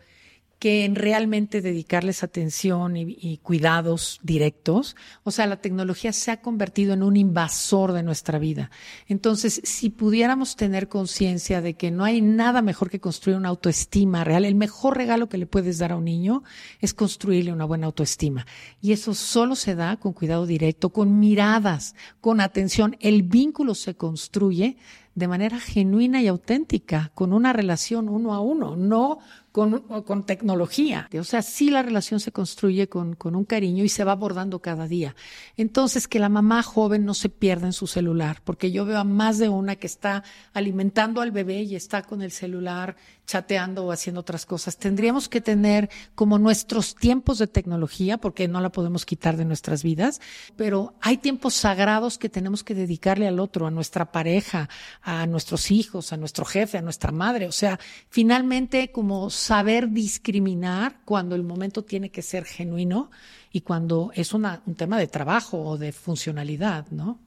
que 0.61 0.85
en 0.85 0.93
realmente 0.93 1.59
dedicarles 1.59 2.21
atención 2.21 2.95
y, 2.95 3.39
cuidados 3.41 4.19
directos. 4.21 4.95
O 5.23 5.31
sea, 5.31 5.47
la 5.47 5.59
tecnología 5.59 6.13
se 6.13 6.29
ha 6.29 6.39
convertido 6.39 6.93
en 6.93 7.01
un 7.01 7.17
invasor 7.17 7.93
de 7.93 8.03
nuestra 8.03 8.37
vida. 8.37 8.69
Entonces, 9.07 9.59
si 9.63 9.89
pudiéramos 9.89 10.55
tener 10.55 10.87
conciencia 10.87 11.61
de 11.61 11.73
que 11.73 11.89
no 11.89 12.03
hay 12.03 12.21
nada 12.21 12.61
mejor 12.61 12.91
que 12.91 12.99
construir 12.99 13.37
una 13.37 13.49
autoestima 13.49 14.23
real, 14.23 14.45
el 14.45 14.53
mejor 14.53 14.97
regalo 14.97 15.29
que 15.29 15.39
le 15.39 15.47
puedes 15.47 15.79
dar 15.79 15.93
a 15.93 15.95
un 15.95 16.05
niño 16.05 16.43
es 16.79 16.93
construirle 16.93 17.51
una 17.51 17.65
buena 17.65 17.87
autoestima. 17.87 18.45
Y 18.83 18.91
eso 18.91 19.15
solo 19.15 19.55
se 19.55 19.73
da 19.73 19.97
con 19.97 20.13
cuidado 20.13 20.45
directo, 20.45 20.91
con 20.91 21.19
miradas, 21.19 21.95
con 22.19 22.39
atención. 22.39 22.97
El 22.99 23.23
vínculo 23.23 23.73
se 23.73 23.95
construye 23.95 24.77
de 25.15 25.27
manera 25.27 25.59
genuina 25.59 26.21
y 26.21 26.27
auténtica, 26.27 27.11
con 27.13 27.33
una 27.33 27.51
relación 27.51 28.07
uno 28.07 28.33
a 28.33 28.39
uno, 28.39 28.75
no 28.75 29.19
con, 29.51 30.23
tecnología. 30.25 31.09
O 31.19 31.23
sea, 31.23 31.41
sí 31.41 31.69
la 31.69 31.83
relación 31.83 32.19
se 32.19 32.31
construye 32.31 32.87
con, 32.87 33.15
con 33.15 33.35
un 33.35 33.43
cariño 33.43 33.83
y 33.83 33.89
se 33.89 34.03
va 34.03 34.13
abordando 34.13 34.59
cada 34.59 34.87
día. 34.87 35.15
Entonces, 35.57 36.07
que 36.07 36.19
la 36.19 36.29
mamá 36.29 36.63
joven 36.63 37.05
no 37.05 37.13
se 37.13 37.29
pierda 37.29 37.67
en 37.67 37.73
su 37.73 37.87
celular, 37.87 38.41
porque 38.43 38.71
yo 38.71 38.85
veo 38.85 38.99
a 38.99 39.03
más 39.03 39.39
de 39.39 39.49
una 39.49 39.75
que 39.75 39.87
está 39.87 40.23
alimentando 40.53 41.21
al 41.21 41.31
bebé 41.31 41.63
y 41.63 41.75
está 41.75 42.03
con 42.03 42.21
el 42.21 42.31
celular 42.31 42.95
chateando 43.25 43.85
o 43.85 43.91
haciendo 43.91 44.21
otras 44.21 44.45
cosas. 44.45 44.77
Tendríamos 44.77 45.29
que 45.29 45.39
tener 45.39 45.89
como 46.15 46.37
nuestros 46.37 46.95
tiempos 46.95 47.37
de 47.37 47.47
tecnología, 47.47 48.17
porque 48.17 48.47
no 48.47 48.59
la 48.59 48.71
podemos 48.71 49.05
quitar 49.05 49.37
de 49.37 49.45
nuestras 49.45 49.83
vidas, 49.83 50.19
pero 50.57 50.95
hay 51.01 51.17
tiempos 51.17 51.53
sagrados 51.53 52.17
que 52.17 52.29
tenemos 52.29 52.63
que 52.63 52.75
dedicarle 52.75 53.27
al 53.27 53.39
otro, 53.39 53.67
a 53.67 53.71
nuestra 53.71 54.11
pareja, 54.11 54.69
a 55.01 55.25
nuestros 55.27 55.71
hijos, 55.71 56.11
a 56.11 56.17
nuestro 56.17 56.43
jefe, 56.43 56.77
a 56.77 56.81
nuestra 56.81 57.11
madre. 57.11 57.47
O 57.47 57.53
sea, 57.53 57.79
finalmente 58.09 58.91
como 58.91 59.29
saber 59.41 59.89
discriminar 59.89 61.01
cuando 61.03 61.35
el 61.35 61.43
momento 61.43 61.83
tiene 61.83 62.09
que 62.09 62.21
ser 62.21 62.45
genuino 62.45 63.11
y 63.51 63.61
cuando 63.61 64.11
es 64.15 64.33
un 64.33 64.47
tema 64.77 64.97
de 64.97 65.07
trabajo 65.07 65.61
o 65.61 65.77
de 65.77 65.91
funcionalidad, 65.91 66.87
¿no? 66.91 67.19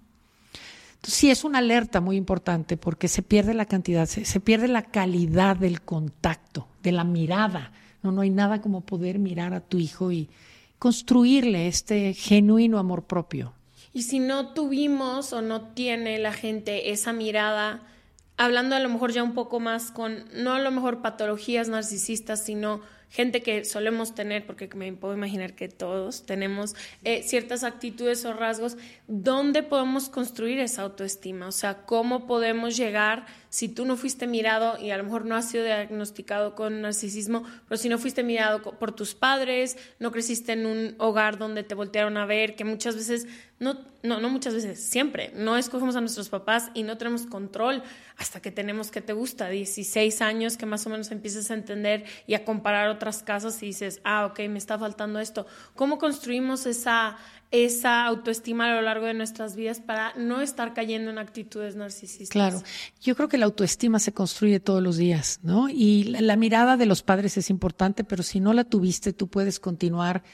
sí 1.06 1.30
es 1.30 1.44
una 1.44 1.58
alerta 1.58 2.00
muy 2.00 2.16
importante 2.16 2.76
porque 2.76 3.08
se 3.08 3.22
pierde 3.22 3.54
la 3.54 3.66
cantidad, 3.66 4.06
se, 4.06 4.40
pierde 4.40 4.68
la 4.68 4.82
calidad 4.82 5.56
del 5.56 5.82
contacto, 5.82 6.68
de 6.82 6.92
la 6.92 7.04
mirada. 7.04 7.72
No, 8.02 8.12
no 8.12 8.22
hay 8.22 8.30
nada 8.30 8.60
como 8.60 8.82
poder 8.82 9.18
mirar 9.18 9.54
a 9.54 9.60
tu 9.60 9.78
hijo 9.78 10.12
y 10.12 10.28
construirle 10.78 11.68
este 11.68 12.14
genuino 12.14 12.78
amor 12.78 13.04
propio. 13.04 13.52
Y 13.92 14.02
si 14.02 14.18
no 14.18 14.54
tuvimos 14.54 15.32
o 15.32 15.40
no 15.40 15.62
tiene 15.68 16.18
la 16.18 16.32
gente 16.32 16.90
esa 16.90 17.12
mirada, 17.12 17.82
hablando 18.36 18.74
a 18.76 18.80
lo 18.80 18.88
mejor 18.88 19.12
ya 19.12 19.22
un 19.22 19.34
poco 19.34 19.60
más 19.60 19.90
con, 19.90 20.24
no 20.32 20.54
a 20.54 20.60
lo 20.60 20.70
mejor 20.70 21.02
patologías 21.02 21.68
narcisistas, 21.68 22.44
sino 22.44 22.80
gente 23.10 23.42
que 23.42 23.64
solemos 23.64 24.14
tener, 24.14 24.44
porque 24.44 24.68
me 24.74 24.92
puedo 24.92 25.14
imaginar 25.14 25.54
que 25.54 25.68
todos 25.68 26.26
tenemos 26.26 26.74
eh, 27.04 27.22
ciertas 27.22 27.62
actitudes 27.62 28.24
o 28.24 28.32
rasgos, 28.32 28.76
¿dónde 29.06 29.62
podemos 29.62 30.08
construir 30.08 30.58
esa 30.58 30.82
autoestima? 30.82 31.46
O 31.46 31.52
sea, 31.52 31.86
¿cómo 31.86 32.26
podemos 32.26 32.76
llegar 32.76 33.26
si 33.54 33.68
tú 33.68 33.84
no 33.84 33.96
fuiste 33.96 34.26
mirado 34.26 34.80
y 34.80 34.90
a 34.90 34.96
lo 34.96 35.04
mejor 35.04 35.26
no 35.26 35.36
has 35.36 35.48
sido 35.48 35.62
diagnosticado 35.62 36.56
con 36.56 36.82
narcisismo, 36.82 37.44
pero 37.68 37.78
si 37.80 37.88
no 37.88 37.98
fuiste 37.98 38.24
mirado 38.24 38.62
por 38.62 38.90
tus 38.90 39.14
padres, 39.14 39.76
no 40.00 40.10
creciste 40.10 40.54
en 40.54 40.66
un 40.66 40.96
hogar 40.98 41.38
donde 41.38 41.62
te 41.62 41.76
voltearon 41.76 42.16
a 42.16 42.26
ver, 42.26 42.56
que 42.56 42.64
muchas 42.64 42.96
veces, 42.96 43.28
no, 43.60 43.78
no, 44.02 44.18
no 44.18 44.28
muchas 44.28 44.54
veces, 44.54 44.80
siempre, 44.80 45.30
no 45.36 45.56
escogemos 45.56 45.94
a 45.94 46.00
nuestros 46.00 46.30
papás 46.30 46.72
y 46.74 46.82
no 46.82 46.98
tenemos 46.98 47.26
control 47.26 47.84
hasta 48.16 48.42
que 48.42 48.50
tenemos 48.50 48.90
que 48.90 49.00
te 49.00 49.12
gusta, 49.12 49.48
16 49.48 50.20
años 50.20 50.56
que 50.56 50.66
más 50.66 50.84
o 50.88 50.90
menos 50.90 51.12
empiezas 51.12 51.52
a 51.52 51.54
entender 51.54 52.02
y 52.26 52.34
a 52.34 52.44
comparar 52.44 52.88
otras 52.88 53.22
casas 53.22 53.62
y 53.62 53.66
dices, 53.66 54.00
ah, 54.02 54.26
ok, 54.26 54.40
me 54.48 54.58
está 54.58 54.80
faltando 54.80 55.20
esto. 55.20 55.46
¿Cómo 55.76 55.98
construimos 55.98 56.66
esa 56.66 57.18
esa 57.54 58.04
autoestima 58.04 58.66
a 58.66 58.74
lo 58.74 58.82
largo 58.82 59.06
de 59.06 59.14
nuestras 59.14 59.54
vidas 59.54 59.80
para 59.80 60.12
no 60.16 60.40
estar 60.40 60.74
cayendo 60.74 61.12
en 61.12 61.18
actitudes 61.18 61.76
narcisistas. 61.76 62.30
Claro, 62.30 62.62
yo 63.00 63.14
creo 63.14 63.28
que 63.28 63.38
la 63.38 63.46
autoestima 63.46 64.00
se 64.00 64.12
construye 64.12 64.58
todos 64.58 64.82
los 64.82 64.96
días, 64.96 65.38
¿no? 65.44 65.68
Y 65.68 66.02
la, 66.02 66.34
mirada 66.34 66.76
de 66.76 66.86
los 66.86 67.04
padres 67.04 67.36
es 67.36 67.50
importante, 67.50 68.02
pero 68.02 68.24
si 68.24 68.40
no 68.40 68.52
la 68.54 68.64
tuviste, 68.64 69.12
tú 69.12 69.28
puedes 69.28 69.60
continuar 69.60 70.24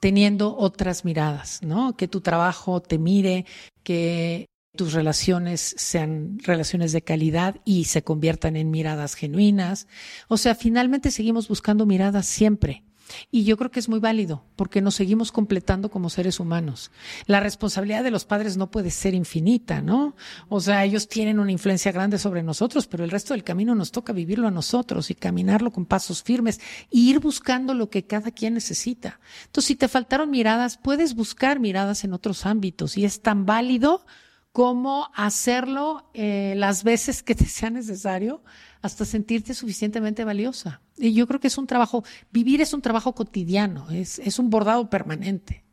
teniendo 0.00 0.56
otras 0.56 1.04
miradas, 1.04 1.60
¿no? 1.62 1.98
Que 1.98 2.08
tu 2.08 2.22
trabajo 2.22 2.80
te 2.80 2.96
mire, 2.96 3.44
que 3.82 4.46
tus 4.74 4.94
relaciones 4.94 5.74
sean 5.76 6.38
relaciones 6.38 6.92
de 6.92 7.02
calidad 7.02 7.56
y 7.66 7.84
se 7.84 8.02
conviertan 8.02 8.56
en 8.56 8.70
miradas 8.70 9.16
genuinas. 9.16 9.86
O 10.28 10.38
sea, 10.38 10.54
finalmente 10.54 11.10
seguimos 11.10 11.46
buscando 11.46 11.84
miradas 11.84 12.24
siempre. 12.24 12.84
Y 13.30 13.44
yo 13.44 13.56
creo 13.56 13.70
que 13.70 13.80
es 13.80 13.88
muy 13.88 14.00
válido, 14.00 14.44
porque 14.56 14.80
nos 14.80 14.94
seguimos 14.94 15.32
completando 15.32 15.90
como 15.90 16.10
seres 16.10 16.40
humanos. 16.40 16.90
La 17.26 17.40
responsabilidad 17.40 18.04
de 18.04 18.10
los 18.10 18.24
padres 18.24 18.56
no 18.56 18.70
puede 18.70 18.90
ser 18.90 19.14
infinita, 19.14 19.82
¿no? 19.82 20.16
O 20.48 20.60
sea, 20.60 20.84
ellos 20.84 21.08
tienen 21.08 21.38
una 21.38 21.52
influencia 21.52 21.92
grande 21.92 22.18
sobre 22.18 22.42
nosotros, 22.42 22.86
pero 22.86 23.04
el 23.04 23.10
resto 23.10 23.34
del 23.34 23.44
camino 23.44 23.74
nos 23.74 23.92
toca 23.92 24.12
vivirlo 24.12 24.48
a 24.48 24.50
nosotros 24.52 25.10
y 25.10 25.14
caminarlo 25.14 25.70
con 25.70 25.86
pasos 25.86 26.22
firmes 26.22 26.60
y 26.90 27.10
ir 27.10 27.20
buscando 27.20 27.74
lo 27.74 27.90
que 27.90 28.06
cada 28.06 28.30
quien 28.30 28.54
necesita. 28.54 29.20
Entonces, 29.46 29.68
si 29.68 29.76
te 29.76 29.88
faltaron 29.88 30.30
miradas, 30.30 30.78
puedes 30.78 31.14
buscar 31.14 31.60
miradas 31.60 32.04
en 32.04 32.12
otros 32.12 32.46
ámbitos 32.46 32.96
y 32.96 33.04
es 33.04 33.22
tan 33.22 33.46
válido 33.46 34.04
como 34.52 35.10
hacerlo 35.14 36.10
eh, 36.14 36.54
las 36.56 36.82
veces 36.84 37.22
que 37.22 37.34
te 37.36 37.46
sea 37.46 37.70
necesario 37.70 38.42
hasta 38.82 39.04
sentirte 39.04 39.54
suficientemente 39.54 40.24
valiosa. 40.24 40.80
Y 40.96 41.12
yo 41.12 41.26
creo 41.26 41.40
que 41.40 41.48
es 41.48 41.58
un 41.58 41.66
trabajo, 41.66 42.04
vivir 42.30 42.60
es 42.60 42.72
un 42.72 42.82
trabajo 42.82 43.14
cotidiano, 43.14 43.90
es, 43.90 44.18
es 44.18 44.38
un 44.38 44.50
bordado 44.50 44.88
permanente. 44.88 45.64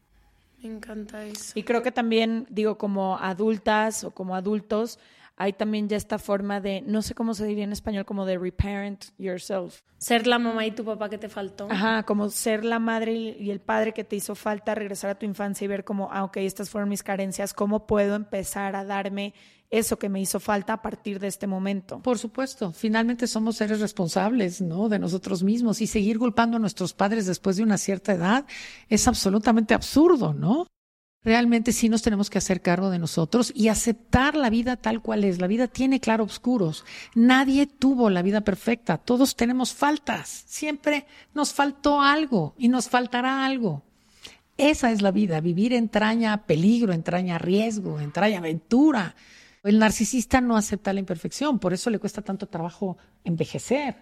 Me 0.61 0.69
encanta 0.69 1.23
eso. 1.25 1.51
Y 1.55 1.63
creo 1.63 1.83
que 1.83 1.91
también, 1.91 2.47
digo, 2.49 2.77
como 2.77 3.17
adultas 3.17 4.03
o 4.03 4.11
como 4.11 4.35
adultos, 4.35 4.99
hay 5.37 5.53
también 5.53 5.87
ya 5.87 5.97
esta 5.97 6.17
forma 6.17 6.59
de, 6.59 6.81
no 6.81 7.03
sé 7.03 7.13
cómo 7.13 7.35
se 7.35 7.45
diría 7.45 7.63
en 7.63 7.71
español, 7.71 8.05
como 8.05 8.25
de 8.25 8.39
reparent 8.39 9.05
yourself. 9.19 9.81
Ser 9.99 10.25
la 10.25 10.39
mamá 10.39 10.65
y 10.65 10.71
tu 10.71 10.83
papá 10.83 11.09
que 11.09 11.19
te 11.19 11.29
faltó. 11.29 11.67
Ajá, 11.69 12.03
como 12.03 12.29
ser 12.29 12.65
la 12.65 12.79
madre 12.79 13.13
y 13.13 13.51
el 13.51 13.59
padre 13.59 13.93
que 13.93 14.03
te 14.03 14.15
hizo 14.15 14.33
falta, 14.33 14.73
regresar 14.73 15.11
a 15.11 15.15
tu 15.19 15.27
infancia 15.27 15.65
y 15.65 15.67
ver 15.67 15.83
como, 15.83 16.09
ah, 16.11 16.23
ok, 16.23 16.37
estas 16.37 16.71
fueron 16.71 16.89
mis 16.89 17.03
carencias, 17.03 17.53
¿cómo 17.53 17.85
puedo 17.85 18.15
empezar 18.15 18.75
a 18.75 18.83
darme 18.83 19.35
eso 19.69 19.99
que 19.99 20.09
me 20.09 20.19
hizo 20.19 20.39
falta 20.39 20.73
a 20.73 20.81
partir 20.81 21.19
de 21.19 21.27
este 21.27 21.45
momento? 21.45 21.99
Por 22.01 22.17
supuesto, 22.17 22.71
finalmente 22.71 23.27
somos 23.27 23.57
seres 23.57 23.79
responsables, 23.79 24.59
¿no? 24.59 24.89
De 24.89 24.97
nosotros 24.97 25.43
mismos 25.43 25.81
y 25.81 25.87
seguir 25.87 26.17
culpando 26.17 26.57
a 26.57 26.59
nuestros 26.59 26.93
padres 26.93 27.27
después 27.27 27.57
de 27.57 27.63
una 27.63 27.77
cierta 27.77 28.13
edad 28.13 28.45
es 28.89 29.07
absolutamente 29.07 29.75
absurdo, 29.75 30.33
¿no? 30.33 30.65
Realmente 31.27 31.73
sí 31.73 31.89
nos 31.89 32.03
tenemos 32.03 32.29
que 32.29 32.37
hacer 32.37 32.61
cargo 32.61 32.89
de 32.89 32.99
nosotros 32.99 33.51
y 33.53 33.67
aceptar 33.67 34.37
la 34.37 34.49
vida 34.49 34.77
tal 34.77 35.01
cual 35.01 35.25
es. 35.25 35.41
La 35.41 35.47
vida 35.47 35.67
tiene 35.67 35.99
claroscuros. 35.99 36.85
Nadie 37.15 37.67
tuvo 37.67 38.09
la 38.09 38.21
vida 38.21 38.39
perfecta. 38.39 38.97
Todos 38.97 39.35
tenemos 39.35 39.73
faltas. 39.73 40.45
Siempre 40.47 41.05
nos 41.33 41.51
faltó 41.51 42.01
algo 42.01 42.55
y 42.57 42.69
nos 42.69 42.87
faltará 42.87 43.45
algo. 43.45 43.83
Esa 44.55 44.89
es 44.93 45.01
la 45.01 45.11
vida. 45.11 45.41
Vivir 45.41 45.73
entraña 45.73 46.45
peligro, 46.45 46.93
entraña 46.93 47.37
riesgo, 47.37 47.99
entraña 47.99 48.37
aventura. 48.37 49.13
El 49.63 49.79
narcisista 49.79 50.39
no 50.39 50.55
acepta 50.55 50.93
la 50.93 51.01
imperfección, 51.01 51.59
por 51.59 51.73
eso 51.73 51.89
le 51.89 51.99
cuesta 51.99 52.21
tanto 52.21 52.47
trabajo 52.47 52.97
envejecer. 53.25 53.97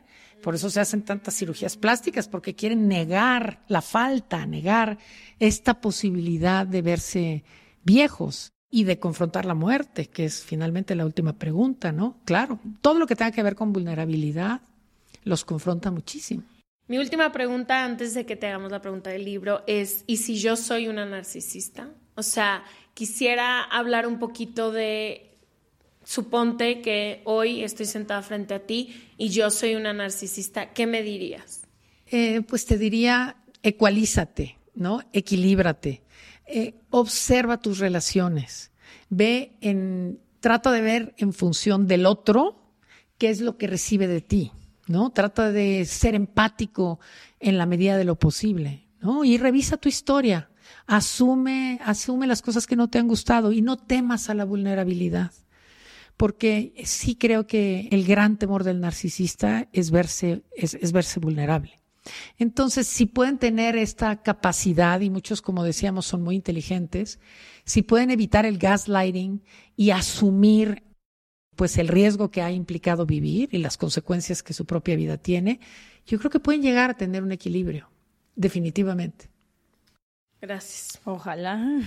Por 0.45 0.53
eso 0.53 0.69
se 0.69 0.79
hacen 0.79 1.01
tantas 1.01 1.35
cirugías 1.35 1.75
plásticas, 1.75 2.27
porque 2.27 2.53
quieren 2.53 2.87
negar 2.87 3.63
la 3.67 3.81
falta, 3.81 4.45
negar 4.45 4.99
esta 5.39 5.81
posibilidad 5.81 6.67
de 6.67 6.83
verse 6.83 7.43
viejos 7.83 8.51
y 8.69 8.83
de 8.83 8.99
confrontar 8.99 9.45
la 9.45 9.55
muerte, 9.55 10.05
que 10.05 10.25
es 10.25 10.43
finalmente 10.43 10.93
la 10.93 11.03
última 11.03 11.33
pregunta, 11.33 11.91
¿no? 11.91 12.19
Claro, 12.25 12.59
todo 12.81 12.99
lo 12.99 13.07
que 13.07 13.15
tenga 13.15 13.31
que 13.31 13.41
ver 13.41 13.55
con 13.55 13.73
vulnerabilidad 13.73 14.61
los 15.23 15.45
confronta 15.45 15.89
muchísimo. 15.89 16.43
Mi 16.87 16.99
última 16.99 17.31
pregunta 17.31 17.83
antes 17.83 18.13
de 18.13 18.27
que 18.27 18.35
te 18.35 18.45
hagamos 18.45 18.69
la 18.69 18.81
pregunta 18.81 19.09
del 19.09 19.25
libro 19.25 19.63
es, 19.65 20.03
¿y 20.05 20.17
si 20.17 20.37
yo 20.37 20.55
soy 20.55 20.87
una 20.87 21.07
narcisista? 21.07 21.89
O 22.13 22.21
sea, 22.21 22.63
quisiera 22.93 23.63
hablar 23.63 24.05
un 24.05 24.19
poquito 24.19 24.71
de 24.71 25.34
suponte 26.05 26.81
que 26.81 27.21
hoy 27.25 27.63
estoy 27.63 27.87
sentada 27.87 28.21
frente 28.21 28.53
a 28.53 28.65
ti 28.65 29.09
y 29.17 29.29
yo 29.29 29.49
soy 29.49 29.75
una 29.75 29.91
narcisista, 29.91 30.71
¿qué 30.71 30.87
me 30.87 31.01
dirías? 31.01 31.63
Eh, 32.07 32.41
pues 32.47 32.65
te 32.65 32.77
diría, 32.77 33.37
ecualízate, 33.63 34.59
¿no? 34.75 35.01
Equilíbrate, 35.11 36.03
eh, 36.45 36.75
observa 36.91 37.59
tus 37.59 37.79
relaciones, 37.79 38.71
ve 39.09 39.57
en, 39.61 40.19
trata 40.39 40.71
de 40.71 40.81
ver 40.81 41.15
en 41.17 41.33
función 41.33 41.87
del 41.87 42.05
otro 42.05 42.71
qué 43.17 43.29
es 43.29 43.41
lo 43.41 43.57
que 43.57 43.67
recibe 43.67 44.07
de 44.07 44.21
ti, 44.21 44.51
¿no? 44.87 45.09
Trata 45.09 45.51
de 45.51 45.85
ser 45.85 46.13
empático 46.13 46.99
en 47.39 47.57
la 47.57 47.65
medida 47.65 47.97
de 47.97 48.05
lo 48.05 48.15
posible, 48.19 48.87
¿no? 49.01 49.25
Y 49.25 49.39
revisa 49.39 49.77
tu 49.77 49.89
historia, 49.89 50.51
asume, 50.85 51.79
asume 51.83 52.27
las 52.27 52.43
cosas 52.43 52.67
que 52.67 52.75
no 52.75 52.91
te 52.91 52.99
han 52.99 53.07
gustado 53.07 53.51
y 53.51 53.63
no 53.63 53.77
temas 53.77 54.29
a 54.29 54.35
la 54.35 54.45
vulnerabilidad 54.45 55.31
porque 56.17 56.73
sí 56.85 57.15
creo 57.15 57.47
que 57.47 57.89
el 57.91 58.05
gran 58.05 58.37
temor 58.37 58.63
del 58.63 58.79
narcisista 58.79 59.67
es 59.73 59.91
verse, 59.91 60.43
es, 60.55 60.91
verse 60.91 61.19
vulnerable. 61.19 61.79
Entonces, 62.37 62.87
si 62.87 63.05
pueden 63.05 63.37
tener 63.37 63.75
esta 63.75 64.21
capacidad, 64.21 65.01
y 65.01 65.09
muchos, 65.09 65.41
como 65.41 65.63
decíamos, 65.63 66.05
son 66.05 66.21
muy 66.21 66.35
inteligentes, 66.35 67.19
si 67.65 67.81
pueden 67.81 68.11
evitar 68.11 68.45
el 68.45 68.59
gaslighting 68.59 69.41
y 69.75 69.89
asumir 69.89 70.83
pues 71.55 71.77
el 71.77 71.87
riesgo 71.87 72.29
que 72.31 72.41
ha 72.41 72.51
implicado 72.51 73.05
vivir 73.05 73.49
y 73.51 73.57
las 73.59 73.77
consecuencias 73.77 74.43
que 74.43 74.53
su 74.53 74.65
propia 74.65 74.95
vida 74.95 75.17
tiene, 75.17 75.59
yo 76.05 76.19
creo 76.19 76.29
que 76.29 76.39
pueden 76.39 76.61
llegar 76.61 76.91
a 76.91 76.97
tener 76.97 77.23
un 77.23 77.31
equilibrio, 77.31 77.89
definitivamente. 78.35 79.29
Gracias. 80.41 80.99
Ojalá. 81.05 81.81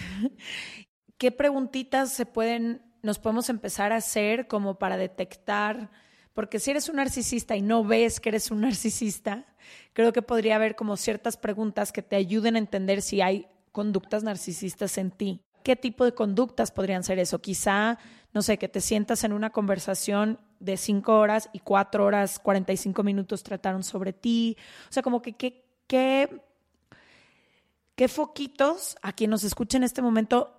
¿Qué 1.18 1.31
preguntitas 1.31 2.12
se 2.12 2.26
pueden 2.26 2.83
nos 3.03 3.18
podemos 3.18 3.49
empezar 3.49 3.92
a 3.92 3.96
hacer 3.96 4.49
como 4.49 4.78
para 4.78 4.96
detectar, 4.96 5.90
porque 6.34 6.59
si 6.59 6.70
eres 6.70 6.88
un 6.88 6.96
narcisista 6.96 7.57
y 7.57 7.62
no 7.62 7.84
ves 7.84 8.20
que 8.20 8.28
eres 8.28 8.51
un 8.51 8.61
narcisista, 8.61 9.46
creo 9.92 10.12
que 10.12 10.22
podría 10.22 10.57
haber 10.57 10.76
como 10.76 10.96
ciertas 10.96 11.36
preguntas 11.36 11.92
que 11.92 12.03
te 12.03 12.16
ayuden 12.16 12.57
a 12.57 12.61
entender 12.61 13.03
si 13.03 13.20
hay 13.20 13.46
conductas 13.72 14.22
narcisistas 14.22 14.99
en 14.99 15.11
ti. 15.11 15.42
¿Qué 15.62 15.76
tipo 15.76 16.05
de 16.05 16.14
conductas 16.14 16.70
podrían 16.70 17.05
ser 17.05 17.18
eso? 17.18 17.40
Quizá, 17.40 17.99
no 18.32 18.42
sé, 18.42 18.59
que 18.59 18.68
te 18.68 18.80
sientas 18.80 19.24
en 19.24 19.32
una 19.32 19.51
conversación 19.51 20.40
de 20.61 20.76
cinco 20.76 21.18
horas 21.18 21.51
y 21.53 21.61
cuatro 21.61 22.05
horas, 22.05 22.38
cuarenta 22.38 22.72
y 22.72 22.76
cinco 22.76 23.03
minutos 23.03 23.42
trataron 23.42 23.82
sobre 23.82 24.12
ti. 24.12 24.57
O 24.88 24.92
sea, 24.92 25.03
como 25.03 25.20
que 25.20 25.34
qué, 25.34 25.64
qué 25.86 26.40
foquitos 28.09 28.96
a 29.03 29.12
quien 29.12 29.30
nos 29.30 29.44
escucha 29.44 29.76
en 29.76 29.84
este 29.84 30.03
momento 30.03 30.57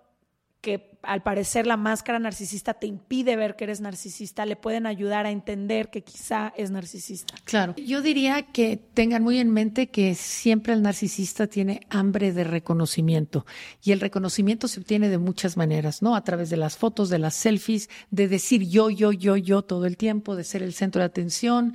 que 0.62 0.89
al 1.01 1.24
parecer 1.24 1.66
la 1.66 1.78
máscara 1.78 2.20
narcisista 2.20 2.74
te 2.74 2.86
impide 2.86 3.38
ver 3.38 3.55
que 3.55 3.64
eres 3.64 3.80
narcisista, 3.80 4.45
le 4.45 4.57
pueden 4.57 4.86
ayudar 4.86 5.26
a 5.26 5.32
entender 5.32 5.89
que 5.89 6.03
quizá 6.03 6.53
es 6.57 6.72
narcisista. 6.72 7.36
Claro, 7.45 7.74
yo 7.78 8.01
diría 8.01 8.43
que 8.43 8.76
tengan 8.76 9.24
muy 9.24 9.39
en 9.39 9.49
mente 9.49 9.88
que 9.88 10.14
siempre 10.16 10.74
el 10.74 10.82
narcisista 10.82 11.47
tiene 11.47 11.82
hambre 11.89 12.34
de 12.34 12.43
reconocimiento 12.43 13.45
y 13.82 13.93
el 13.93 14.01
reconocimiento 14.01 14.68
se 14.68 14.82
obtiene 14.82 15.07
de 15.07 15.18
muchas 15.18 15.55
maneras, 15.55 16.01
¿no? 16.01 16.16
A 16.16 16.24
través 16.26 16.49
de 16.49 16.57
las 16.57 16.76
fotos, 16.76 17.10
de 17.10 17.20
las 17.20 17.36
selfies, 17.36 17.89
de 18.12 18.28
decir 18.28 18.68
yo, 18.68 18.89
yo, 18.89 19.14
yo, 19.14 19.38
yo 19.38 19.62
todo 19.62 19.86
el 19.86 19.95
tiempo, 19.95 20.36
de 20.36 20.43
ser 20.43 20.64
el 20.64 20.74
centro 20.74 20.99
de 20.99 21.05
atención 21.05 21.74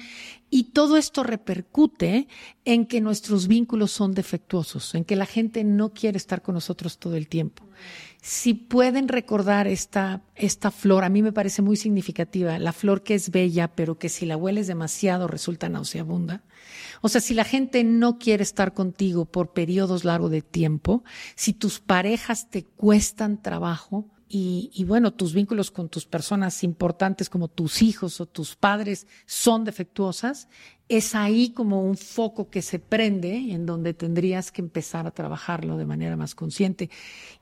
y 0.51 0.65
todo 0.65 0.99
esto 0.99 1.23
repercute 1.25 2.29
en 2.67 2.85
que 2.87 3.01
nuestros 3.01 3.49
vínculos 3.49 3.91
son 3.91 4.13
defectuosos, 4.13 4.95
en 4.95 5.05
que 5.05 5.17
la 5.17 5.27
gente 5.27 5.65
no 5.65 5.95
quiere 5.95 6.19
estar 6.19 6.43
con 6.43 6.55
nosotros 6.55 6.99
todo 6.99 7.17
el 7.17 7.27
tiempo 7.27 7.65
si 8.27 8.55
pueden 8.55 9.09
recordar 9.09 9.67
esta, 9.67 10.23
esta 10.35 10.71
flor, 10.71 11.05
a 11.05 11.11
mí 11.11 11.21
me 11.21 11.31
parece 11.31 11.61
muy 11.61 11.77
significativa, 11.77 12.59
la 12.59 12.73
flor 12.73 13.03
que 13.03 13.15
es 13.15 13.31
bella, 13.31 13.69
pero 13.69 13.99
que 13.99 14.09
si 14.09 14.25
la 14.25 14.39
hueles 14.39 14.67
demasiado 14.67 15.29
resulta 15.29 15.69
nauseabunda. 15.69 16.43
O 17.03 17.11
sea, 17.11 17.21
si 17.21 17.35
la 17.35 17.45
gente 17.45 17.85
no 17.85 18.19
quiere 18.19 18.43
estar 18.43 18.73
contigo 18.73 19.27
por 19.27 19.53
periodos 19.53 20.07
largos 20.07 20.31
de 20.31 20.41
tiempo, 20.41 21.05
si 21.35 21.53
tus 21.53 21.81
parejas 21.81 22.49
te 22.49 22.65
cuestan 22.65 23.43
trabajo, 23.43 24.07
y, 24.37 24.85
bueno, 24.85 25.13
tus 25.13 25.33
vínculos 25.33 25.71
con 25.71 25.89
tus 25.89 26.07
personas 26.07 26.65
importantes 26.65 27.31
como 27.31 27.47
tus 27.47 27.83
hijos 27.83 28.21
o 28.21 28.27
tus 28.27 28.57
padres 28.57 29.07
son 29.27 29.63
defectuosas, 29.63 30.49
es 30.89 31.15
ahí 31.15 31.51
como 31.51 31.83
un 31.83 31.97
foco 31.97 32.51
que 32.51 32.63
se 32.63 32.79
prende 32.79 33.53
en 33.53 33.67
donde 33.67 33.95
tendrías 33.95 34.53
que 34.53 34.61
empezar 34.61 35.07
a 35.07 35.13
trabajarlo 35.13 35.77
de 35.77 35.87
manera 35.87 36.17
más 36.17 36.35
consciente. 36.35 36.91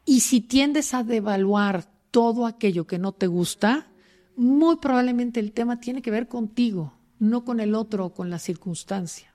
Y 0.05 0.21
si 0.21 0.41
tiendes 0.41 0.95
a 0.95 1.03
devaluar 1.03 1.85
todo 2.11 2.47
aquello 2.47 2.87
que 2.87 2.99
no 2.99 3.13
te 3.13 3.27
gusta, 3.27 3.89
muy 4.37 4.77
probablemente 4.77 5.41
el 5.41 5.53
tema 5.53 5.81
tiene 5.81 6.03
que 6.03 6.11
ver 6.11 6.29
contigo, 6.29 6.95
no 7.19 7.45
con 7.45 7.61
el 7.61 7.75
otro 7.75 8.07
o 8.07 8.15
con 8.15 8.31
la 8.31 8.39
circunstancia. 8.39 9.33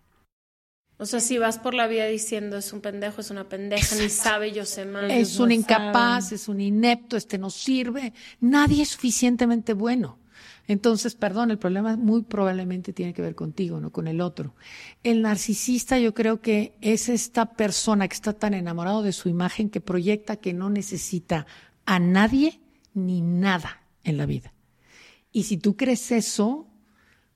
O 1.00 1.06
sea, 1.06 1.20
si 1.20 1.38
vas 1.38 1.60
por 1.60 1.76
la 1.76 1.86
vida 1.86 2.08
diciendo 2.08 2.58
es 2.58 2.74
un 2.74 2.82
pendejo, 2.82 3.22
es 3.22 3.30
una 3.30 3.48
pendeja, 3.48 3.96
ni 3.98 4.10
sabe, 4.10 4.52
yo 4.52 4.66
sé 4.66 4.86
más. 4.86 5.12
Es 5.12 5.40
un 5.40 5.52
incapaz, 5.52 6.32
es 6.32 6.48
un 6.48 6.60
inepto, 6.60 7.18
este 7.18 7.38
no 7.38 7.52
sirve. 7.52 8.14
Nadie 8.40 8.82
es 8.82 8.90
suficientemente 8.90 9.74
bueno. 9.74 10.18
Entonces, 10.68 11.16
perdón, 11.16 11.52
el 11.52 11.58
problema 11.58 11.96
muy 11.96 12.24
probablemente 12.24 12.92
tiene 12.92 13.14
que 13.14 13.22
ver 13.22 13.36
contigo, 13.36 13.80
no 13.80 13.92
con 13.92 14.08
el 14.08 14.20
otro. 14.20 14.54
El 15.04 15.22
narcisista 15.22 15.98
yo 15.98 16.14
creo 16.14 16.42
que 16.42 16.78
es 16.82 17.08
esta 17.08 17.54
persona 17.54 18.08
que 18.08 18.16
está 18.16 18.34
tan 18.34 18.54
enamorado 18.54 19.02
de 19.02 19.14
su 19.14 19.30
imagen 19.30 19.70
que 19.70 19.80
proyecta 19.80 20.36
que 20.36 20.54
no 20.54 20.70
necesita 20.70 21.48
a 21.86 22.00
nadie 22.00 22.60
ni 22.94 23.22
nada 23.22 23.82
en 24.04 24.18
la 24.18 24.26
vida. 24.26 24.54
Y 25.32 25.44
si 25.44 25.58
tú 25.58 25.78
crees 25.78 26.12
eso, 26.12 26.68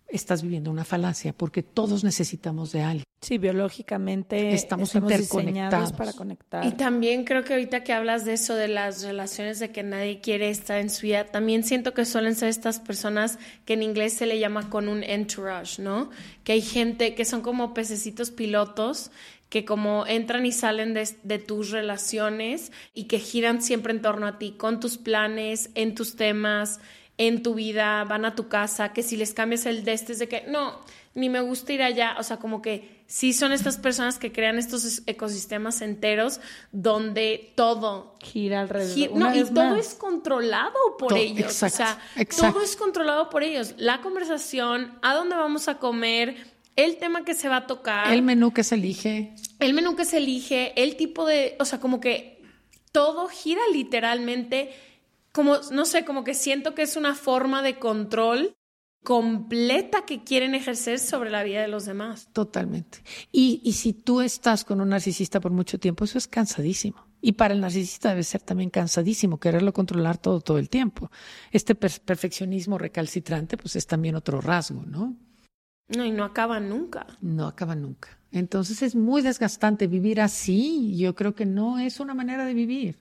estás 0.08 0.42
viviendo 0.42 0.70
una 0.72 0.84
falacia, 0.84 1.34
porque 1.34 1.64
todos 1.64 2.04
necesitamos 2.04 2.72
de 2.72 2.82
alguien. 2.82 3.11
Sí, 3.22 3.38
biológicamente 3.38 4.52
estamos, 4.52 4.90
estamos 4.90 5.12
interconectados 5.12 5.92
para 5.94 6.12
conectar. 6.12 6.66
Y 6.66 6.72
también 6.72 7.24
creo 7.24 7.44
que 7.44 7.54
ahorita 7.54 7.84
que 7.84 7.94
hablas 7.94 8.26
de 8.26 8.34
eso, 8.34 8.56
de 8.56 8.68
las 8.68 9.04
relaciones, 9.04 9.60
de 9.60 9.72
que 9.72 9.84
nadie 9.84 10.22
quiere 10.22 10.50
estar 10.50 10.80
en 10.80 10.90
su 10.90 11.04
vida, 11.04 11.26
también 11.26 11.64
siento 11.64 11.94
que 11.94 12.06
suelen 12.06 12.34
ser 12.34 12.50
estas 12.50 12.80
personas 12.80 13.38
que 13.64 13.74
en 13.74 13.84
inglés 13.84 14.14
se 14.14 14.26
le 14.26 14.40
llama 14.40 14.72
con 14.72 14.88
un 14.88 15.04
entourage, 15.04 15.84
¿no? 15.84 16.10
Que 16.44 16.54
hay 16.54 16.62
gente 16.62 17.14
que 17.14 17.24
son 17.24 17.42
como 17.42 17.76
pececitos 17.76 18.32
pilotos 18.32 19.12
que 19.50 19.66
como 19.66 20.08
entran 20.08 20.46
y 20.48 20.52
salen 20.52 20.96
de, 20.96 21.08
de, 21.24 21.38
tus 21.38 21.70
relaciones 21.70 22.72
y 22.96 23.04
que 23.04 23.20
giran 23.20 23.62
siempre 23.62 23.94
en 23.94 24.02
torno 24.02 24.26
a 24.26 24.40
ti, 24.40 24.54
con 24.58 24.80
tus 24.80 24.98
planes, 24.98 25.70
en 25.76 25.94
tus 25.94 26.16
temas, 26.16 26.80
en 27.28 27.44
tu 27.44 27.54
vida, 27.54 28.04
van 28.06 28.26
a 28.26 28.34
tu 28.34 28.48
casa, 28.48 28.94
que 28.94 29.04
si 29.04 29.16
les 29.16 29.36
cambias 29.36 29.68
el 29.68 29.84
de 29.84 29.94
este 29.94 30.14
es 30.14 30.18
de 30.18 30.28
que 30.28 30.44
no, 30.48 30.80
ni 31.14 31.30
me 31.30 31.40
gusta 31.40 31.72
ir 31.72 31.84
allá, 31.84 32.16
o 32.18 32.24
sea, 32.24 32.38
como 32.38 32.64
que 32.64 33.04
sí 33.06 33.32
son 33.32 33.52
estas 33.52 33.78
personas 33.78 34.18
que 34.18 34.32
crean 34.32 34.58
estos 34.58 35.04
ecosistemas 35.06 35.82
enteros 35.82 36.40
donde 36.72 37.54
todo 37.54 38.18
gira 38.24 38.62
alrededor. 38.62 39.16
no, 39.16 39.36
y 39.36 39.44
todo 39.46 39.76
es 39.76 39.94
controlado 39.94 40.98
por 40.98 41.16
ellos, 41.16 41.62
o 41.62 41.70
sea, 41.70 42.00
todo 42.36 42.64
es 42.64 42.76
controlado 42.76 43.30
por 43.30 43.44
ellos. 43.44 43.76
La 43.78 44.02
conversación, 44.02 44.98
a 45.04 45.14
dónde 45.14 45.36
vamos 45.36 45.68
a 45.68 45.78
comer, 45.78 46.36
el 46.76 46.98
tema 46.98 47.24
que 47.24 47.36
se 47.36 47.48
va 47.48 47.58
a 47.58 47.68
tocar, 47.68 48.12
el 48.12 48.24
menú 48.24 48.52
que 48.52 48.64
se 48.64 48.74
elige, 48.74 49.36
el 49.60 49.76
menú 49.76 49.96
que 49.96 50.06
se 50.06 50.18
elige, 50.18 50.74
el 50.82 50.96
tipo 50.96 51.28
de, 51.28 51.56
o 51.60 51.66
sea, 51.66 51.80
como 51.80 52.00
que 52.02 52.42
todo 52.92 53.28
gira 53.28 53.62
literalmente 53.72 54.72
como, 55.32 55.58
no 55.72 55.86
sé, 55.86 56.06
como 56.06 56.24
que 56.24 56.34
siento 56.34 56.76
que 56.76 56.82
es 56.82 56.96
una 56.96 57.16
forma 57.16 57.62
de 57.62 57.80
control 57.80 58.56
completa 59.04 60.06
que 60.06 60.24
quieren 60.24 60.54
ejercer 60.54 61.00
sobre 61.00 61.32
la 61.32 61.44
vida 61.44 61.62
de 61.62 61.68
los 61.68 61.86
demás. 61.86 62.30
Totalmente. 62.34 63.00
Y, 63.32 63.62
y 63.64 63.74
si 63.74 63.94
tú 63.94 64.22
estás 64.22 64.64
con 64.64 64.80
un 64.82 64.90
narcisista 64.90 65.40
por 65.40 65.52
mucho 65.52 65.80
tiempo, 65.80 66.04
eso 66.04 66.18
es 66.18 66.28
cansadísimo. 66.28 67.08
Y 67.22 67.34
para 67.34 67.54
el 67.54 67.62
narcisista 67.62 68.10
debe 68.10 68.24
ser 68.24 68.42
también 68.42 68.70
cansadísimo 68.70 69.40
quererlo 69.40 69.74
controlar 69.74 70.18
todo, 70.18 70.42
todo 70.42 70.58
el 70.58 70.70
tiempo. 70.70 71.12
Este 71.52 71.76
perfeccionismo 71.76 72.78
recalcitrante, 72.78 73.58
pues 73.58 73.76
es 73.76 73.86
también 73.86 74.16
otro 74.16 74.42
rasgo, 74.42 74.84
¿no? 74.86 75.16
No, 75.88 76.06
y 76.06 76.12
no 76.12 76.24
acaba 76.24 76.60
nunca. 76.60 77.06
No 77.22 77.48
acaba 77.48 77.76
nunca. 77.76 78.18
Entonces 78.32 78.82
es 78.82 78.96
muy 78.96 79.22
desgastante 79.22 79.88
vivir 79.88 80.22
así. 80.22 80.96
Yo 80.98 81.16
creo 81.16 81.36
que 81.36 81.46
no 81.46 81.80
es 81.80 82.00
una 82.00 82.14
manera 82.14 82.46
de 82.46 82.54
vivir 82.54 83.00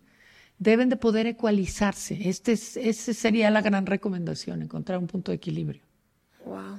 deben 0.60 0.90
de 0.90 0.96
poder 0.96 1.26
ecualizarse. 1.26 2.28
Este 2.28 2.52
es, 2.52 2.76
esa 2.76 3.12
sería 3.14 3.50
la 3.50 3.62
gran 3.62 3.86
recomendación, 3.86 4.62
encontrar 4.62 4.98
un 4.98 5.08
punto 5.08 5.32
de 5.32 5.36
equilibrio. 5.36 5.82
Wow. 6.44 6.78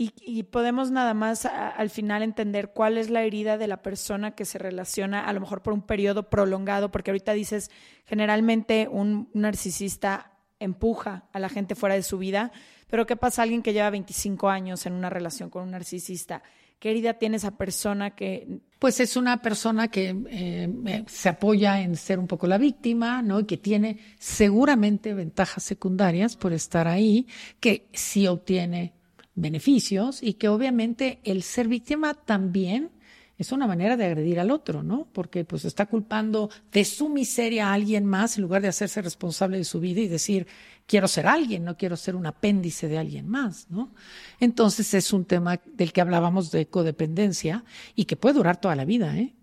Y, 0.00 0.44
podemos 0.44 0.92
nada 0.92 1.12
más 1.12 1.44
al 1.44 1.90
final 1.90 2.22
entender 2.22 2.70
cuál 2.72 2.98
es 2.98 3.10
la 3.10 3.24
herida 3.24 3.58
de 3.58 3.66
la 3.66 3.82
persona 3.82 4.30
que 4.36 4.44
se 4.44 4.56
relaciona 4.56 5.24
a 5.24 5.32
lo 5.32 5.40
mejor 5.40 5.62
por 5.62 5.72
un 5.72 5.82
periodo 5.82 6.30
prolongado, 6.30 6.92
porque 6.92 7.10
ahorita 7.10 7.32
dices, 7.32 7.72
generalmente 8.04 8.86
un 8.88 9.28
narcisista 9.34 10.38
empuja 10.60 11.24
a 11.32 11.40
la 11.40 11.48
gente 11.48 11.74
fuera 11.74 11.96
de 11.96 12.04
su 12.04 12.16
vida, 12.16 12.52
pero 12.88 13.06
¿qué 13.06 13.16
pasa 13.16 13.42
alguien 13.42 13.62
que 13.62 13.72
lleva 13.72 13.90
25 13.90 14.48
años 14.48 14.86
en 14.86 14.92
una 14.94 15.10
relación 15.10 15.50
con 15.50 15.62
un 15.62 15.70
narcisista? 15.72 16.42
¿Qué 16.78 16.90
herida 16.90 17.14
tiene 17.14 17.38
esa 17.38 17.56
persona 17.56 18.14
que 18.14 18.60
pues 18.78 19.00
es 19.00 19.16
una 19.16 19.42
persona 19.42 19.88
que 19.88 20.16
eh, 20.30 21.04
se 21.08 21.28
apoya 21.28 21.80
en 21.80 21.96
ser 21.96 22.20
un 22.20 22.28
poco 22.28 22.46
la 22.46 22.58
víctima, 22.58 23.22
¿no? 23.22 23.40
Y 23.40 23.44
que 23.44 23.56
tiene 23.56 23.98
seguramente 24.18 25.14
ventajas 25.14 25.64
secundarias 25.64 26.36
por 26.36 26.52
estar 26.52 26.86
ahí, 26.86 27.26
que 27.58 27.88
sí 27.92 28.28
obtiene 28.28 28.92
beneficios 29.34 30.22
y 30.22 30.34
que 30.34 30.48
obviamente 30.48 31.18
el 31.24 31.42
ser 31.42 31.66
víctima 31.66 32.14
también 32.14 32.90
es 33.36 33.52
una 33.52 33.68
manera 33.68 33.96
de 33.96 34.04
agredir 34.04 34.40
al 34.40 34.50
otro, 34.50 34.82
¿no? 34.82 35.08
Porque 35.12 35.44
pues 35.44 35.64
está 35.64 35.86
culpando 35.86 36.50
de 36.72 36.84
su 36.84 37.08
miseria 37.08 37.68
a 37.68 37.72
alguien 37.72 38.04
más 38.04 38.36
en 38.36 38.42
lugar 38.42 38.62
de 38.62 38.68
hacerse 38.68 39.00
responsable 39.00 39.58
de 39.58 39.64
su 39.64 39.78
vida 39.78 40.00
y 40.00 40.08
decir, 40.08 40.48
quiero 40.88 41.06
ser 41.06 41.26
alguien, 41.26 41.64
no 41.64 41.76
quiero 41.76 41.96
ser 41.96 42.16
un 42.16 42.26
apéndice 42.26 42.88
de 42.88 42.98
alguien 42.98 43.28
más, 43.28 43.70
¿no? 43.70 43.94
Entonces 44.40 44.94
es 44.94 45.12
un 45.12 45.26
tema 45.26 45.60
del 45.66 45.92
que 45.92 46.00
hablábamos 46.00 46.50
de 46.50 46.66
codependencia 46.66 47.62
y 47.94 48.06
que 48.06 48.16
puede 48.16 48.34
durar 48.36 48.60
toda 48.60 48.74
la 48.74 48.86
vida, 48.86 49.16
¿eh? 49.16 49.34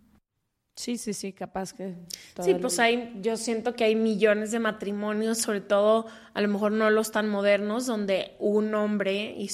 Sí, 0.75 0.97
sí, 0.97 1.13
sí, 1.13 1.31
capaz 1.31 1.71
que. 1.71 1.95
Sí, 2.41 2.55
pues 2.55 2.79
hay, 2.79 3.13
yo 3.21 3.37
siento 3.37 3.75
que 3.75 3.85
hay 3.85 3.95
millones 3.95 4.51
de 4.51 4.59
matrimonios, 4.59 5.37
sobre 5.37 5.61
todo 5.61 6.07
a 6.33 6.41
lo 6.41 6.49
mejor 6.49 6.73
no 6.73 6.89
los 6.89 7.11
tan 7.11 7.29
modernos, 7.29 7.85
donde 7.85 8.35
un 8.39 8.73
hombre, 8.73 9.35
y 9.37 9.49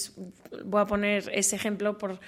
voy 0.65 0.81
a 0.81 0.85
poner 0.85 1.29
ese 1.31 1.57
ejemplo 1.57 1.99
por 1.99 2.19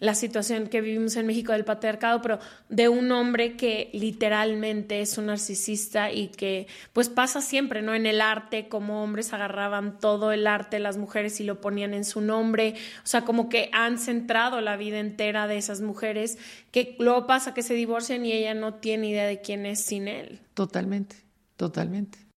la 0.00 0.14
situación 0.14 0.66
que 0.66 0.80
vivimos 0.80 1.14
en 1.16 1.26
México 1.26 1.52
del 1.52 1.64
patriarcado, 1.64 2.22
pero 2.22 2.38
de 2.70 2.88
un 2.88 3.12
hombre 3.12 3.56
que 3.56 3.90
literalmente 3.92 5.02
es 5.02 5.18
un 5.18 5.26
narcisista 5.26 6.10
y 6.10 6.28
que 6.28 6.66
pues 6.92 7.10
pasa 7.10 7.42
siempre, 7.42 7.82
¿no? 7.82 7.94
En 7.94 8.06
el 8.06 8.20
arte, 8.22 8.68
como 8.68 9.04
hombres 9.04 9.32
agarraban 9.32 9.98
todo 9.98 10.32
el 10.32 10.46
arte 10.46 10.78
las 10.78 10.96
mujeres 10.96 11.38
y 11.40 11.44
lo 11.44 11.60
ponían 11.60 11.92
en 11.92 12.04
su 12.04 12.22
nombre, 12.22 12.74
o 13.04 13.06
sea, 13.06 13.26
como 13.26 13.48
que 13.50 13.68
han 13.72 13.98
centrado 13.98 14.60
la 14.62 14.76
vida 14.76 14.98
entera 14.98 15.46
de 15.46 15.58
esas 15.58 15.82
mujeres, 15.82 16.38
que 16.72 16.96
luego 16.98 17.26
pasa 17.26 17.52
que 17.52 17.62
se 17.62 17.74
divorcian 17.74 18.24
y 18.24 18.32
ella 18.32 18.54
no 18.54 18.74
tiene 18.74 19.08
idea 19.08 19.26
de 19.26 19.42
quién 19.42 19.66
es 19.66 19.84
sin 19.84 20.08
él. 20.08 20.40
Totalmente, 20.54 21.16
totalmente. 21.56 22.29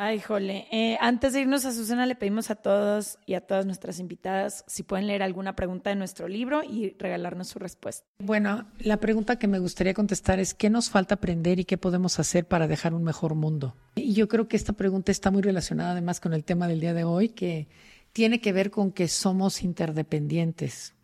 Ay, 0.00 0.20
jole. 0.20 0.68
Eh, 0.70 0.96
antes 1.00 1.32
de 1.32 1.40
irnos 1.40 1.64
a 1.64 1.72
Susana, 1.72 2.06
le 2.06 2.14
pedimos 2.14 2.52
a 2.52 2.54
todos 2.54 3.18
y 3.26 3.34
a 3.34 3.40
todas 3.40 3.66
nuestras 3.66 3.98
invitadas 3.98 4.64
si 4.68 4.84
pueden 4.84 5.08
leer 5.08 5.24
alguna 5.24 5.56
pregunta 5.56 5.90
de 5.90 5.96
nuestro 5.96 6.28
libro 6.28 6.62
y 6.62 6.94
regalarnos 7.00 7.48
su 7.48 7.58
respuesta. 7.58 8.06
Bueno, 8.20 8.68
la 8.78 8.98
pregunta 8.98 9.40
que 9.40 9.48
me 9.48 9.58
gustaría 9.58 9.94
contestar 9.94 10.38
es 10.38 10.54
¿qué 10.54 10.70
nos 10.70 10.88
falta 10.88 11.16
aprender 11.16 11.58
y 11.58 11.64
qué 11.64 11.78
podemos 11.78 12.20
hacer 12.20 12.46
para 12.46 12.68
dejar 12.68 12.94
un 12.94 13.02
mejor 13.02 13.34
mundo? 13.34 13.74
Y 13.96 14.12
yo 14.12 14.28
creo 14.28 14.46
que 14.46 14.56
esta 14.56 14.72
pregunta 14.72 15.10
está 15.10 15.32
muy 15.32 15.42
relacionada 15.42 15.90
además 15.90 16.20
con 16.20 16.32
el 16.32 16.44
tema 16.44 16.68
del 16.68 16.78
día 16.78 16.94
de 16.94 17.02
hoy, 17.02 17.30
que 17.30 17.66
tiene 18.12 18.40
que 18.40 18.52
ver 18.52 18.70
con 18.70 18.92
que 18.92 19.08
somos 19.08 19.64
interdependientes. 19.64 20.94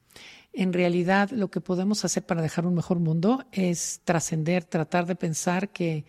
En 0.53 0.73
realidad, 0.73 1.31
lo 1.31 1.51
que 1.51 1.61
podemos 1.61 2.05
hacer 2.05 2.25
para 2.25 2.43
dejar 2.43 2.65
un 2.65 2.77
mejor 2.77 3.01
mundo 3.01 3.45
es 3.51 4.03
trascender, 4.05 4.63
tratar 4.63 5.07
de 5.07 5.17
pensar 5.17 5.71
que 5.71 6.05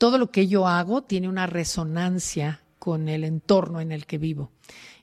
todo 0.00 0.16
lo 0.16 0.30
que 0.30 0.48
yo 0.48 0.66
hago 0.66 1.02
tiene 1.02 1.28
una 1.28 1.46
resonancia 1.46 2.62
con 2.78 3.06
el 3.10 3.22
entorno 3.22 3.82
en 3.82 3.92
el 3.92 4.06
que 4.06 4.16
vivo. 4.16 4.50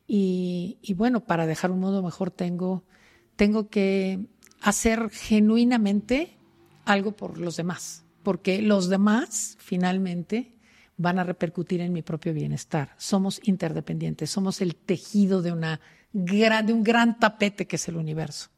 Y, 0.08 0.80
bueno, 0.96 1.20
para 1.20 1.46
dejar 1.46 1.70
un 1.70 1.82
mundo 1.82 2.02
mejor 2.02 2.32
tengo, 2.32 2.84
tengo 3.36 3.70
que 3.70 4.26
hacer 4.60 5.12
genuinamente 5.12 6.36
algo 6.84 7.12
por 7.12 7.38
los 7.38 7.58
demás, 7.58 8.06
porque 8.24 8.64
los 8.64 8.90
demás 8.90 9.56
finalmente 9.60 10.56
van 10.98 11.20
a 11.20 11.24
repercutir 11.24 11.80
en 11.82 11.94
mi 11.94 12.02
propio 12.02 12.34
bienestar. 12.34 12.96
Somos 12.98 13.40
interdependientes, 13.44 14.32
somos 14.32 14.62
el 14.62 14.76
tejido 14.76 15.44
de, 15.44 15.52
una 15.52 15.80
de 16.12 16.74
un 16.74 16.82
gran 16.84 17.20
tapete 17.20 17.68
que 17.68 17.76
es 17.76 17.88
el 17.88 17.98
universo. 17.98 18.50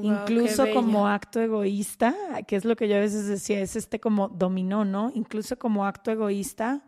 Incluso 0.00 0.70
como 0.72 1.06
acto 1.06 1.40
egoísta, 1.40 2.14
que 2.46 2.56
es 2.56 2.64
lo 2.64 2.76
que 2.76 2.88
yo 2.88 2.96
a 2.96 3.00
veces 3.00 3.26
decía, 3.26 3.60
es 3.60 3.76
este 3.76 4.00
como 4.00 4.28
dominó, 4.28 4.84
¿no? 4.84 5.12
Incluso 5.14 5.58
como 5.58 5.84
acto 5.84 6.10
egoísta, 6.10 6.82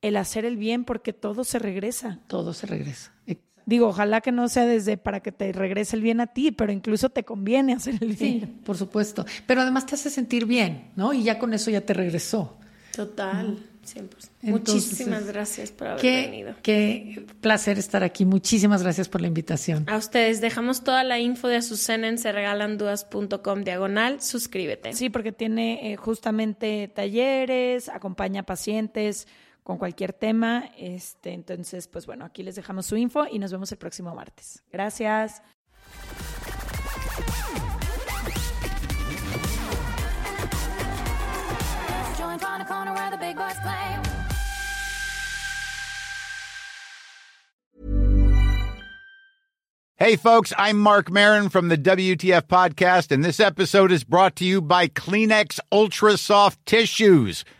el 0.00 0.16
hacer 0.16 0.44
el 0.44 0.56
bien 0.56 0.84
porque 0.84 1.12
todo 1.12 1.44
se 1.44 1.58
regresa. 1.58 2.20
Todo 2.26 2.54
se 2.54 2.66
regresa. 2.66 3.12
Digo, 3.66 3.88
ojalá 3.88 4.20
que 4.20 4.32
no 4.32 4.48
sea 4.48 4.66
desde 4.66 4.96
para 4.96 5.20
que 5.20 5.32
te 5.32 5.52
regrese 5.52 5.96
el 5.96 6.02
bien 6.02 6.20
a 6.20 6.26
ti, 6.26 6.52
pero 6.52 6.72
incluso 6.72 7.08
te 7.10 7.24
conviene 7.24 7.72
hacer 7.74 7.94
el 8.00 8.14
bien. 8.14 8.40
Sí, 8.40 8.46
por 8.64 8.76
supuesto. 8.76 9.24
Pero 9.46 9.62
además 9.62 9.86
te 9.86 9.94
hace 9.94 10.10
sentir 10.10 10.46
bien, 10.46 10.90
¿no? 10.96 11.12
Y 11.12 11.22
ya 11.22 11.38
con 11.38 11.54
eso 11.54 11.70
ya 11.70 11.80
te 11.80 11.94
regresó. 11.94 12.58
Total. 12.94 13.58
Muchísimas 14.42 15.26
gracias 15.26 15.70
por 15.70 15.88
haber 15.88 16.02
venido. 16.02 16.54
Qué 16.62 17.26
placer 17.40 17.78
estar 17.78 18.02
aquí. 18.02 18.24
Muchísimas 18.24 18.82
gracias 18.82 19.08
por 19.08 19.20
la 19.20 19.26
invitación. 19.26 19.84
A 19.88 19.96
ustedes 19.96 20.40
dejamos 20.40 20.84
toda 20.84 21.04
la 21.04 21.18
info 21.18 21.48
de 21.48 21.56
Azucena 21.56 22.08
en 22.08 22.18
serregalandudas.com 22.18 23.64
diagonal. 23.64 24.20
Suscríbete. 24.20 24.92
Sí, 24.92 25.10
porque 25.10 25.32
tiene 25.32 25.92
eh, 25.92 25.96
justamente 25.96 26.88
talleres, 26.94 27.88
acompaña 27.88 28.42
pacientes 28.44 29.26
con 29.62 29.78
cualquier 29.78 30.12
tema. 30.12 30.70
Este, 30.78 31.32
entonces, 31.32 31.88
pues 31.88 32.06
bueno, 32.06 32.24
aquí 32.24 32.42
les 32.42 32.54
dejamos 32.54 32.86
su 32.86 32.96
info 32.96 33.26
y 33.30 33.38
nos 33.38 33.50
vemos 33.50 33.72
el 33.72 33.78
próximo 33.78 34.14
martes. 34.14 34.62
Gracias. 34.70 35.42
Hey, 49.96 50.16
folks, 50.16 50.52
I'm 50.58 50.78
Mark 50.78 51.10
Marin 51.10 51.48
from 51.48 51.68
the 51.68 51.78
WTF 51.78 52.42
Podcast, 52.42 53.10
and 53.12 53.24
this 53.24 53.38
episode 53.38 53.92
is 53.92 54.02
brought 54.02 54.34
to 54.36 54.44
you 54.44 54.60
by 54.60 54.88
Kleenex 54.88 55.60
Ultra 55.70 56.16
Soft 56.16 56.64
Tissues 56.66 57.44